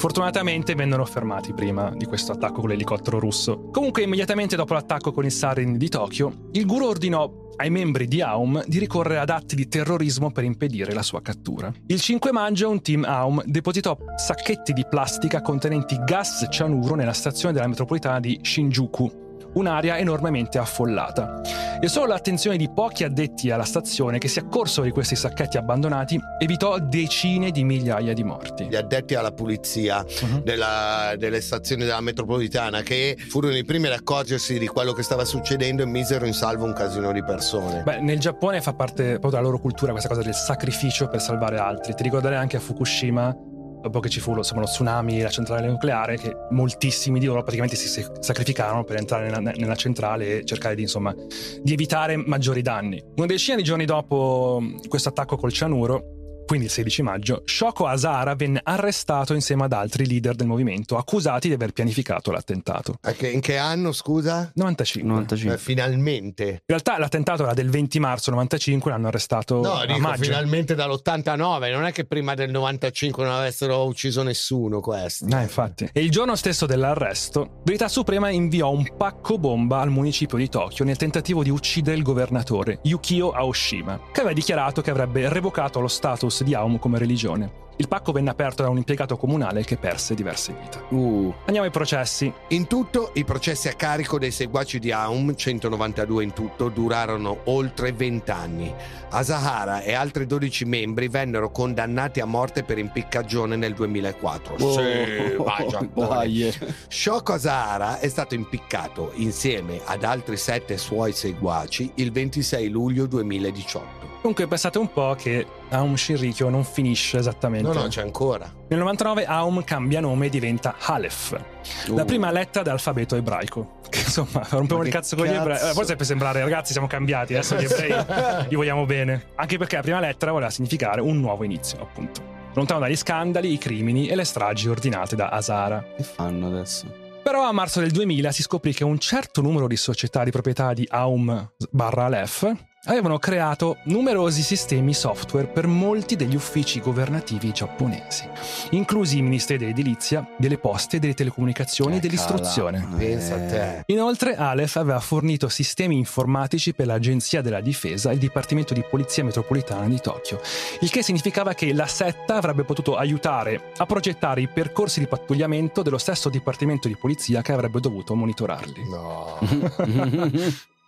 Fortunatamente 0.00 0.74
vennero 0.74 1.04
fermati 1.04 1.52
prima 1.52 1.92
di 1.94 2.06
questo 2.06 2.32
attacco 2.32 2.62
con 2.62 2.70
l'elicottero 2.70 3.18
russo. 3.18 3.68
Comunque, 3.70 4.00
immediatamente 4.00 4.56
dopo 4.56 4.72
l'attacco 4.72 5.12
con 5.12 5.26
il 5.26 5.30
Sarin 5.30 5.76
di 5.76 5.90
Tokyo, 5.90 6.48
il 6.52 6.64
guru 6.64 6.86
ordinò 6.86 7.30
ai 7.56 7.68
membri 7.68 8.08
di 8.08 8.22
Aum 8.22 8.64
di 8.66 8.78
ricorrere 8.78 9.18
ad 9.18 9.28
atti 9.28 9.54
di 9.54 9.68
terrorismo 9.68 10.30
per 10.30 10.44
impedire 10.44 10.94
la 10.94 11.02
sua 11.02 11.20
cattura. 11.20 11.70
Il 11.88 12.00
5 12.00 12.32
maggio 12.32 12.70
un 12.70 12.80
team 12.80 13.04
Aum 13.04 13.42
depositò 13.44 13.94
sacchetti 14.16 14.72
di 14.72 14.86
plastica 14.88 15.42
contenenti 15.42 15.98
gas 16.02 16.46
cianuro 16.50 16.94
nella 16.94 17.12
stazione 17.12 17.52
della 17.52 17.66
metropolitana 17.66 18.20
di 18.20 18.38
Shinjuku, 18.40 19.29
un'area 19.54 19.98
enormemente 19.98 20.58
affollata. 20.58 21.40
E 21.82 21.88
solo 21.88 22.06
l'attenzione 22.08 22.56
di 22.58 22.68
pochi 22.70 23.04
addetti 23.04 23.50
alla 23.50 23.64
stazione 23.64 24.18
che 24.18 24.28
si 24.28 24.38
accorsero 24.38 24.84
di 24.84 24.90
questi 24.92 25.16
sacchetti 25.16 25.56
abbandonati 25.56 26.20
evitò 26.38 26.78
decine 26.78 27.50
di 27.50 27.64
migliaia 27.64 28.12
di 28.12 28.22
morti. 28.22 28.66
Gli 28.66 28.76
addetti 28.76 29.14
alla 29.14 29.32
pulizia 29.32 30.04
Mhm. 30.22 30.42
della- 30.42 31.14
delle 31.16 31.40
stazioni 31.40 31.84
della 31.84 32.00
metropolitana 32.00 32.82
che 32.82 33.16
furono 33.28 33.56
i 33.56 33.64
primi 33.64 33.86
ad 33.86 33.92
accorgersi 33.94 34.58
di 34.58 34.66
quello 34.66 34.92
che 34.92 35.02
stava 35.02 35.24
succedendo 35.24 35.82
e 35.82 35.86
misero 35.86 36.26
in 36.26 36.34
salvo 36.34 36.64
un 36.66 36.74
casino 36.74 37.12
di 37.12 37.24
persone. 37.24 37.82
Beh, 37.82 38.00
nel 38.00 38.18
Giappone 38.18 38.60
fa 38.60 38.74
parte 38.74 39.12
proprio 39.12 39.30
della 39.30 39.42
loro 39.42 39.58
cultura 39.58 39.92
questa 39.92 40.08
cosa 40.10 40.22
del 40.22 40.34
sacrificio 40.34 41.08
per 41.08 41.20
salvare 41.22 41.56
altri. 41.58 41.94
Ti 41.94 42.02
ricorderai 42.02 42.36
anche 42.38 42.58
a 42.58 42.60
Fukushima, 42.60 43.34
dopo 43.80 44.00
che 44.00 44.08
ci 44.08 44.20
fu 44.20 44.32
lo, 44.32 44.38
insomma, 44.38 44.60
lo 44.60 44.66
tsunami 44.66 45.20
la 45.20 45.30
centrale 45.30 45.66
nucleare, 45.66 46.16
che 46.16 46.34
moltissimi 46.50 47.18
di 47.18 47.26
loro 47.26 47.42
praticamente 47.42 47.76
si 47.76 48.04
sacrificarono 48.20 48.84
per 48.84 48.96
entrare 48.96 49.30
nella, 49.30 49.52
nella 49.52 49.74
centrale 49.74 50.40
e 50.40 50.44
cercare 50.44 50.74
di, 50.74 50.82
insomma, 50.82 51.14
di 51.62 51.72
evitare 51.72 52.16
maggiori 52.16 52.62
danni. 52.62 53.02
Una 53.16 53.26
decina 53.26 53.56
di 53.56 53.62
giorni 53.62 53.84
dopo 53.84 54.62
questo 54.88 55.08
attacco 55.08 55.36
col 55.36 55.52
cianuro, 55.52 56.19
quindi 56.50 56.66
il 56.66 56.72
16 56.74 57.02
maggio, 57.02 57.42
Shoko 57.44 57.86
Asahara 57.86 58.34
venne 58.34 58.58
arrestato 58.64 59.34
insieme 59.34 59.62
ad 59.62 59.72
altri 59.72 60.04
leader 60.04 60.34
del 60.34 60.48
movimento, 60.48 60.96
accusati 60.96 61.46
di 61.46 61.54
aver 61.54 61.70
pianificato 61.70 62.32
l'attentato. 62.32 62.96
In 63.20 63.38
che 63.38 63.56
anno, 63.56 63.92
scusa? 63.92 64.50
95. 64.56 65.08
95. 65.08 65.54
Eh, 65.54 65.58
finalmente. 65.58 66.44
In 66.48 66.58
realtà 66.66 66.98
l'attentato 66.98 67.44
era 67.44 67.54
del 67.54 67.70
20 67.70 68.00
marzo 68.00 68.32
95, 68.32 68.90
l'hanno 68.90 69.06
arrestato 69.06 69.60
No, 69.60 69.74
a 69.74 69.86
dico 69.86 70.00
maggio. 70.00 70.24
finalmente 70.24 70.74
dall'89, 70.74 71.70
non 71.70 71.84
è 71.84 71.92
che 71.92 72.04
prima 72.04 72.34
del 72.34 72.50
95 72.50 73.22
non 73.22 73.32
avessero 73.32 73.84
ucciso 73.84 74.24
nessuno 74.24 74.80
questi. 74.80 75.26
Eh, 75.32 75.42
infatti. 75.42 75.88
E 75.92 76.00
il 76.02 76.10
giorno 76.10 76.34
stesso 76.34 76.66
dell'arresto, 76.66 77.60
Verità 77.62 77.86
Suprema 77.86 78.28
inviò 78.28 78.72
un 78.72 78.96
pacco 78.96 79.38
bomba 79.38 79.82
al 79.82 79.90
municipio 79.90 80.36
di 80.36 80.48
Tokyo 80.48 80.84
nel 80.84 80.96
tentativo 80.96 81.44
di 81.44 81.50
uccidere 81.50 81.96
il 81.96 82.02
governatore 82.02 82.80
Yukio 82.82 83.30
Aoshima, 83.30 84.00
che 84.12 84.18
aveva 84.18 84.34
dichiarato 84.34 84.82
che 84.82 84.90
avrebbe 84.90 85.28
revocato 85.28 85.78
lo 85.78 85.86
status 85.86 86.38
di 86.44 86.54
Aum 86.54 86.78
come 86.78 86.98
religione. 86.98 87.69
Il 87.80 87.88
pacco 87.88 88.12
venne 88.12 88.28
aperto 88.28 88.62
da 88.62 88.68
un 88.68 88.76
impiegato 88.76 89.16
comunale 89.16 89.64
che 89.64 89.78
perse 89.78 90.14
diverse 90.14 90.52
vite. 90.52 90.84
Uh, 90.90 91.32
Andiamo 91.46 91.66
ai 91.66 91.72
processi. 91.72 92.30
In 92.48 92.66
tutto, 92.66 93.12
i 93.14 93.24
processi 93.24 93.68
a 93.68 93.72
carico 93.72 94.18
dei 94.18 94.30
seguaci 94.30 94.78
di 94.78 94.92
Aum, 94.92 95.34
192 95.34 96.22
in 96.22 96.34
tutto, 96.34 96.68
durarono 96.68 97.38
oltre 97.44 97.92
20 97.92 98.30
anni. 98.30 98.74
Asahara 99.08 99.80
e 99.80 99.94
altri 99.94 100.26
12 100.26 100.66
membri 100.66 101.08
vennero 101.08 101.50
condannati 101.50 102.20
a 102.20 102.26
morte 102.26 102.64
per 102.64 102.76
impiccagione 102.76 103.56
nel 103.56 103.72
2004. 103.72 104.58
Sì, 104.58 105.36
vai 105.38 105.66
Giappone. 105.66 106.06
dai. 106.06 106.54
Shoko 106.86 107.32
Asahara 107.32 107.98
è 107.98 108.08
stato 108.08 108.34
impiccato 108.34 109.12
insieme 109.14 109.80
ad 109.86 110.04
altri 110.04 110.36
sette 110.36 110.76
suoi 110.76 111.12
seguaci 111.12 111.92
il 111.94 112.12
26 112.12 112.68
luglio 112.68 113.06
2018. 113.06 114.00
Comunque 114.20 114.46
pensate 114.46 114.76
un 114.76 114.92
po' 114.92 115.14
che 115.16 115.46
Aum 115.70 115.94
Shinrikyo 115.94 116.50
non 116.50 116.62
finisce 116.62 117.16
esattamente. 117.16 117.69
No, 117.72 117.82
no, 117.82 117.88
c'è 117.88 118.02
ancora. 118.02 118.52
Nel 118.68 118.78
99 118.78 119.24
Aum 119.26 119.62
cambia 119.64 120.00
nome 120.00 120.26
e 120.26 120.28
diventa 120.30 120.76
Aleph, 120.80 121.40
la 121.86 122.02
Uh. 122.02 122.04
prima 122.04 122.30
lettera 122.30 122.62
dell'alfabeto 122.64 123.16
ebraico. 123.16 123.78
Che 123.90 123.98
insomma, 123.98 124.46
rompiamo 124.50 124.84
il 124.84 124.88
cazzo 124.90 125.16
con 125.16 125.26
gli 125.26 125.32
ebrei. 125.34 125.56
Eh, 125.56 125.72
Forse 125.72 125.96
per 125.96 126.06
sembrare, 126.06 126.40
ragazzi, 126.40 126.70
siamo 126.72 126.86
cambiati. 126.86 127.34
Adesso 127.34 127.56
gli 127.56 127.64
ebrei 127.64 128.04
li 128.48 128.54
vogliamo 128.54 128.86
bene. 128.86 129.30
Anche 129.34 129.58
perché 129.58 129.74
la 129.76 129.82
prima 129.82 129.98
lettera 129.98 130.30
voleva 130.30 130.50
significare 130.50 131.00
un 131.00 131.18
nuovo 131.18 131.42
inizio, 131.42 131.80
appunto. 131.80 132.22
Lontano 132.54 132.78
dagli 132.80 132.94
scandali, 132.96 133.52
i 133.52 133.58
crimini 133.58 134.06
e 134.06 134.14
le 134.14 134.24
stragi 134.24 134.68
ordinate 134.68 135.16
da 135.16 135.28
Asara. 135.30 135.84
Che 135.96 136.04
fanno 136.04 136.46
adesso? 136.46 136.86
Però 137.22 137.42
a 137.42 137.52
marzo 137.52 137.80
del 137.80 137.90
2000 137.90 138.30
si 138.32 138.42
scoprì 138.42 138.72
che 138.72 138.84
un 138.84 138.98
certo 138.98 139.40
numero 139.42 139.66
di 139.66 139.76
società 139.76 140.22
di 140.24 140.30
proprietà 140.30 140.72
di 140.72 140.86
Aum 140.90 141.50
barra 141.70 142.04
Aleph 142.04 142.52
avevano 142.84 143.18
creato 143.18 143.76
numerosi 143.84 144.42
sistemi 144.42 144.94
software 144.94 145.46
per 145.46 145.66
molti 145.66 146.16
degli 146.16 146.34
uffici 146.34 146.80
governativi 146.80 147.52
giapponesi, 147.52 148.26
inclusi 148.70 149.18
i 149.18 149.22
ministeri 149.22 149.58
dell'edilizia, 149.58 150.26
delle 150.38 150.56
poste, 150.56 150.98
delle 150.98 151.12
telecomunicazioni 151.12 151.96
e 151.96 152.00
dell'istruzione. 152.00 152.88
Eh. 152.98 153.82
Inoltre 153.86 154.34
Aleph 154.34 154.76
aveva 154.76 155.00
fornito 155.00 155.48
sistemi 155.48 155.96
informatici 155.98 156.72
per 156.72 156.86
l'Agenzia 156.86 157.42
della 157.42 157.60
Difesa 157.60 158.10
e 158.10 158.14
il 158.14 158.18
Dipartimento 158.18 158.72
di 158.72 158.82
Polizia 158.88 159.24
Metropolitana 159.24 159.86
di 159.86 160.00
Tokyo, 160.00 160.40
il 160.80 160.90
che 160.90 161.02
significava 161.02 161.52
che 161.52 161.74
la 161.74 161.86
setta 161.86 162.36
avrebbe 162.36 162.64
potuto 162.64 162.96
aiutare 162.96 163.72
a 163.76 163.84
progettare 163.84 164.40
i 164.40 164.48
percorsi 164.48 165.00
di 165.00 165.06
pattugliamento 165.06 165.82
dello 165.82 165.98
stesso 165.98 166.30
Dipartimento 166.30 166.88
di 166.88 166.96
Polizia 166.96 167.42
che 167.42 167.52
avrebbe 167.52 167.80
dovuto 167.80 168.14
monitorarli. 168.14 168.88
No. 168.88 169.38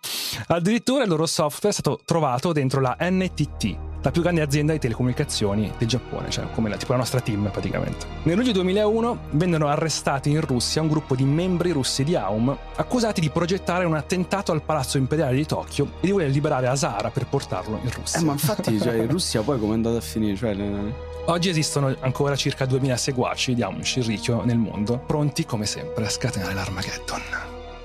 Addirittura 0.47 1.03
il 1.03 1.09
loro 1.09 1.25
software 1.25 1.69
è 1.69 1.79
stato 1.79 1.99
trovato 2.05 2.51
dentro 2.51 2.81
la 2.81 2.97
NTT, 2.99 3.77
la 4.01 4.11
più 4.11 4.21
grande 4.21 4.41
azienda 4.41 4.73
di 4.73 4.79
telecomunicazioni 4.79 5.71
del 5.77 5.87
Giappone, 5.87 6.29
cioè 6.29 6.45
come 6.53 6.69
la, 6.69 6.77
tipo 6.77 6.91
la 6.91 6.97
nostra 6.97 7.21
team 7.21 7.49
praticamente. 7.51 8.05
Nel 8.23 8.35
luglio 8.35 8.51
2001 8.51 9.19
vennero 9.31 9.67
arrestati 9.67 10.29
in 10.29 10.41
Russia 10.41 10.81
un 10.81 10.89
gruppo 10.89 11.15
di 11.15 11.23
membri 11.23 11.71
russi 11.71 12.03
di 12.03 12.15
Aum 12.15 12.55
accusati 12.75 13.21
di 13.21 13.29
progettare 13.29 13.85
un 13.85 13.95
attentato 13.95 14.51
al 14.51 14.61
palazzo 14.61 14.97
imperiale 14.97 15.35
di 15.35 15.45
Tokyo 15.45 15.85
e 16.01 16.07
di 16.07 16.11
voler 16.11 16.29
liberare 16.29 16.67
Asara 16.67 17.09
per 17.09 17.27
portarlo 17.27 17.79
in 17.83 17.91
Russia. 17.91 18.19
Eh, 18.19 18.23
ma 18.23 18.33
infatti, 18.33 18.77
cioè, 18.81 18.95
in 18.95 19.09
Russia 19.09 19.41
poi 19.41 19.59
come 19.59 19.71
è 19.71 19.75
andata 19.75 19.97
a 19.97 20.01
finire? 20.01 20.35
Cioè, 20.35 20.53
le- 20.53 21.11
Oggi 21.25 21.47
esistono 21.47 21.95
ancora 22.01 22.35
circa 22.35 22.65
2000 22.65 22.97
seguaci 22.97 23.55
di 23.55 23.63
Aum 23.63 23.81
Shinrikyo 23.81 24.43
nel 24.43 24.57
mondo, 24.57 24.97
pronti 24.97 25.45
come 25.45 25.65
sempre 25.65 26.05
a 26.05 26.09
scatenare 26.09 26.53
l'Armageddon. 26.53 27.42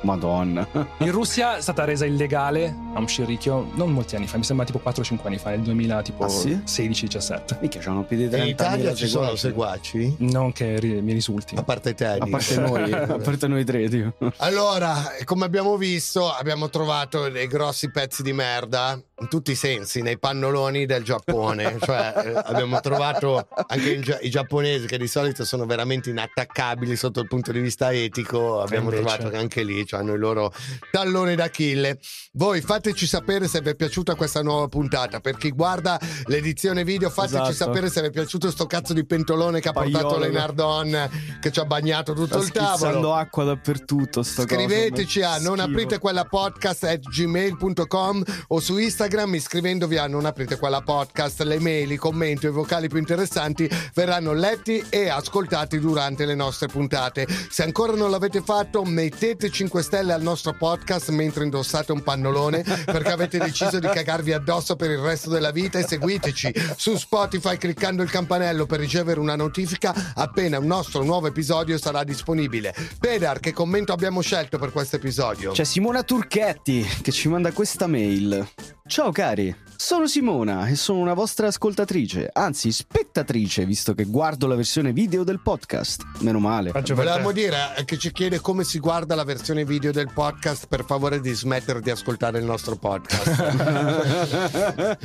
Madonna. 0.08 0.66
In 0.98 1.10
Russia 1.10 1.56
è 1.58 1.60
stata 1.60 1.84
resa 1.84 2.04
illegale 2.06 2.74
Aum 2.94 3.06
Shinrikyo 3.06 3.72
non 3.74 3.92
molti 3.92 4.16
anni 4.16 4.26
fa, 4.26 4.38
mi 4.38 4.44
sembra 4.44 4.64
tipo 4.64 4.80
4-5 4.82 5.18
anni 5.24 5.38
fa, 5.38 5.50
nel 5.50 5.60
2000 5.60 6.02
tipo 6.02 6.24
Ah, 6.24 6.28
sì? 6.28 6.60
16-17. 6.64 7.58
Mica 7.60 7.78
c'hanno 7.80 8.02
più 8.04 8.16
di 8.16 8.28
30 8.28 8.44
In 8.44 8.50
Italia 8.50 8.94
ci 8.94 9.06
sono 9.06 9.34
seguaci? 9.36 10.16
Non 10.20 10.52
che 10.52 10.78
ri- 10.80 11.00
mi 11.02 11.12
risulti. 11.12 11.54
A 11.56 11.62
parte 11.62 11.94
te. 11.94 12.06
A 12.06 12.26
parte 12.28 12.56
noi, 12.58 12.92
a 12.92 13.06
parte 13.22 13.46
noi 13.46 13.64
tre, 13.64 13.88
tipo. 13.88 14.12
Allora, 14.38 14.94
come 15.24 15.44
abbiamo 15.44 15.76
visto, 15.76 16.30
abbiamo 16.32 16.68
trovato 16.70 17.28
dei 17.28 17.46
grossi 17.46 17.90
pezzi 17.90 18.22
di 18.22 18.32
merda 18.32 18.98
in 19.20 19.28
tutti 19.28 19.50
i 19.50 19.54
sensi 19.54 20.00
nei 20.00 20.18
pannoloni 20.18 20.86
del 20.86 21.02
Giappone. 21.02 21.76
cioè, 21.82 22.12
eh, 22.16 22.42
abbiamo 22.44 22.80
trovato 22.80 23.48
anche 23.66 23.90
i, 23.90 24.00
gia- 24.00 24.18
i 24.20 24.30
giapponesi 24.30 24.86
che 24.86 24.98
di 24.98 25.08
solito 25.08 25.44
sono 25.44 25.66
veramente 25.66 26.10
inattaccabili 26.10 26.94
sotto 26.96 27.20
il 27.20 27.26
punto 27.26 27.50
di 27.52 27.60
vista 27.60 27.92
etico. 27.92 28.60
Abbiamo 28.60 28.90
invece- 28.90 29.02
trovato 29.02 29.28
che 29.30 29.36
anche 29.36 29.62
lì 29.64 29.84
cioè, 29.84 30.00
hanno 30.00 30.14
i 30.14 30.18
loro 30.18 30.52
talloni 30.90 31.34
d'Achille. 31.34 31.98
Voi 32.34 32.60
fateci 32.60 33.06
sapere 33.06 33.48
se 33.48 33.60
vi 33.60 33.70
è 33.70 33.74
piaciuta 33.74 34.14
questa 34.14 34.42
nuova 34.42 34.68
puntata. 34.68 35.18
Per 35.20 35.36
chi 35.36 35.50
guarda 35.50 35.98
l'edizione 36.26 36.84
video, 36.84 37.10
fateci 37.10 37.34
Esatto. 37.50 37.52
sapere 37.54 37.90
se 37.90 38.00
vi 38.02 38.06
è 38.08 38.10
piaciuto 38.10 38.50
sto 38.50 38.66
cazzo 38.66 38.92
di 38.92 39.04
pentolone 39.04 39.60
che 39.60 39.68
ha 39.68 39.72
portato 39.72 40.06
Paiolo. 40.06 40.24
Lenardon 40.24 41.10
che 41.40 41.50
ci 41.50 41.58
ha 41.58 41.64
bagnato 41.64 42.12
tutto 42.12 42.40
Sta 42.42 42.60
il 42.60 42.78
tavolo. 42.78 43.14
acqua 43.14 43.44
dappertutto. 43.44 44.22
Scriveteci 44.22 45.22
a 45.22 45.38
non 45.38 45.58
aprite 45.58 45.98
quella 45.98 46.24
podcast 46.24 46.84
at 46.84 47.00
gmail.com 47.00 48.22
o 48.48 48.60
su 48.60 48.78
Instagram 48.78 49.06
iscrivendovi 49.08 49.96
a 49.96 50.06
non 50.06 50.26
aprite 50.26 50.58
quella 50.58 50.82
podcast. 50.82 51.40
Le 51.42 51.58
mail, 51.58 51.90
i 51.90 51.96
commenti 51.96 52.46
o 52.46 52.50
i 52.50 52.52
vocali 52.52 52.88
più 52.88 52.98
interessanti 52.98 53.68
verranno 53.94 54.32
letti 54.32 54.84
e 54.90 55.08
ascoltati 55.08 55.78
durante 55.78 56.26
le 56.26 56.34
nostre 56.34 56.66
puntate. 56.66 57.26
Se 57.48 57.62
ancora 57.62 57.94
non 57.94 58.10
l'avete 58.10 58.42
fatto, 58.42 58.84
mettete 58.84 59.50
5 59.50 59.82
stelle 59.82 60.12
al 60.12 60.22
nostro 60.22 60.52
podcast 60.52 61.08
mentre 61.08 61.44
indossate 61.44 61.92
un 61.92 62.02
pannolone 62.02 62.62
perché 62.84 63.10
avete 63.10 63.38
deciso 63.38 63.78
di 63.78 63.88
cagarvi 63.88 64.32
addosso 64.32 64.76
per 64.76 64.90
il 64.90 64.98
resto 64.98 65.30
della 65.30 65.52
vita 65.52 65.78
e 65.78 65.86
seguiteci 65.86 66.52
su 66.76 66.96
Spotify 66.96 67.56
cliccando 67.56 68.02
il 68.02 68.10
campanello 68.10 68.66
per 68.66 68.78
ricevere 68.78 69.20
una 69.20 69.36
notifica 69.36 70.12
appena 70.14 70.58
un 70.58 70.66
nostro 70.66 71.02
nuovo 71.02 71.28
episodio 71.28 71.78
sarà 71.78 72.04
disponibile. 72.04 72.74
Pedar, 73.00 73.40
che 73.40 73.52
commento 73.52 73.92
abbiamo 73.92 74.20
scelto 74.20 74.58
per 74.58 74.70
questo 74.70 74.96
episodio? 74.96 75.52
C'è 75.52 75.64
Simona 75.64 76.02
Turchetti 76.02 76.86
che 77.00 77.10
ci 77.10 77.28
manda 77.28 77.52
questa 77.52 77.86
mail. 77.86 78.76
Ciao 78.88 79.12
cari, 79.12 79.54
Sono 79.80 80.08
Simona 80.08 80.66
e 80.66 80.74
sono 80.74 80.98
una 80.98 81.14
vostra 81.14 81.46
ascoltatrice, 81.46 82.28
anzi 82.32 82.72
spettatrice, 82.72 83.64
visto 83.64 83.94
che 83.94 84.06
guardo 84.06 84.48
la 84.48 84.56
versione 84.56 84.92
video 84.92 85.22
del 85.22 85.38
podcast. 85.38 86.02
Meno 86.18 86.40
male. 86.40 86.72
Volevamo 86.72 87.30
dire 87.30 87.76
eh, 87.76 87.84
che 87.84 87.96
ci 87.96 88.10
chiede 88.10 88.40
come 88.40 88.64
si 88.64 88.80
guarda 88.80 89.14
la 89.14 89.22
versione 89.22 89.64
video 89.64 89.92
del 89.92 90.10
podcast, 90.12 90.66
per 90.66 90.84
favore 90.84 91.20
di 91.20 91.30
smettere 91.30 91.80
di 91.80 91.90
ascoltare 91.90 92.40
il 92.40 92.44
nostro 92.44 92.74
podcast. 92.74 93.28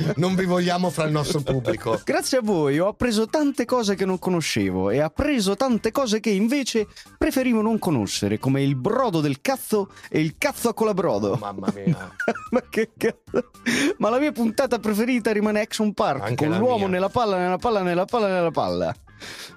non 0.18 0.34
vi 0.34 0.44
vogliamo 0.44 0.90
fra 0.90 1.04
il 1.04 1.12
nostro 1.12 1.40
pubblico. 1.40 2.00
Grazie 2.02 2.38
a 2.38 2.42
voi 2.42 2.80
ho 2.80 2.88
appreso 2.88 3.28
tante 3.28 3.64
cose 3.66 3.94
che 3.94 4.04
non 4.04 4.18
conoscevo 4.18 4.90
e 4.90 4.98
appreso 4.98 5.54
tante 5.54 5.92
cose 5.92 6.18
che 6.18 6.30
invece 6.30 6.88
preferivo 7.16 7.62
non 7.62 7.78
conoscere, 7.78 8.40
come 8.40 8.64
il 8.64 8.74
brodo 8.74 9.20
del 9.20 9.40
cazzo 9.40 9.90
e 10.10 10.20
il 10.20 10.34
cazzo 10.36 10.68
a 10.68 10.74
colabrodo. 10.74 11.36
Mamma 11.36 11.72
mia. 11.72 12.12
Ma 12.50 12.60
che 12.68 12.90
cazzo? 12.96 13.50
Ma 13.98 14.10
la 14.10 14.18
mia 14.18 14.32
puntata 14.32 14.63
preferita 14.78 15.32
rimane 15.32 15.60
Action 15.60 15.92
Park, 15.94 16.22
Anche 16.22 16.46
con 16.46 16.56
l'uomo 16.58 16.76
mia. 16.78 16.88
nella 16.88 17.08
palla, 17.08 17.36
nella 17.38 17.58
palla, 17.58 17.82
nella 17.82 18.04
palla, 18.04 18.28
nella 18.28 18.50
palla. 18.50 18.94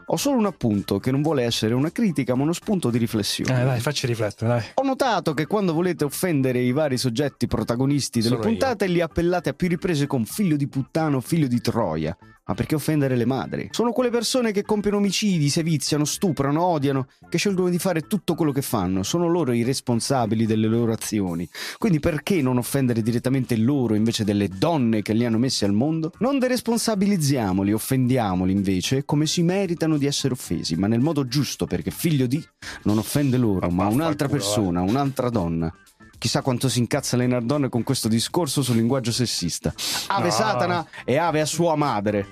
Ho 0.10 0.16
solo 0.18 0.38
un 0.38 0.46
appunto 0.46 1.00
che 1.00 1.12
non 1.12 1.22
vuole 1.22 1.44
essere 1.44 1.74
una 1.74 1.92
critica, 1.92 2.36
ma 2.36 2.44
uno 2.44 2.54
spunto 2.54 2.90
di 2.90 2.98
riflessione. 2.98 3.62
Eh, 3.62 3.66
dai, 3.66 3.80
facci 3.82 4.08
riflettere, 4.08 4.50
dai. 4.50 4.64
Ho 4.76 4.84
notato 4.84 5.34
che 5.34 5.46
quando 5.48 5.74
volete 5.74 6.06
offendere 6.06 6.60
i 6.60 6.72
vari 6.72 6.98
soggetti 6.98 7.48
protagonisti 7.48 8.22
delle 8.22 8.36
Sono 8.36 8.48
io. 8.48 8.50
puntate 8.58 8.88
li 8.88 9.02
appellate 9.02 9.50
a 9.50 9.54
più 9.54 9.68
riprese 9.68 10.08
con 10.08 10.24
figlio 10.26 10.56
di 10.56 10.68
puttano, 10.68 11.20
figlio 11.20 11.48
di 11.48 11.60
troia. 11.60 12.16
Ma 12.48 12.54
perché 12.54 12.76
offendere 12.76 13.18
le 13.18 13.26
madri? 13.26 13.68
Sono 13.72 13.92
quelle 13.92 14.10
persone 14.10 14.54
che 14.54 14.64
compiono 14.64 14.98
omicidi, 14.98 15.50
seviziano, 15.50 16.06
stuprano, 16.06 16.64
odiano, 16.64 17.08
che 17.28 17.38
scelgono 17.38 17.70
di 17.70 17.78
fare 17.78 18.08
tutto 18.08 18.36
quello 18.36 18.54
che 18.54 18.62
fanno. 18.62 19.04
Sono 19.04 19.28
loro 19.28 19.52
i 19.52 19.64
responsabili 19.64 20.46
delle 20.46 20.68
loro 20.68 20.94
azioni. 20.94 21.48
Quindi 21.78 22.00
perché 22.00 22.42
non 22.42 22.58
offendere 22.58 23.02
direttamente 23.02 23.58
loro 23.58 23.96
invece 23.96 24.24
delle 24.24 24.48
donne 24.48 25.02
che 25.02 25.12
li 25.12 25.26
hanno 25.26 25.38
messi 25.38 25.66
al 25.66 25.74
mondo? 25.74 26.14
Non 26.20 26.40
deresponsabilizziamoli, 26.40 27.74
offendiamoli 27.74 28.54
invece 28.54 29.04
come 29.04 29.26
si 29.26 29.44
meritano 29.44 29.98
di 29.98 30.06
essere 30.06 30.34
offesi, 30.34 30.76
ma 30.76 30.88
nel 30.88 31.02
modo 31.02 31.28
giusto 31.28 31.66
perché 31.66 31.92
figlio 31.92 32.28
di 32.28 32.42
non 32.84 32.98
offende 32.98 33.36
loro, 33.38 33.70
ma 33.70 33.88
un'altra 33.88 34.28
vaffanculo, 34.28 34.62
persona, 34.62 34.82
un'altra 34.82 35.30
donna. 35.30 35.74
Chissà 36.18 36.42
quanto 36.42 36.68
si 36.68 36.80
incazza 36.80 37.16
le 37.16 37.28
nardone 37.28 37.70
con 37.70 37.84
questo 37.84 38.08
discorso 38.08 38.64
sul 38.64 38.76
linguaggio 38.76 39.12
sessista. 39.12 39.74
Ave 40.08 40.26
No. 40.28 40.32
Satana 40.34 40.88
e 41.06 41.18
ave 41.18 41.42
a 41.42 41.46
sua 41.46 41.76
madre. 41.76 42.28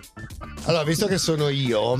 Allora, 0.63 0.83
visto 0.83 1.05
che 1.05 1.17
sono 1.19 1.49
io, 1.49 1.95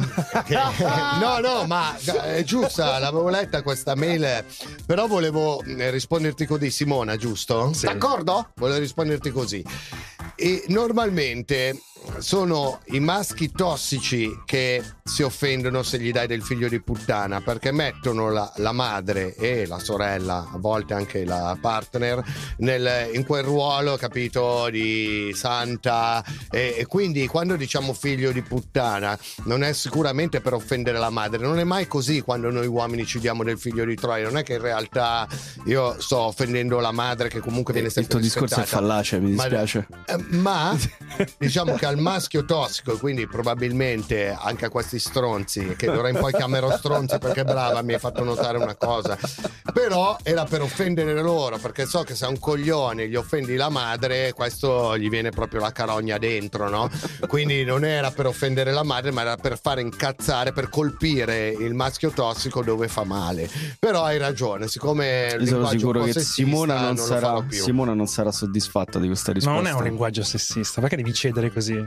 che- 0.45 0.55
no, 1.21 1.37
no, 1.39 1.65
ma 1.67 1.95
è 2.23 2.43
giusta, 2.43 2.97
l'avevo 2.97 3.29
letta 3.29 3.61
questa 3.61 3.93
mail, 3.95 4.43
però 4.85 5.05
volevo 5.07 5.61
eh, 5.63 5.91
risponderti 5.91 6.45
così, 6.47 6.71
Simona, 6.71 7.15
giusto? 7.17 7.71
Sì. 7.73 7.85
D'accordo? 7.85 8.49
Volevo 8.55 8.79
risponderti 8.79 9.29
così. 9.31 9.63
E 10.35 10.63
normalmente 10.69 11.79
sono 12.19 12.79
i 12.87 12.99
maschi 12.99 13.51
tossici 13.51 14.41
che 14.45 14.83
si 15.03 15.21
offendono 15.21 15.83
se 15.83 15.99
gli 15.99 16.11
dai 16.11 16.27
del 16.27 16.41
figlio 16.41 16.67
di 16.67 16.81
puttana 16.81 17.41
perché 17.41 17.71
mettono 17.71 18.31
la, 18.31 18.51
la 18.57 18.71
madre 18.71 19.35
e 19.35 19.65
la 19.67 19.79
sorella, 19.79 20.49
a 20.53 20.57
volte 20.57 20.93
anche 20.93 21.23
la 21.25 21.57
partner, 21.59 22.23
nel- 22.57 23.09
in 23.13 23.25
quel 23.25 23.43
ruolo, 23.43 23.97
capito, 23.97 24.69
di 24.69 25.31
santa. 25.35 26.23
E, 26.49 26.75
e 26.77 26.85
quindi 26.85 27.27
quando 27.27 27.55
diciamo 27.55 27.93
figlio 27.93 28.31
di 28.31 28.41
puttana 28.41 29.17
non 29.43 29.63
è 29.63 29.73
sicuramente 29.73 30.41
per 30.41 30.53
offendere 30.53 30.97
la 30.97 31.09
madre, 31.09 31.39
non 31.39 31.59
è 31.59 31.63
mai 31.63 31.87
così 31.87 32.21
quando 32.21 32.49
noi 32.49 32.67
uomini 32.67 33.05
ci 33.05 33.19
diamo 33.19 33.43
del 33.43 33.59
figlio 33.59 33.85
di 33.85 33.95
Troia, 33.95 34.25
non 34.25 34.37
è 34.37 34.43
che 34.43 34.53
in 34.53 34.61
realtà 34.61 35.27
io 35.65 35.99
sto 35.99 36.17
offendendo 36.19 36.79
la 36.79 36.91
madre 36.91 37.29
che 37.29 37.39
comunque 37.39 37.73
viene 37.73 37.87
Il 37.89 37.93
sempre 37.93 38.13
tuo 38.13 38.21
discorso 38.21 38.59
è 38.61 38.63
fallace, 38.63 39.19
mi 39.19 39.31
Ma- 39.33 39.43
dispiace. 39.43 39.87
eh, 40.07 40.17
Ma 40.29 40.75
diciamo 41.37 41.75
che 41.75 41.85
al 41.85 41.97
maschio 42.05 42.45
tossico, 42.45 42.93
e 42.93 42.97
quindi 42.99 43.25
probabilmente 43.25 44.29
anche 44.37 44.65
a 44.65 44.69
questi 44.69 44.99
stronzi, 44.99 45.75
che 45.75 45.87
d'ora 45.87 46.09
in 46.09 46.17
poi 46.17 46.31
chiamerò 46.31 46.69
stronzi 46.77 47.17
perché 47.17 47.43
brava, 47.43 47.81
mi 47.81 47.93
hai 47.93 47.99
fatto 47.99 48.23
notare 48.23 48.59
una 48.59 48.75
cosa. 48.75 49.17
Però 49.73 50.15
era 50.21 50.45
per 50.45 50.61
offendere 50.61 51.19
loro, 51.19 51.57
perché 51.57 51.87
so 51.87 52.03
che 52.03 52.13
se 52.13 52.25
a 52.25 52.29
un 52.29 52.37
coglione 52.39 53.07
gli 53.07 53.15
offendi 53.15 53.55
la 53.55 53.69
madre, 53.69 54.33
questo 54.33 54.95
gli 54.97 55.09
viene 55.09 55.31
proprio 55.31 55.61
la 55.61 55.71
carogna 55.71 56.19
dentro, 56.19 56.69
no? 56.69 56.89
Quindi 57.27 57.63
non 57.65 57.83
era 57.83 58.11
per 58.11 58.27
offendere 58.27 58.71
la 58.71 58.83
madre, 58.83 59.11
ma 59.11 59.21
era 59.21 59.35
per 59.35 59.59
fare 59.59 59.81
incazzare, 59.81 60.53
per 60.53 60.69
colpire 60.69 61.49
il 61.49 61.73
maschio 61.73 62.11
tossico 62.11 62.61
dove 62.61 62.87
fa 62.87 63.03
male. 63.03 63.49
Però 63.79 64.03
hai 64.03 64.19
ragione, 64.19 64.67
siccome 64.67 65.35
Io 65.39 65.45
sono 65.45 65.69
linguaggio 65.69 65.77
sicuro 65.77 66.03
che 66.03 66.13
sessista, 66.13 66.33
Simona 66.33 66.79
non, 66.81 66.95
lo 66.95 67.01
sarà. 67.01 67.45
Simona 67.49 67.93
non 67.93 68.07
sarà 68.07 68.31
soddisfatta 68.31 68.99
di 68.99 69.07
questa 69.07 69.31
Ma 69.31 69.37
risposta. 69.39 69.61
non 69.61 69.69
è 69.69 69.73
un 69.73 69.83
linguaggio 69.83 70.23
sessista, 70.23 70.79
perché 70.79 70.95
devi 70.95 71.13
cedere 71.13 71.51
così? 71.51 71.83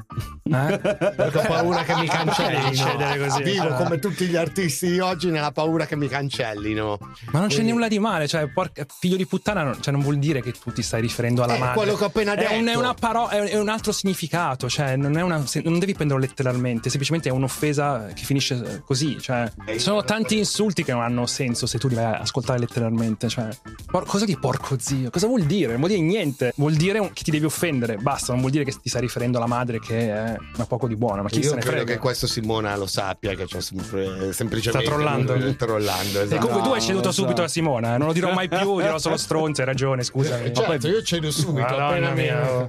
Eh? 0.51 0.79
Perché 0.79 1.39
ho 1.39 1.43
paura 1.47 1.83
che 1.83 1.95
mi 1.97 2.07
cancellino. 2.09 3.27
così. 3.27 3.43
Vivo 3.43 3.69
Eh. 3.69 3.75
come 3.75 3.99
tutti 3.99 4.25
gli 4.27 4.37
artisti 4.37 4.91
di 4.91 4.99
oggi 5.01 5.31
nella 5.31 5.53
paura 5.53 5.85
che 5.85 5.97
mi 5.97 6.09
cancellino. 6.09 6.97
Ma 7.31 7.41
non 7.41 7.49
c'è 7.49 7.57
Quindi- 7.57 7.73
nulla 7.73 7.89
di 7.89 7.99
male, 7.99 8.27
cioè, 8.27 8.49
porca- 8.49 8.87
figlio 8.99 9.17
di 9.17 9.27
puttana, 9.27 9.63
non, 9.63 9.81
cioè, 9.83 9.93
non 9.93 10.01
vuol 10.03 10.19
dire 10.19 10.41
che 10.41 10.53
tu 10.53 10.73
ti 10.73 10.81
stai 10.83 11.03
riferendo 11.03 11.43
alla 11.43 11.57
È 11.57 11.59
madre. 11.59 11.75
quello 11.75 11.95
che 11.97 12.05
ho 12.05 12.07
appena 12.07 12.33
È 12.35 12.57
un, 12.57 12.63
è 12.63 12.65
detto. 12.65 12.79
una 12.79 12.95
paro- 12.95 13.29
è 13.29 13.37
è 13.49 13.59
un 13.59 13.69
altro 13.69 13.93
significato, 13.93 14.69
cioè, 14.71 14.97
non, 14.97 15.17
è 15.19 15.23
una- 15.23 15.45
non 15.65 15.79
devi 15.79 15.93
prenderlo 15.95 16.23
letteralmente, 16.23 16.89
semplicemente 16.89 17.29
è 17.29 17.33
un'offesa 17.33 18.07
che 18.15 18.23
finisce 18.25 18.55
eh, 18.55 18.81
così. 18.83 19.21
Cioè, 19.21 19.51
ci 19.73 19.79
sono 19.79 20.03
tanti 20.05 20.39
insulti 20.39 20.83
che 20.85 20.93
non 20.93 21.03
hanno 21.03 21.27
senso 21.27 21.67
se 21.67 21.79
tu 21.79 21.89
li 21.89 21.95
vai 21.95 22.05
a 22.05 22.19
ascoltare 22.21 22.59
letteralmente. 22.59 23.29
Cioè, 23.29 23.49
por- 23.87 24.07
cosa 24.07 24.25
di 24.25 24.37
porco 24.39 24.77
zio? 24.79 25.11
Cosa 25.11 25.27
vuol 25.27 25.43
dire? 25.43 25.73
Non 25.73 25.81
vuol 25.81 25.91
dire 25.93 26.03
niente. 26.03 26.53
Vuol 26.57 26.75
dire 26.75 26.99
un- 26.99 27.13
che 27.13 27.23
ti 27.23 27.31
devi 27.31 27.45
offendere, 27.45 27.97
basta. 27.97 28.33
Non 28.33 28.41
vuol 28.41 28.53
dire 28.53 28.65
che 28.65 28.73
ti 28.73 28.89
stai 28.89 29.03
riferendo 29.03 29.37
alla 29.39 29.47
madre 29.47 29.79
che 29.79 29.97
è 30.01 30.37
una 30.55 30.67
poco 30.67 30.87
di 30.89 30.97
buona. 30.97 31.23
Ma 31.23 31.29
chi 31.29 31.41
Io 31.41 31.51
se 31.51 31.55
ne 31.57 31.61
credo 31.61 31.77
frega? 31.79 31.93
che 31.93 31.99
questo 31.99 32.27
Simona 32.27 32.77
lo 32.77 32.87
sappia, 32.87 33.35
che 33.35 33.47
c'ho 33.47 33.61
sempre, 33.61 34.33
semplicemente 34.33 34.87
Sta 34.87 34.95
trollando. 34.95 35.35
trollando, 35.57 36.21
E 36.21 36.23
esatto. 36.25 36.41
comunque 36.47 36.63
tu 36.69 36.75
hai 36.75 36.81
No, 36.81 36.87
ceduto 36.87 37.13
subito 37.13 37.43
a 37.43 37.49
Simona, 37.49 37.95
eh, 37.95 37.99
non 37.99 38.07
lo 38.09 38.13
dirò 38.13 38.33
mai 38.33 38.49
più, 38.49 38.81
dirò 38.81 38.99
solo 38.99 39.17
stronzo, 39.19 39.61
hai 39.61 39.67
ragione, 39.67 40.03
scusami. 40.03 40.53
Certo, 40.55 40.89
io 40.89 41.03
cedo 41.03 41.31
subito. 41.31 41.67
Madonna 41.67 41.87
appena 41.89 42.11
mi- 42.11 42.23
mia. 42.23 42.67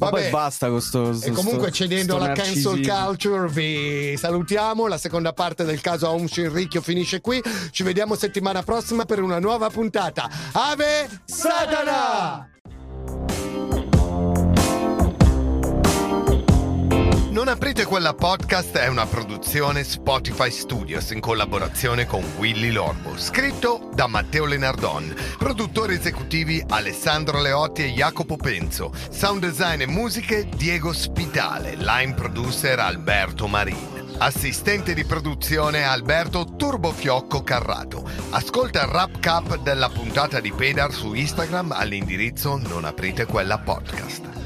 Ma 0.00 0.08
poi 0.08 0.20
Vabbè, 0.22 0.30
basta 0.30 0.68
con 0.68 0.80
sto, 0.80 1.10
E 1.22 1.30
comunque 1.32 1.68
sto- 1.68 1.70
cedendo 1.76 2.14
sto 2.14 2.24
alla 2.24 2.32
cancel 2.34 2.62
narcisismo. 2.62 3.04
culture 3.06 3.48
vi 3.48 4.16
salutiamo. 4.16 4.86
La 4.86 4.96
seconda 4.98 5.32
parte 5.34 5.64
del 5.64 5.80
caso 5.80 6.06
Aum 6.06 6.26
Shinrikyo 6.26 6.80
finisce 6.80 7.20
qui. 7.20 7.42
Ci 7.70 7.82
vediamo 7.82 8.14
settimana 8.14 8.62
prossima 8.62 9.04
per 9.04 9.20
una 9.20 9.38
nuova 9.38 9.68
puntata. 9.68 10.28
Ave 10.52 11.08
Satana! 11.24 12.48
Non 17.30 17.46
aprite 17.46 17.84
quella 17.84 18.12
podcast 18.12 18.76
è 18.76 18.88
una 18.88 19.06
produzione 19.06 19.84
Spotify 19.84 20.50
Studios 20.50 21.10
in 21.10 21.20
collaborazione 21.20 22.04
con 22.04 22.24
Willy 22.38 22.70
Lorbo. 22.70 23.16
Scritto 23.16 23.88
da 23.94 24.08
Matteo 24.08 24.46
Lenardon. 24.46 25.14
Produttori 25.38 25.94
esecutivi 25.94 26.60
Alessandro 26.68 27.40
Leotti 27.40 27.84
e 27.84 27.92
Jacopo 27.92 28.36
Penzo. 28.36 28.92
Sound 29.10 29.42
design 29.42 29.82
e 29.82 29.86
musiche 29.86 30.48
Diego 30.56 30.92
Spitale. 30.92 31.76
Line 31.76 32.14
producer 32.14 32.80
Alberto 32.80 33.46
Marin. 33.46 34.16
Assistente 34.18 34.92
di 34.92 35.04
produzione 35.04 35.84
Alberto 35.84 36.56
Turbofiocco 36.56 37.44
Carrato. 37.44 38.10
Ascolta 38.30 38.82
il 38.82 38.88
rap 38.88 39.20
cap 39.20 39.56
della 39.62 39.88
puntata 39.88 40.40
di 40.40 40.50
Pedar 40.50 40.92
su 40.92 41.14
Instagram 41.14 41.70
all'indirizzo 41.70 42.56
non 42.56 42.84
aprite 42.84 43.24
quella 43.24 43.56
podcast. 43.58 44.39